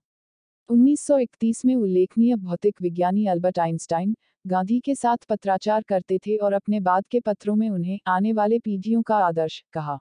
[0.70, 4.16] 1931 में उल्लेखनीय भौतिक विज्ञानी अल्बर्ट आइंस्टाइन
[4.48, 8.60] गांधी के साथ पत्राचार करते थे और अपने बाद के पत्रों में उन्हें आने वाले
[8.60, 10.00] पीढ़ियों का आदर्श कहा।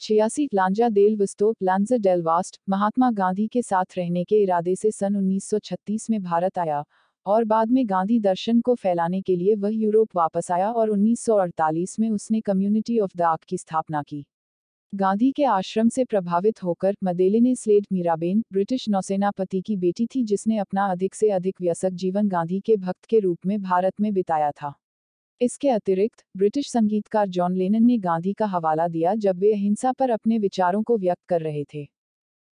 [0.00, 4.90] छियासी Lanza del Vasto Lanza del Vasto, Mahatma Gandhi के साथ रहने के इरादे से
[4.90, 6.84] सन 1936 में भारत आया,
[7.26, 11.98] और बाद में गांधी दर्शन को फैलाने के लिए वह यूरोप वापस आया और 1948
[12.00, 14.24] में उसने कम्युनिटी ऑफ़ द आर्क की स्थापना की।
[14.94, 20.24] गांधी के आश्रम से प्रभावित होकर मदेले ने स्लेड मीराबेन, ब्रिटिश नौसेनापति की बेटी थी
[20.24, 24.12] जिसने अपना अधिक से अधिक व्यसक जीवन गांधी के भक्त के रूप में भारत में
[24.12, 24.74] बिताया था।
[25.40, 30.10] इसके अतिरिक्त, ब्रिटिश संगीतकार जॉन लेनन ने गांधी का हवाला दिया जब वे अहिंसा पर
[30.10, 31.88] अपने विचारों को व्यक्त कर रहे थे।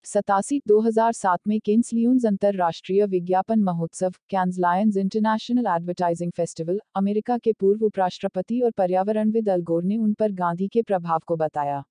[0.04, 7.52] सतासी 2007 में किन्स लियोन्स अंतर्राष्ट्रीय विज्ञापन महोत्सव Cannes Lions International Advertising Festival, America के
[7.52, 11.84] पूर्व उपराष्ट्रपति और पर्यावरणविद अलगोर ने उन पर गांधी के प्रभाव को बताया।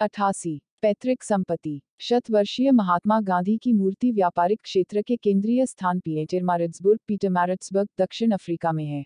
[0.00, 6.98] अठासी, पैतृक संपत्ति, शतवर्षीय महात्मा गांधी की मूर्ति व्यापारिक क्षेत्र के केंद्रीय स्थान पीएटर मैरिट्सबर्ग
[7.06, 9.04] पीटर मैरिट्सबर्ग दक्षिण अफ्रीका में है।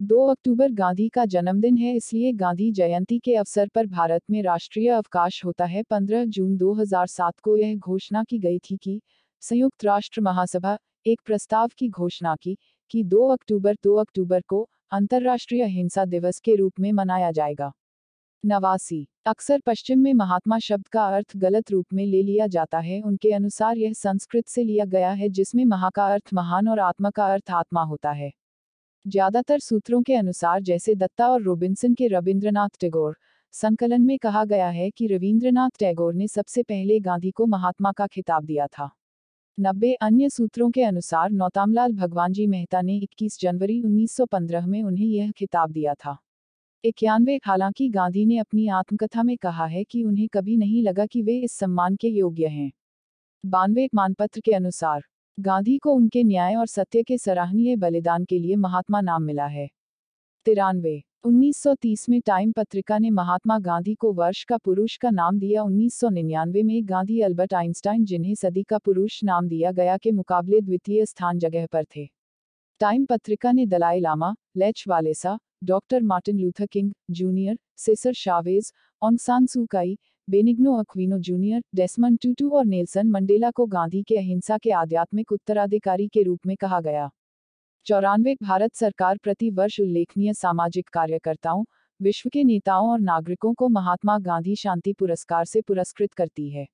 [0.00, 4.88] 2 अक्टूबर गांधी का जन्मदिन है, इसलिए गांधी जयंती के अवसर पर भारत में राष्ट्रीय
[4.88, 9.00] अवकाश होता है। 15 जून 2007 को यह घोषणा की गई थी कि
[9.42, 10.76] संयुक्त राष्ट्र महासभा,
[11.06, 12.56] एक प्रस्ताव की घोषणा की,
[12.90, 17.72] कि 2 अक्टूबर 2 अक्टूबर को अंतर्राष्ट्रीय अहिंसा दिवस के रूप में मनाया जाएगा।
[18.44, 23.00] नवासी, अक्सर पश्चिम में महात्मा शब्द का अर्थ गलत रूप में ले लिया जाता है,
[23.00, 27.10] उनके अनुसार यह संस्कृत से लिया गया है, जिसमें महा का अर्थ महान और आत्मा
[27.10, 28.32] का अर्थ आत्मा होता है।
[29.06, 33.16] ज़्यादातर सूत्रों के अनुसार जैसे दत्ता और रोबिन्सन के रविंद्रनाथ टैगोर,
[33.54, 38.06] संकलन में कहा गया है कि रविंद्रनाथ टैगोर ने सबसे पहले गांधी को महात्मा का
[38.06, 38.90] खिताब दिया था।
[39.58, 45.30] नब्बे अन्य सूत्रों के अनुसार नौतामलाल भगवानजी मेहता ने 21 जनवरी 1915 में उन्हें यह
[45.30, 46.16] खिताब दिया था।
[46.84, 51.22] इक्यानवे, हालाँकि गांधी ने अपनी आत्मकथा में कहा है कि उन्हें कभी नहीं लगा कि
[51.22, 52.72] वे इस सम्मान के योग्य हैं।
[53.44, 55.02] बानवे, मानपत्र के अनुसार
[55.40, 59.70] गांधी को उनके न्याय और सत्य के सराहनीय बलिदान के लिए महात्मा नाम मिला है।
[60.44, 65.62] तिरानवे 1930 में टाइम पत्रिका ने महात्मा गांधी को वर्ष का पुरुष का नाम दिया।
[65.62, 71.06] 1999 में गांधी अल्बर्ट आइंस्टाइन, जिन्हें सदी का पुरुष नाम दिया गया के मुकाबले द्वितीय
[71.06, 72.10] स्थान जगह पर थे।
[72.80, 78.72] टाइम पत्रिका ने Dalai Lama, Lech Walesa, doctor Martin Luther King Junior, Cesar Chavez
[79.02, 79.98] Aung San Suu Kyi
[80.30, 86.08] Benigno Aquino junior, Desmond Tutu और नेल्सन मंडेला को गांधी के अहिंसा के आध्यात्मिक उत्तराधिकारी
[86.08, 87.10] के रूप में कहा गया।
[87.84, 91.64] चौरानवे, भारत सरकार प्रति वर्ष उल्लेखनीय सामाजिक कार्यकर्ताओं,
[92.02, 96.66] विश्व के नेताओं और नागरिकों को महात्मा गांधी शांति पुरस्कार से पुरस्कृत करती है।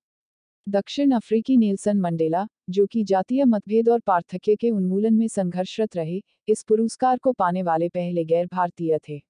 [0.69, 6.23] दक्षिण अफ्रीकी नेल्सन मंडेला, जो कि जातीय मतभेद और पार्थक्य के उन्मूलन में संघर्षरत रहे,
[6.49, 9.23] इस पुरस्कार को पाने वाले पहले गैर भारतीय थे।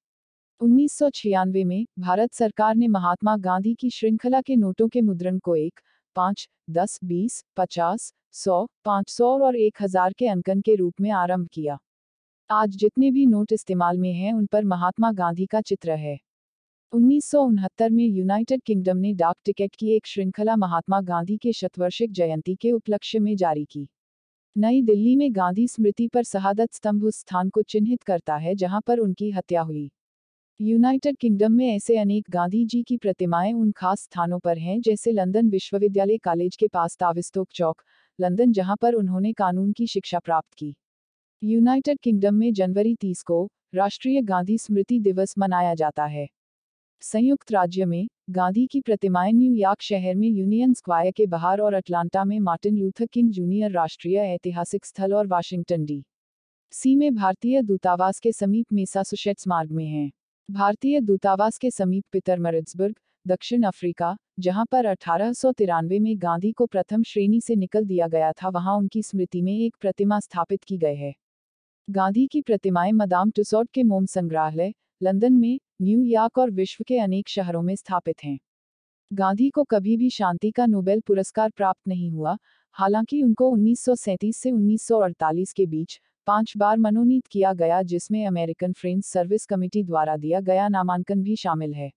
[0.60, 5.38] उन्नीस सौ छियानवे में भारत सरकार ने महात्मा गांधी की श्रृंखला के नोटों के मुद्रण
[5.38, 5.80] को एक,
[6.16, 11.10] पाँच, दस, बीस, पचास, सौ, पाँच सौ और एक हज़ार के अंकन के रूप में
[11.10, 11.78] आरंभ किया।
[12.50, 16.18] आज जितने भी नोट इस्तेमाल में हैं, उन पर महात्मा गांधी का चित्र है।
[16.92, 21.52] उन्नीस सौ उनहत्तर में यूनाइटेड किंगडम ने डाक टिकट की एक श्रृंखला महात्मा गांधी के
[21.52, 23.86] शतवर्षिक जयंती के उपलक्ष्य में जारी की।
[24.56, 28.80] नई दिल्ली में गांधी स्मृति पर शहादत स्तंभ उस स्थान को चिन्हित करता है, जहाँ
[28.86, 29.90] पर उनकी हत्या हुई।
[30.60, 35.12] यूनाइटेड किंगडम में ऐसे अनेक गांधी जी की प्रतिमाएँ उन खास स्थानों पर हैं जैसे
[35.12, 37.82] लंदन विश्वविद्यालय कॉलेज के पास ताविस्तोक चौक,
[38.20, 40.74] लंदन जहाँ पर उन्होंने कानून की शिक्षा प्राप्त की।
[41.42, 46.28] यूनाइटेड किंगडम में जनवरी 30 को राष्ट्रीय गांधी स्मृति दिवस मनाया जाता है।
[47.02, 52.24] संयुक्त राज्य में गांधी की प्रतिमाएँ न्यूयॉर्क शहर में यूनियन स्क्वायर के बाहर और अटलांटा
[52.24, 56.04] में मार्टिन लूथर किंग जूनियर राष्ट्रीय ऐतिहासिक स्थल और वाशिंगटन डी
[56.72, 60.12] सी में भारतीय दूतावास के समीप मेसासुशेट्स मार्ग में हैं।
[60.50, 62.94] भारतीय दूतावास के समीप पितर पितरमरिट्सबर्ग
[63.26, 68.08] दक्षिण अफ्रीका, जहाँ पर अठारह सौ तिरानवे में गांधी को प्रथम श्रेणी से निकल दिया
[68.08, 71.14] गया था, वहाँ उनकी स्मृति में एक प्रतिमा स्थापित की गई है।
[71.90, 77.28] गांधी की प्रतिमाएँ मदाम टुसौट के मोम संग्रहालय, लंदन में न्यूयॉर्क और विश्व के अनेक
[77.28, 78.38] शहरों में स्थापित हैं।
[79.12, 82.38] गांधी को कभी भी शांति का नोबेल पुरस्कार प्राप्त नहीं हुआ,
[82.72, 89.06] हालाँकि उनको 1937 से 1948 के बीच पाँच बार मनोनीत किया गया जिसमें अमेरिकन फ्रेंड्स
[89.06, 91.92] सर्विस कमेटी द्वारा दिया गया नामांकन भी शामिल है।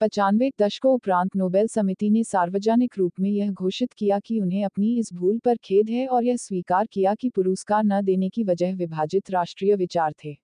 [0.00, 4.98] पचानवे दशकों उपरांत नोबेल समिति ने सार्वजनिक रूप में यह घोषित किया कि उन्हें अपनी
[4.98, 8.74] इस भूल पर खेद है और यह स्वीकार किया कि पुरस्कार न देने की वजह
[8.74, 10.36] विभाजित राष्ट्रीय विचार थे।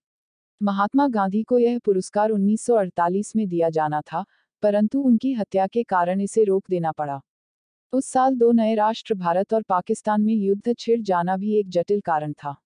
[0.63, 4.25] महात्मा गांधी को यह पुरस्कार 1948 में दिया जाना था,
[4.63, 7.21] परंतु उनकी हत्या के कारण इसे रोक देना पड़ा।
[7.93, 12.01] उस साल दो नए राष्ट्र भारत और पाकिस्तान में युद्ध छिड़ जाना भी एक जटिल
[12.01, 12.63] कारण था।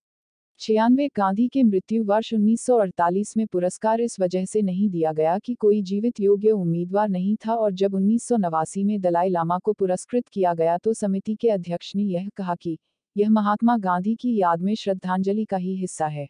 [0.61, 5.55] छियानवे गांधी के मृत्यु वर्ष 1948 में पुरस्कार इस वजह से नहीं दिया गया कि
[5.55, 9.73] कोई जीवित योग्य उम्मीदवार नहीं था और जब उन्नीस सौ नवासी में दलाई लामा को
[9.73, 12.79] पुरस्कृत किया गया तो समिति के अध्यक्ष ने यह कहा कि
[13.17, 16.29] यह महात्मा गांधी की याद में श्रद्धांजलि का ही हिस्सा है।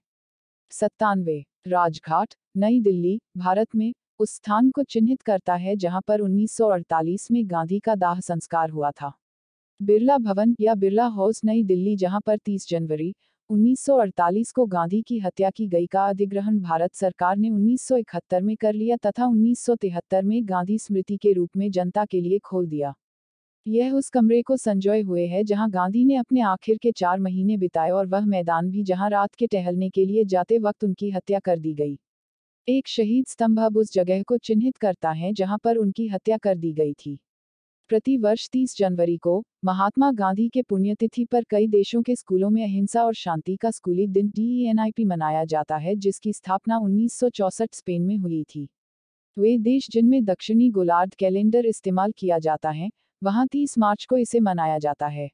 [0.70, 7.30] सत्तानवे, राजघाट, नई दिल्ली, भारत में उस स्थान को चिन्हित करता है जहाँ पर 1948
[7.30, 9.12] में गांधी का दाह संस्कार हुआ था।
[9.82, 13.14] बिरला भवन या बिरला हाउस नई दिल्ली जहाँ पर 30 जनवरी
[13.50, 18.74] 1948 को गांधी की हत्या की गई का अधिग्रहण भारत सरकार ने 1971 में कर
[18.74, 22.94] लिया तथा 1973 में गांधी स्मृति के रूप में जनता के लिए खोल दिया।
[23.66, 27.56] यह उस कमरे को संजोए हुए है जहाँ गांधी ने अपने आखिर के चार महीने
[27.56, 31.40] बिताए और वह मैदान भी जहाँ रात के टहलने के लिए जाते वक्त उनकी हत्या
[31.40, 31.98] कर दी गई।
[32.68, 36.54] एक शहीद स्तंभ अब उस जगह को चिन्हित करता है जहाँ पर उनकी हत्या कर
[36.54, 37.18] दी गई थी।
[37.90, 42.62] प्रति वर्ष 30 जनवरी को महात्मा गांधी के पुण्यतिथि पर कई देशों के स्कूलों में
[42.62, 48.16] अहिंसा और शांति का स्कूली दिन डीएनआईपी मनाया जाता है, जिसकी स्थापना 1964 स्पेन में
[48.16, 48.68] हुई थी।
[49.38, 52.90] वे देश जिनमें दक्षिणी गोलार्ध कैलेंडर इस्तेमाल किया जाता है,
[53.22, 55.30] वहाँ 30 मार्च को इसे मनाया जाता है।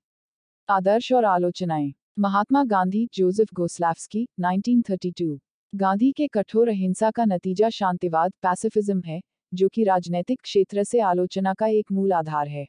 [0.69, 5.39] आदर्श और आलोचनाएँ। महात्मा गांधी, जोसेफ गोस्लाफ्सकी 1932
[5.75, 9.21] गांधी के कठोर अहिंसा का नतीजा शांतिवाद, पैसिफिज्म है
[9.55, 12.67] जो कि राजनैतिक क्षेत्र से आलोचना का एक मूल आधार है।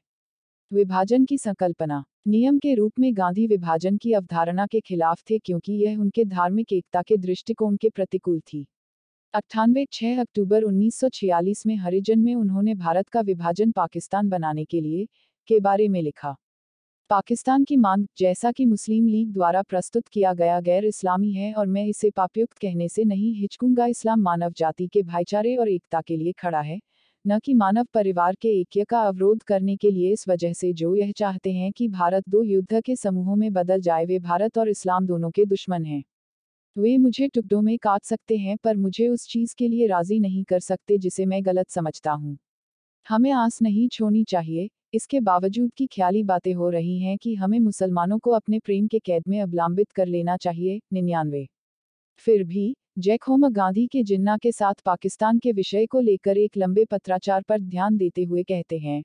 [0.73, 5.73] विभाजन की संकल्पना। नियम के रूप में गांधी विभाजन की अवधारणा के खिलाफ थे क्योंकि
[5.73, 8.67] यह उनके धार्मिक एकता के दृष्टिकोण के प्रतिकूल थी।
[9.33, 15.07] अट्ठानवे छह अक्टूबर 1946 में हरिजन में उन्होंने भारत का विभाजन पाकिस्तान बनाने के लिए
[15.47, 16.35] के बारे में लिखा।
[17.09, 21.67] पाकिस्तान की मांग, जैसा कि मुस्लिम लीग द्वारा प्रस्तुत किया गया गैर इस्लामी है और
[21.67, 26.17] मैं इसे पापयुक्त कहने से नहीं हिचकूँगा इस्लाम मानव जाति के भाईचारे और एकता के
[26.17, 26.79] लिए खड़ा है।
[27.25, 30.95] न कि मानव परिवार के ऐक्य का अवरोध करने के लिए इस वजह से जो
[30.95, 34.69] यह चाहते हैं कि भारत दो युद्ध के समूहों में बदल जाए, वे भारत और
[34.69, 36.03] इस्लाम दोनों के दुश्मन हैं।
[36.75, 40.43] वे मुझे टुकड़ों में काट सकते हैं, पर मुझे उस चीज़ के लिए राज़ी नहीं
[40.43, 42.38] कर सकते जिसे मैं गलत समझता हूँ।
[43.07, 47.59] हमें आस नहीं छोड़नी चाहिए इसके बावजूद की ख्याली बातें हो रही हैं कि हमें
[47.59, 51.45] मुसलमानों को अपने प्रेम के कैद में अवलंबित कर लेना चाहिए, निन्यानवे।
[52.27, 56.85] फिर भी, जैकहोम गांधी के जिन्ना के साथ पाकिस्तान के विषय को लेकर एक लंबे
[56.85, 59.01] पत्राचार पर ध्यान देते हुए कहते हैं,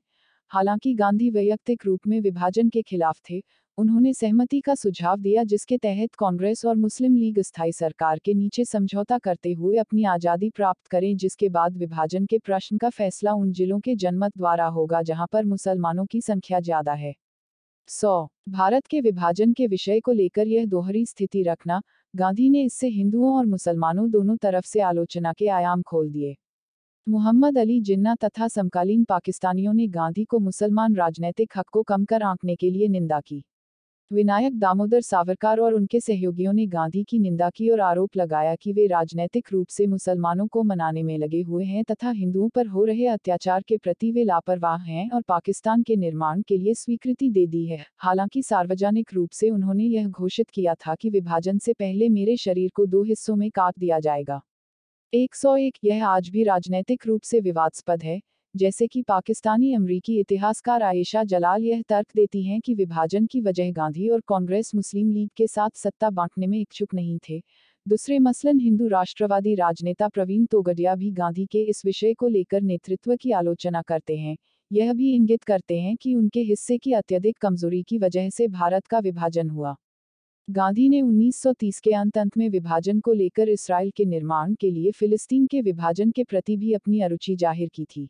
[0.50, 3.40] हालाँकि गांधी वैयक्तिक रूप में विभाजन के खिलाफ थे
[3.78, 8.64] उन्होंने सहमति का सुझाव दिया जिसके तहत कांग्रेस और मुस्लिम लीग स्थायी सरकार के नीचे
[8.64, 13.52] समझौता करते हुए अपनी आज़ादी प्राप्त करें, जिसके बाद विभाजन के प्रश्न का फैसला उन
[13.52, 17.14] जिलों के जनमत द्वारा होगा जहाँ पर मुसलमानों की संख्या ज़्यादा है।
[17.88, 21.80] सौ। भारत के विभाजन के विषय को लेकर यह दोहरी स्थिति रखना,
[22.14, 26.34] गांधी ने इससे हिंदुओं और मुसलमानों दोनों तरफ़ से आलोचना के आयाम खोल दिए।
[27.06, 32.22] मोहम्मद अली जिन्ना तथा समकालीन पाकिस्तानियों ने गांधी को मुसलमान राजनैतिक हक को कम कर
[32.22, 33.42] आंकने के लिए निंदा की।
[34.12, 38.72] विनायक दामोदर सावरकर और उनके सहयोगियों ने गांधी की निंदा की और आरोप लगाया कि
[38.72, 42.84] वे राजनैतिक रूप से मुसलमानों को मनाने में लगे हुए हैं तथा हिंदुओं पर हो
[42.84, 47.46] रहे अत्याचार के प्रति वे लापरवाह हैं और पाकिस्तान के निर्माण के लिए स्वीकृति दे
[47.46, 52.08] दी है। हालाँकि सार्वजनिक रूप से उन्होंने यह घोषित किया था कि विभाजन से पहले
[52.08, 54.40] मेरे शरीर को दो हिस्सों में काट दिया जाएगा।
[55.12, 58.20] 101 यह आज भी राजनैतिक रूप से विवादस्पद है।
[58.54, 63.70] जैसे कि पाकिस्तानी अमरीकी इतिहासकार आयशा जलाल यह तर्क देती हैं कि विभाजन की वजह
[63.72, 67.38] गांधी और कांग्रेस मुस्लिम लीग के साथ सत्ता बांटने में इच्छुक नहीं थे।
[67.86, 73.16] दूसरे मसलन हिंदू राष्ट्रवादी राजनेता प्रवीण तोगडिया भी गांधी के इस विषय को लेकर नेतृत्व
[73.16, 74.36] की आलोचना करते हैं।
[74.70, 78.86] यह भी इंगित करते हैं कि उनके हिस्से की अत्यधिक कमज़ोरी की वजह से भारत
[78.86, 79.76] का विभाजन हुआ।
[80.48, 84.90] गांधी ने 1930 के अंत अंत में विभाजन को लेकर इसराइल के निर्माण के लिए
[84.90, 88.08] फिलिस्तीन के विभाजन के प्रति भी अपनी अरुचि ज़ाहिर की थी।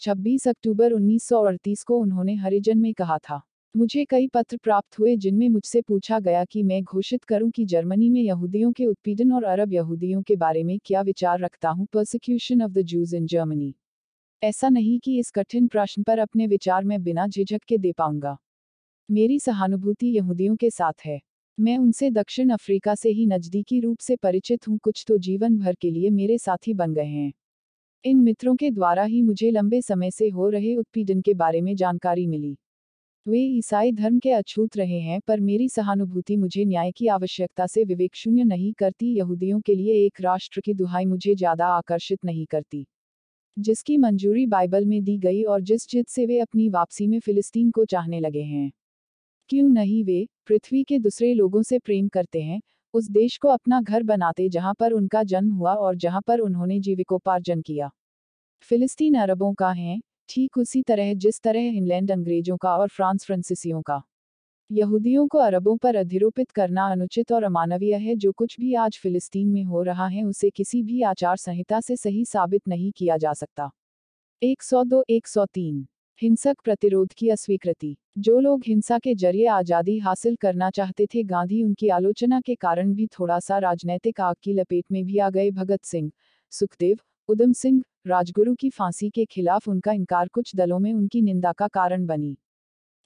[0.00, 3.40] 26 अक्टूबर 1938 को उन्होंने हरिजन में कहा था,
[3.74, 8.10] मुझे कई पत्र प्राप्त हुए जिनमें मुझसे पूछा गया कि मैं घोषित करूँ कि जर्मनी
[8.10, 12.62] में यहूदियों के उत्पीड़न और अरब यहूदियों के बारे में क्या विचार रखता हूँ prosecution
[12.62, 13.74] of the Jews in Germany
[14.42, 18.36] ऐसा नहीं कि इस कठिन प्रश्न पर अपने विचार में बिना झिझक के दे पाऊँगा।
[19.08, 21.20] मेरी सहानुभूति यहूदियों के साथ है।
[21.58, 25.74] मैं उनसे दक्षिण अफ्रीका से ही नजदीकी रूप से परिचित हूँ, कुछ तो जीवन भर
[25.74, 27.32] के लिए मेरे साथी बन गए हैं।
[28.04, 31.74] इन मित्रों के द्वारा ही मुझे लंबे समय से हो रहे उत्पीड़न के बारे में
[31.76, 32.56] जानकारी मिली।
[33.26, 37.84] वे ईसाई धर्म के अछूत रहे हैं, पर मेरी सहानुभूति मुझे न्याय की आवश्यकता से
[37.84, 42.46] विवेक शून्य नहीं करती, यहूदियों के लिए एक राष्ट्र की दुहाई मुझे ज़्यादा आकर्षित नहीं
[42.46, 42.86] करती।
[43.58, 47.70] जिसकी मंजूरी बाइबल में दी गई और जिस जिद से वे अपनी वापसी में फिलिस्तीन
[47.70, 48.70] को चाहने लगे हैं।
[49.50, 52.60] क्यों नहीं वे पृथ्वी के दूसरे लोगों से प्रेम करते हैं
[52.94, 56.78] उस देश को अपना घर बनाते जहाँ पर उनका जन्म हुआ और जहाँ पर उन्होंने
[56.80, 57.90] जीविकोपार्जन किया।
[58.70, 59.98] फिलिस्तीन अरबों का है,
[60.28, 64.02] ठीक उसी तरह जिस तरह इंग्लैंड अंग्रेज़ों का और फ्रांस फ्रांसीसियों का।
[64.70, 69.48] यहूदियों को अरबों पर अधिरोपित करना अनुचित और अमानवीय है, जो कुछ भी आज फिलिस्तीन
[69.48, 73.32] में हो रहा है उसे किसी भी आचार संहिता से सही साबित नहीं किया जा
[73.34, 73.70] सकता।
[74.42, 75.86] 102 103
[76.22, 81.62] हिंसक प्रतिरोध की अस्वीकृति। जो लोग हिंसा के ज़रिए आज़ादी हासिल करना चाहते थे, गांधी
[81.64, 85.50] उनकी आलोचना के कारण भी थोड़ा सा राजनैतिक आग की लपेट में भी आ गए।
[85.50, 86.10] भगत सिंह,
[86.52, 91.52] सुखदेव, उधम सिंह, राजगुरु की फांसी के खिलाफ उनका इनकार कुछ दलों में उनकी निंदा
[91.52, 92.36] का कारण बनी।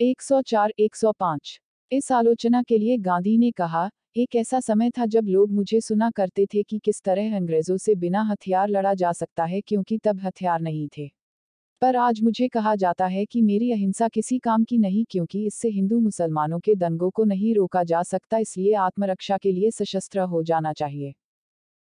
[0.00, 1.58] 104 105
[1.92, 6.10] इस आलोचना के लिए गांधी ने कहा, एक ऐसा समय था जब लोग मुझे सुना
[6.10, 10.20] करते थे कि किस तरह अंग्रेज़ों से बिना हथियार लड़ा जा सकता है, क्योंकि तब
[10.20, 11.15] हथियार नहीं थे।
[11.82, 15.68] पर आज मुझे कहा जाता है कि मेरी अहिंसा किसी काम की नहीं क्योंकि इससे
[15.68, 20.42] हिंदू मुसलमानों के दंगों को नहीं रोका जा सकता, इसलिए आत्मरक्षा के लिए सशस्त्र हो
[20.42, 21.12] जाना चाहिए।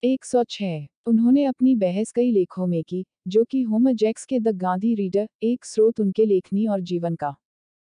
[0.03, 4.93] 106 उन्होंने अपनी बहस कई लेखों में की, जो कि होमर जैक्स के द गांधी
[4.95, 7.33] रीडर, एक स्रोत उनके लेखनी और जीवन का।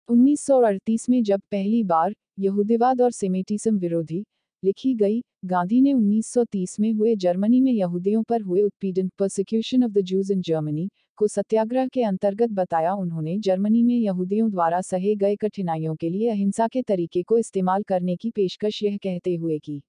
[0.09, 4.23] 1938 में जब पहली बार यहूदीवाद और सेमेटिज्म विरोधी
[4.63, 9.91] लिखी गई, गांधी ने 1930 में हुए जर्मनी में यहूदियों पर हुए उत्पीड़न prosecution of
[9.91, 10.89] the Jews in Germany
[11.21, 16.29] को सत्याग्रह के अंतर्गत बताया उन्होंने जर्मनी में यहूदियों द्वारा सहे गए कठिनाइयों के लिए
[16.29, 19.81] अहिंसा के तरीके को इस्तेमाल करने की पेशकश यह कहते हुए की,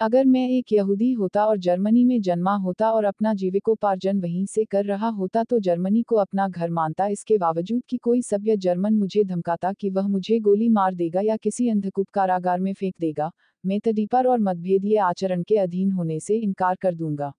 [0.00, 4.64] अगर मैं एक यहूदी होता और जर्मनी में जन्मा होता और अपना जीविकोपार्जन वहीं से
[4.64, 8.94] कर रहा होता तो जर्मनी को अपना घर मानता। इसके बावजूद कि कोई सभ्य जर्मन
[8.94, 13.30] मुझे धमकाता कि वह मुझे गोली मार देगा या किसी अंधकूप कारागार में फेंक देगा,
[13.64, 17.32] मैं तदीपर और मतभेदीय आचरण के अधीन होने से इनकार कर दूँगा।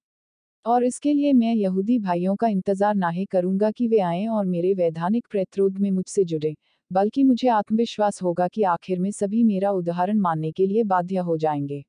[0.66, 4.74] और इसके लिए मैं यहूदी भाइयों का इंतज़ार नाहे करूँगा कि वे आएँ और मेरे
[4.74, 6.54] वैधानिक प्रतिरोध में मुझसे जुड़ें,
[6.92, 11.38] बल्कि मुझे आत्मविश्वास होगा कि आखिर में सभी मेरा उदाहरण मानने के लिए बाध्य हो
[11.38, 11.84] जाएँगे।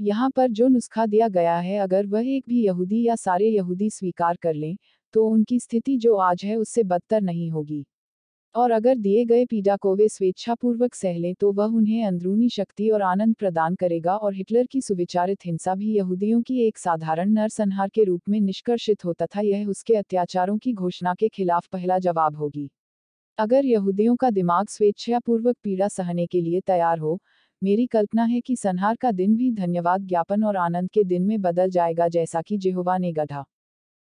[0.00, 3.90] यहाँ पर जो नुस्खा दिया गया है, अगर वह एक भी यहूदी या सारे यहूदी
[3.90, 4.76] स्वीकार कर लें
[5.14, 7.84] तो उनकी स्थिति जो आज है उससे बदतर नहीं होगी।
[8.54, 12.88] और अगर दिए गए पीड़ा को वे स्वेच्छापूर्वक सह लें तो वह उन्हें अंदरूनी शक्ति
[12.90, 17.88] और आनंद प्रदान करेगा और हिटलर की सुविचारित हिंसा भी यहूदियों की एक साधारण नरसंहार
[17.88, 22.36] के रूप में निष्कर्षित हो तथा यह उसके अत्याचारों की घोषणा के खिलाफ पहला जवाब
[22.36, 22.68] होगी।
[23.38, 27.18] अगर यहूदियों का दिमाग स्वेच्छापूर्वक पीड़ा सहने के लिए तैयार हो,
[27.62, 31.40] मेरी कल्पना है कि संहार का दिन भी धन्यवाद ज्ञापन और आनंद के दिन में
[31.40, 33.44] बदल जाएगा जैसा कि जेहोवा ने गढ़ा।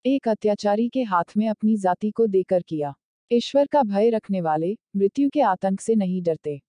[0.05, 2.93] एक अत्याचारी के हाथ में अपनी जाति को देकर किया।
[3.31, 6.61] ईश्वर का भय रखने वाले, मृत्यु के आतंक से नहीं डरते।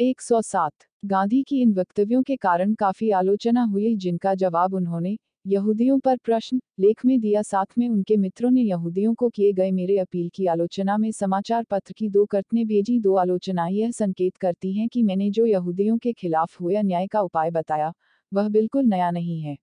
[0.00, 0.72] 107
[1.04, 5.16] गांधी की इन वक्तव्यों के कारण काफ़ी आलोचना हुई जिनका जवाब उन्होंने,
[5.46, 9.70] यहूदियों पर प्रश्न, लेख में दिया साथ में उनके मित्रों ने यहूदियों को किए गए
[9.70, 14.36] मेरे अपील की आलोचना में समाचार पत्र की दो कटने भेजी। दो आलोचनाएँ यह संकेत
[14.36, 17.92] करती हैं कि मैंने जो यहूदियों के खिलाफ हुए अन्याय का उपाय बताया,
[18.32, 19.56] वह बिल्कुल नया नहीं है।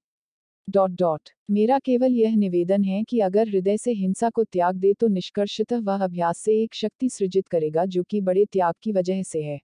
[0.68, 4.94] डॉट डॉट मेरा केवल यह निवेदन है कि अगर हृदय से हिंसा को त्याग दे
[4.94, 9.22] तो निष्कर्षतः वह अभ्यास से एक शक्ति सृजित करेगा जो कि बड़े त्याग की वजह
[9.24, 9.60] से है।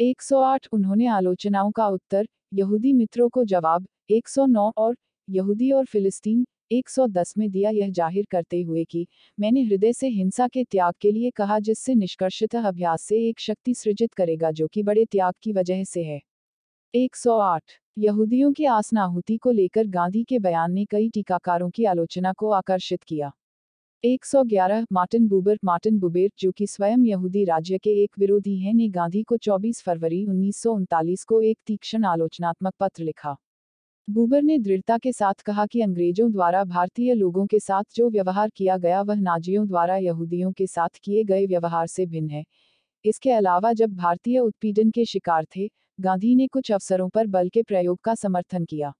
[0.00, 4.96] 108 उन्होंने आलोचनाओं का उत्तर, यहूदी मित्रों को जवाब 109 और,
[5.28, 9.06] यहूदी और फिलिस्तीन 110 में दिया यह ज़ाहिर करते हुए कि,
[9.38, 13.74] मैंने हृदय से हिंसा के त्याग के लिए कहा जिससे निष्कर्षतः अभ्यास से एक शक्ति
[13.74, 16.20] सृजित करेगा जो कि बड़े त्याग की वजह से है।
[16.94, 22.50] 108 यहूदियों की आसनाहुति को लेकर गांधी के बयान ने कई टीकाकारों की आलोचना को
[22.50, 23.30] आकर्षित किया।
[24.04, 28.88] 111 मार्टिन बुबर, मार्टिन बुबेर, जो कि स्वयं यहूदी राज्य के एक विरोधी हैं, ने
[28.88, 33.36] गांधी को 24 फरवरी उन्नीस सौ उनतालीस को एक तीक्ष्ण आलोचनात्मक पत्र लिखा।
[34.08, 38.50] बूबर ने दृढ़ता के साथ कहा कि अंग्रेज़ों द्वारा भारतीय लोगों के साथ जो व्यवहार
[38.56, 42.44] किया गया, वह नाजियों द्वारा यहूदियों के साथ किए गए व्यवहार से भिन्न है।
[43.04, 47.62] इसके अलावा जब भारतीय उत्पीड़न के शिकार थे गांधी ने कुछ अवसरों पर बल के
[47.62, 48.92] प्रयोग का समर्थन किया।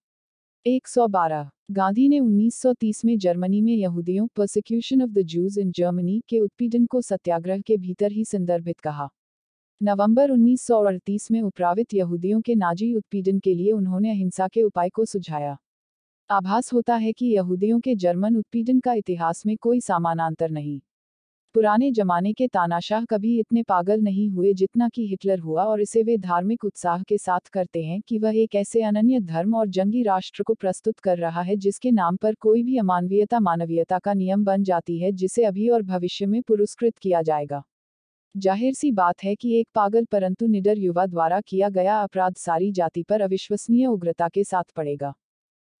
[0.65, 6.39] 112 गांधी ने 1930 में जर्मनी में यहूदियों prosecution of the Jews in Germany के
[6.39, 9.09] उत्पीड़न को सत्याग्रह के भीतर ही संदर्भित कहा।
[9.83, 15.05] नवंबर 1938 में उप्रावित यहूदियों के नाजी उत्पीड़न के लिए उन्होंने अहिंसा के उपाय को
[15.05, 15.57] सुझाया।
[16.29, 20.81] आभास होता है कि यहूदियों के जर्मन उत्पीड़न का इतिहास में कोई समानांतर नहीं।
[21.55, 26.03] पुराने जमाने के तानाशाह कभी इतने पागल नहीं हुए जितना कि हिटलर हुआ और इसे
[26.03, 30.03] वे धार्मिक उत्साह के साथ करते हैं कि वह एक ऐसे अनन्य धर्म और जंगी
[30.03, 34.43] राष्ट्र को प्रस्तुत कर रहा है जिसके नाम पर कोई भी अमानवीयता, मानवीयता का नियम
[34.43, 37.61] बन जाती है, जिसे अभी और भविष्य में पुरस्कृत किया जाएगा।
[38.35, 42.71] ज़ाहिर सी बात है कि एक पागल परंतु निडर युवा द्वारा किया गया अपराध सारी
[42.71, 45.13] जाति पर अविश्वसनीय उग्रता के साथ पड़ेगा।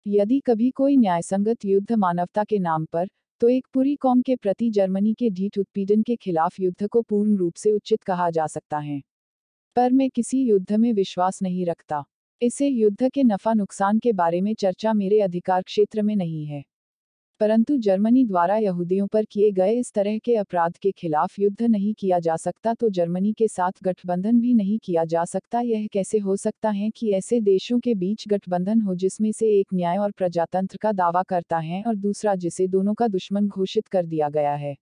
[0.05, 3.07] यदि कभी कोई न्यायसंगत युद्ध मानवता के नाम पर
[3.41, 7.37] तो एक पूरी कौम के प्रति जर्मनी के डीट उत्पीड़न के खिलाफ युद्ध को पूर्ण
[7.37, 9.01] रूप से उचित कहा जा सकता है।
[9.75, 12.03] पर मैं किसी युद्ध में विश्वास नहीं रखता।
[12.41, 16.63] इसे युद्ध के नफा नुकसान के बारे में चर्चा मेरे अधिकार क्षेत्र में नहीं है।
[17.41, 21.93] परंतु जर्मनी द्वारा यहूदियों पर किए गए इस तरह के अपराध के खिलाफ युद्ध नहीं
[21.93, 26.17] किया जा सकता तो जर्मनी के साथ गठबंधन भी नहीं किया जा सकता। यह कैसे
[26.17, 30.11] हो सकता है कि ऐसे देशों के बीच गठबंधन हो जिसमें से एक न्याय और
[30.11, 34.53] प्रजातंत्र का दावा करता है और दूसरा जिसे दोनों का दुश्मन घोषित कर दिया गया
[34.55, 34.75] है।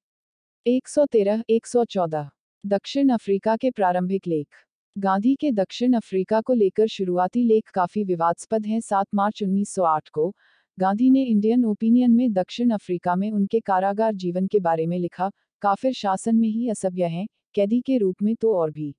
[0.65, 2.29] 113 114
[2.65, 4.47] दक्षिण अफ्रीका के प्रारंभिक लेख।
[4.97, 10.33] गांधी के दक्षिण अफ्रीका को लेकर शुरुआती लेख काफ़ी विवादास्पद हैं। 7 मार्च 1908 को
[10.79, 15.29] गांधी ने इंडियन ओपिनियन में दक्षिण अफ्रीका में उनके कारागार जीवन के बारे में लिखा,
[15.61, 18.93] काफिर शासन में ही असभ्य हैं, कैदी के रूप में तो और भी।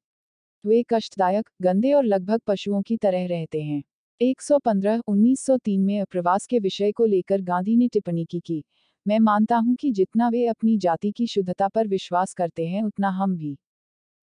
[0.64, 3.82] वे कष्टदायक, गंदे और लगभग पशुओं की तरह रहते हैं।
[4.20, 8.64] 115 1903 में अप्रवास के विषय को लेकर गांधी ने टिप्पणी की की,
[9.06, 13.08] मैं मानता हूँ कि जितना वे अपनी जाति की शुद्धता पर विश्वास करते हैं, उतना
[13.08, 13.56] हम भी।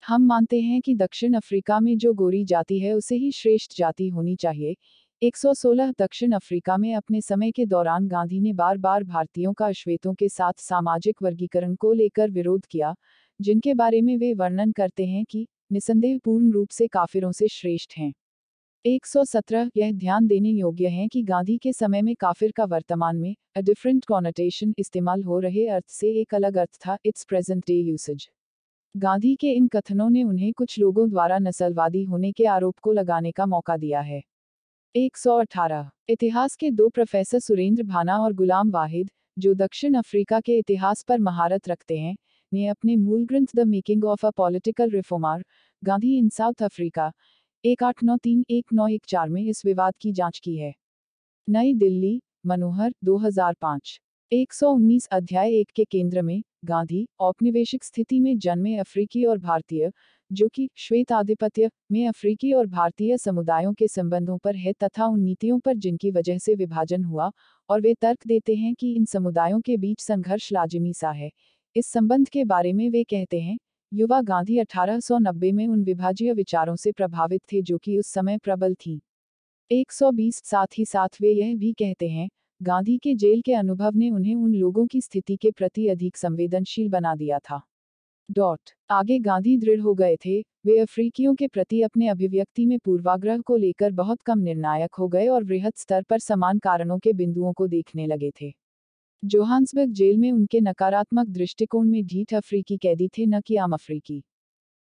[0.04, 4.10] हम मानते हैं कि दक्षिण अफ्रीका में जो गोरी जाति है, उसे ही श्रेष्ठ जाति
[4.10, 4.76] होनी चाहिए
[5.22, 10.14] 116 दक्षिण अफ्रीका में अपने समय के दौरान गांधी ने बार बार भारतीयों का अश्वेतों
[10.14, 12.94] के साथ सामाजिक वर्गीकरण को लेकर विरोध किया,
[13.40, 17.98] जिनके बारे में वे वर्णन करते हैं कि निसंदेह पूर्ण रूप से काफिरों से श्रेष्ठ
[17.98, 18.12] हैं।
[18.86, 23.36] 117 यह ध्यान देने योग्य है कि गांधी के समय में काफिर का वर्तमान में
[23.56, 27.82] अ डिफरेंट कॉनोटेशन इस्तेमाल हो रहे अर्थ से एक अलग अर्थ था its present day
[27.82, 28.30] usage
[28.96, 33.32] Gandhi के इन कथनों ने उन्हें कुछ लोगों द्वारा नस्लवादी होने के आरोप को लगाने
[33.32, 34.24] का मौका दिया है।
[34.98, 39.10] 118 इतिहास के दो प्रोफेसर सुरेंद्र भाना और गुलाम वाहिद,
[39.40, 42.16] जो दक्षिण अफ्रीका के इतिहास पर महारत रखते हैं,
[42.54, 45.44] ने अपने मूल ग्रंथ the making of a political reformer,
[45.84, 47.12] Gandhi in South Africa,
[47.66, 50.74] एक आठ नौ तीन एक नौ एक चार में इस विवाद की जाँच की है।
[51.50, 54.00] नई दिल्ली, मनोहर 2005
[54.32, 59.92] 119 अध्याय एक के केंद्र में, गांधी, औपनिवेशिक स्थिति में जन्मे अफ्रीकी और भारतीय
[60.32, 65.20] जो कि श्वेत आधिपत्य में अफ्रीकी और भारतीय समुदायों के संबंधों पर है तथा उन
[65.20, 67.32] नीतियों पर जिनकी वजह से विभाजन हुआ
[67.70, 71.32] और वे तर्क देते हैं कि इन समुदायों के बीच संघर्ष लाजिमी सा है।
[71.76, 73.58] इस संबंध के बारे में वे कहते हैं,
[73.94, 78.74] युवा गांधी 1890 में उन विभाजीय विचारों से प्रभावित थे जो कि उस समय प्रबल
[78.74, 79.00] थी।
[79.72, 82.30] 120 साथ ही साथ वे यह भी कहते हैं,
[82.62, 86.90] गांधी के जेल के अनुभव ने उन्हें उन लोगों की स्थिति के प्रति अधिक संवेदनशील
[86.90, 87.62] बना दिया था।
[88.30, 93.40] डॉट आगे गांधी दृढ़ हो गए थे, वे अफ्रीकियों के प्रति अपने अभिव्यक्ति में पूर्वाग्रह
[93.40, 97.54] को लेकर बहुत कम निर्णायक हो गए और वृहद स्तर पर समान कारणों के बिंदुओं
[97.54, 98.54] को देखने लगे थे।
[99.24, 104.24] जोहान्सबर्ग जेल में उनके नकारात्मक दृष्टिकोण में ढीठ अफ्रीकी कैदी थे, न कि आम अफ्रीकी।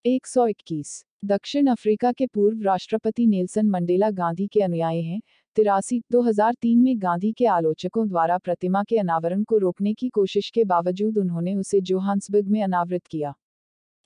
[0.04, 5.20] 121 दक्षिण अफ्रीका के पूर्व राष्ट्रपति नेल्सन मंडेला गांधी के अनुयायी हैं
[5.56, 10.64] तिरासी 2003 में गांधी के आलोचकों द्वारा प्रतिमा के अनावरण को रोकने की कोशिश के
[10.64, 13.32] बावजूद उन्होंने उसे जोहान्सबर्ग में अनावृत किया।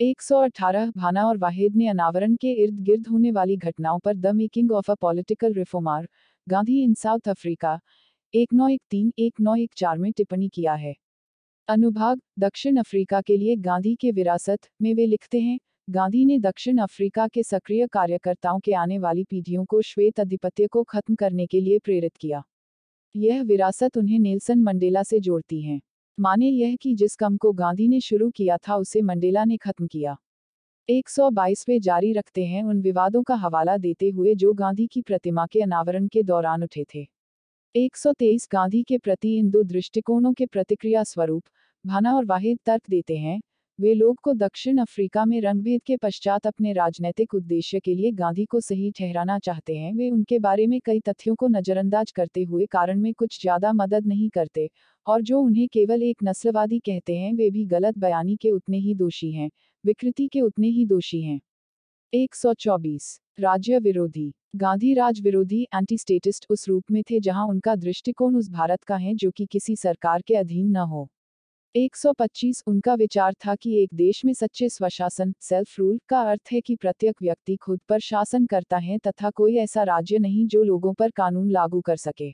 [0.00, 4.72] 118 भाना और वाहिद ने अनावरण के इर्द गिर्द होने वाली घटनाओं पर the making
[4.72, 6.06] of a political reformer,
[6.46, 7.78] Gandhi in South Africa,
[8.34, 10.94] एक नौ एक तीन, एक नौ एक चार में टिप्पणी किया है।
[11.68, 15.58] अनुभाग, दक्षिण अफ्रीका के लिए गांधी के विरासत में वे लिखते हैं
[15.88, 20.82] गांधी ने दक्षिण अफ्रीका के सक्रिय कार्यकर्ताओं के आने वाली पीढ़ियों को श्वेत अधिपत्य को
[20.82, 22.42] खत्म करने के लिए प्रेरित किया।
[23.16, 25.80] यह विरासत उन्हें नेल्सन मंडेला से जोड़ती है।
[26.18, 29.86] माने यह कि जिस कम को गांधी ने शुरू किया था उसे मंडेला ने खत्म
[29.86, 30.16] किया।
[30.88, 35.46] 122 वे जारी रखते हैं उन विवादों का हवाला देते हुए जो गांधी की प्रतिमा
[35.46, 37.06] के अनावरण के दौरान उठे थे।
[37.74, 41.44] 123 गांधी के प्रति इन दो दृष्टिकोणों के प्रतिक्रिया स्वरूप,
[41.84, 43.40] भाना और वाहिद तर्क देते हैं
[43.78, 48.44] वे लोग को दक्षिण अफ्रीका में रंगभेद के पश्चात अपने राजनीतिक उद्देश्य के लिए गांधी
[48.44, 52.66] को सही ठहराना चाहते हैं। वे उनके बारे में कई तथ्यों को नजरअंदाज करते हुए
[52.66, 54.68] कारण में कुछ ज़्यादा मदद नहीं करते,
[55.06, 58.94] और जो उन्हें केवल एक नस्लवादी कहते हैं, वे भी गलत बयानी के उतने ही
[58.94, 59.50] दोषी हैं,
[59.84, 61.40] विकृति के उतने ही दोषी हैं।
[62.12, 68.36] 124 राज्य विरोधी। गांधी राज विरोधी एंटी स्टेटिस्ट उस रूप में थे जहाँ उनका दृष्टिकोण
[68.36, 71.08] उस भारत का है जो कि किसी सरकार के अधीन न हो।
[71.74, 76.60] 125 उनका विचार था कि एक देश में सच्चे स्वशासन सेल्फ रूल का अर्थ है
[76.60, 80.92] कि प्रत्येक व्यक्ति खुद पर शासन करता है तथा कोई ऐसा राज्य नहीं जो लोगों
[80.94, 82.30] पर कानून लागू कर सके।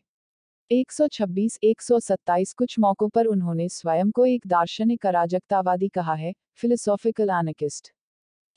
[0.71, 7.93] 126 127 कुछ मौकों पर उन्होंने स्वयं को एक दार्शनिक अराजकतावादी कहा है फिलोसॉफिकल एनाकिस्ट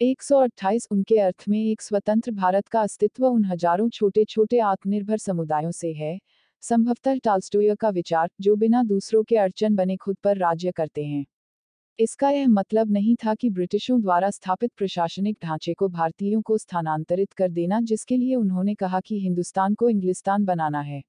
[0.02, 5.72] 128 उनके अर्थ में एक स्वतंत्र भारत का अस्तित्व उन हज़ारों छोटे छोटे आत्मनिर्भर समुदायों
[5.74, 6.18] से है
[6.64, 11.26] संभवतः टाल्स्टोय का विचार, जो बिना दूसरों के अड़चन बने खुद पर राज्य करते हैं।
[12.00, 17.34] इसका यह मतलब नहीं था कि ब्रिटिशों द्वारा स्थापित प्रशासनिक ढांचे को भारतीयों को स्थानांतरित
[17.34, 21.04] कर देना, जिसके लिए उन्होंने कहा कि हिंदुस्तान को इंग्लिस्तान बनाना है।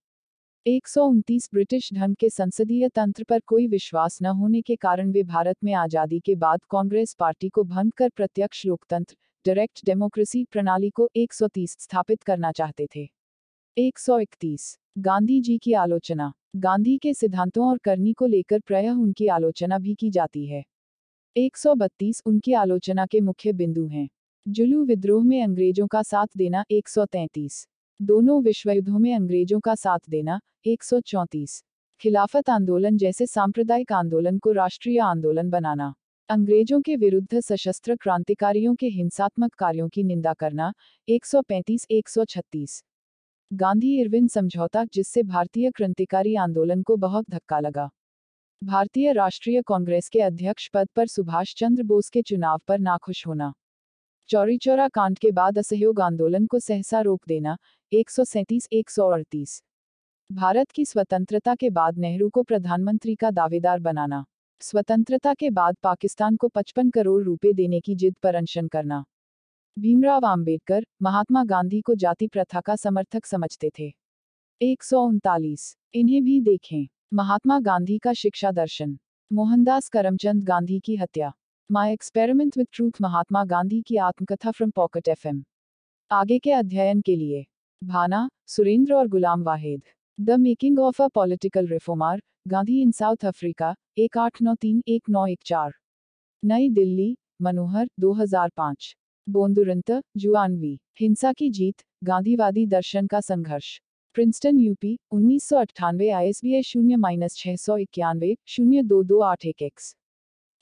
[0.66, 5.12] एक सौ उनतीस ब्रिटिश ढंग के संसदीय तंत्र पर कोई विश्वास न होने के कारण
[5.12, 9.16] वे भारत में आज़ादी के बाद कांग्रेस पार्टी को भंग कर प्रत्यक्ष लोकतंत्र,
[9.46, 13.08] डायरेक्ट डेमोक्रेसी प्रणाली को 130 स्थापित करना चाहते थे।
[13.76, 19.78] 131 गांधी जी की आलोचना। गांधी के सिद्धांतों और करनी को लेकर प्रायः उनकी आलोचना
[19.78, 20.62] भी की जाती है।
[21.36, 24.08] 132 उनकी आलोचना के मुख्य बिंदु हैं।
[24.46, 27.66] जुलू विद्रोह में अंग्रेज़ों का साथ देना 133
[28.00, 31.62] दोनों विश्वयुद्धों में अंग्रेज़ों का साथ देना 134
[32.00, 35.94] खिलाफत आंदोलन जैसे सांप्रदायिक आंदोलन को राष्ट्रीय आंदोलन बनाना,
[36.28, 40.72] अंग्रेज़ों के विरुद्ध सशस्त्र क्रांतिकारियों के हिंसात्मक कार्यों की निंदा करना
[41.08, 42.82] 135-136
[43.52, 47.90] गांधी इरविन समझौता, जिससे भारतीय क्रांतिकारी आंदोलन को बहुत धक्का लगा।
[48.64, 53.52] भारतीय राष्ट्रीय कांग्रेस के अध्यक्ष पद पर सुभाष चंद्र बोस के चुनाव पर नाखुश होना।
[54.28, 57.56] चौरी चौरा कांड के बाद असहयोग आंदोलन को सहसा रोक देना,
[57.92, 59.62] एक सौ सैंतीस
[60.32, 64.24] भारत की स्वतंत्रता के बाद नेहरू को प्रधानमंत्री का दावेदार बनाना।
[64.60, 69.04] स्वतंत्रता के बाद पाकिस्तान को 55 करोड़ रुपए देने की जिद पर अनशन करना।
[69.78, 73.94] भीमराव आम्बेडकर महात्मा गांधी को जाति प्रथा का समर्थक समझते थे।
[74.60, 78.98] एक सौ उनतालीस, इन्हें भी देखें। महात्मा गांधी का शिक्षा दर्शन।
[79.32, 81.32] मोहनदास करमचंद गांधी की हत्या।
[81.70, 85.44] My experiment with truth Mahatma Gandhi की आत्मकथा फ्रॉम पॉकेट एफएम
[86.10, 87.46] आगे के अध्ययन के लिए।
[87.84, 89.82] भाना, सुरेंद्र और Ghulam Wahid.
[90.20, 95.10] The making of a political reformer Gandhi in South Africa एक आठ नौ तीन एक
[95.10, 95.74] नौ एक चार।
[96.44, 98.96] नई दिल्ली, मनोहर 2005
[99.28, 103.80] बोंदुरंत, जुआनवी, हिंसा की जीत, गांधीवादी दर्शन का संघर्ष।
[104.14, 108.82] प्रिंसटन, यूपी, उन्नीस सौ अट्ठानवे आई एस बी आई शून्य माइनस छह सौ इक्यानवे, शून्य
[108.82, 109.96] दो दो आठ एक एक्स।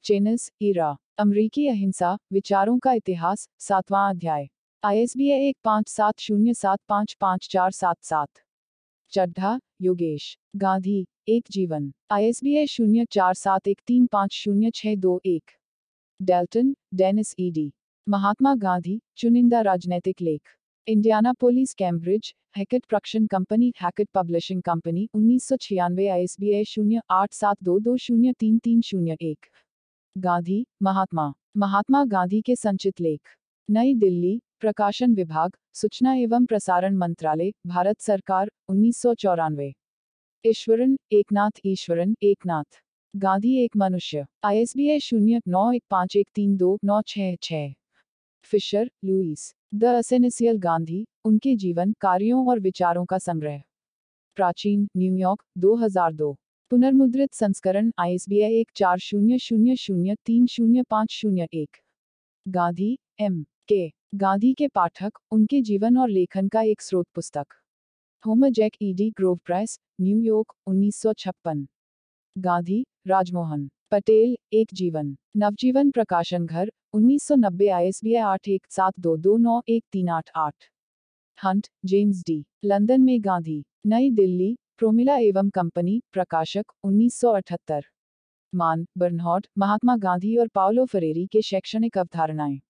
[0.04, 4.48] चेनस इरा अमरीकी अहिंसा, विचारों का इतिहास, सातवां अध्याय।
[4.84, 8.28] आई एस बी आई एक पाँच सात शून्य सात पाँच पाँच चार सात सात।
[9.12, 14.32] चड्ढा, योगेश, गांधी, एक जीवन। आई एस बी आई शून्य चार सात एक तीन पाँच
[14.32, 15.50] शून्य छह दो एक।
[16.22, 17.72] Dalton, Dennis, ED.
[18.08, 20.40] Mahatma Gandhi, चुनिंदा राजनैतिक लेख।
[20.86, 26.54] इंडियाना पुलिस कैम्ब्रिज, हैकेट प्रक्षण कंपनी, हैकेट पब्लिशिंग कंपनी, उन्नीस सौ छियानवे आई एस बी
[26.54, 29.46] आई शून्य आठ सात दो दो शून्य तीन तीन शून्य एक।
[30.18, 33.20] गांधी, महात्मा। महात्मा गांधी के संचित लेख।
[33.70, 39.74] नई दिल्ली, प्रकाशन विभाग, सूचना एवं प्रसारण मंत्रालय, भारत सरकार, उन्नीस सौ चौरानवे।
[40.44, 42.82] ईश्वरन, एकनाथ ईश्वरन, एकनाथ।
[43.16, 47.02] गांधी एक मनुष्य। आई एस बी आई शून्य नौ एक पाँच एक तीन दो नौ
[47.02, 47.72] छः छः।
[48.44, 53.62] Fischer Louis the essential Gandhi, उनके जीवन, कार्यों और विचारों का संग्रह।
[54.36, 56.36] प्राचीन न्यूयॉर्क 2002
[56.70, 61.76] पुनर्मुद्रित संस्करण, आईएसबीआई एक चार शून्य शून्य शून्य तीन शून्य पाँच शून्य एक।
[62.48, 63.44] गांधी, एम.
[63.68, 63.92] के.
[64.14, 67.46] गांधी के पाठक, उनके जीवन और लेखन का एक स्रोत पुस्तक।
[68.26, 71.66] Homer Jack ED Grove Press New York 1956
[72.38, 79.36] Gandhi, Rajmohan. Patel, एक जीवन। नवजीवन प्रकाशन घर 1990 आई आठ एक सात दो दो
[79.36, 80.54] नौ एक तीन आठ आठ।
[81.44, 87.82] Hunt, James D. लंदन में गांधी। नई दिल्ली, प्रोमिला एवं कंपनी, प्रकाशक 1978
[88.54, 92.60] मान बर्नहॉट महात्मा गांधी और पाओलो फरेरी के शैक्षणिक अवधारणाएँ।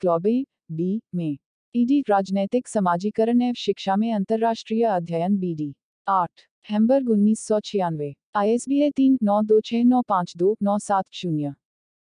[0.00, 1.38] क्लॉबे, बी, में।
[1.76, 5.74] ईडी, राजनैतिक समाजीकरण एवं शिक्षा में अंतर्राष्ट्रीय अध्ययन, बीडी।
[6.08, 6.30] आठ,
[6.70, 10.56] हेम्बर्ग, उन्नीस सौ छियानवे। आई एस बी ए तीन नौ दो छः नौ पाँच दो
[10.62, 11.54] नौ सात शून्य।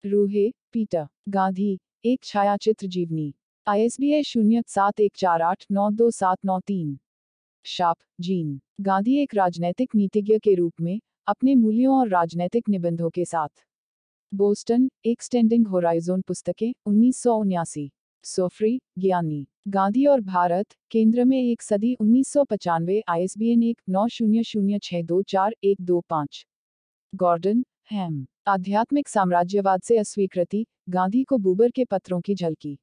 [0.05, 3.35] रूहे पीटर गांधी, एक छायाचित्र जीवनी
[3.66, 6.98] आई एस बी ए शून्य सात एक चार आठ नौ दो सात नौ तीन।
[7.64, 13.24] शाप, जीन, गांधी एक राजनैतिक नीतिज्ञ के रूप में, अपने मूल्यों और राजनैतिक निबंधों के
[13.24, 13.64] साथ।
[14.35, 17.90] बोस्टन एक एक्सटेंडिंग होराइजोन पुस्तकें, उन्नीस सौ उन्यासी।
[18.24, 23.52] सोफ्री, ज्ञानी, गांधी और भारत, केंद्र में एक सदी, उन्नीस सौ पचानवे आई एस बी
[23.52, 26.47] एन एक नौ शून्य शून्य छः दो चार एक दो पाँच।
[27.14, 28.27] Gordon, Haim.
[28.48, 32.78] आध्यात्मिक साम्राज्यवाद से अस्वीकृति, गांधी को बूबर के पत्रों की झलकी।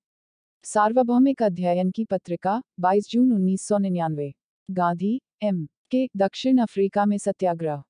[0.64, 4.34] सार्वभौमिक अध्ययन की पत्रिका 22 जून उन्नीस सौ निन्यानवे।
[4.72, 7.84] गांधी, एम, के, दक्षिण अफ्रीका में सत्याग्रह।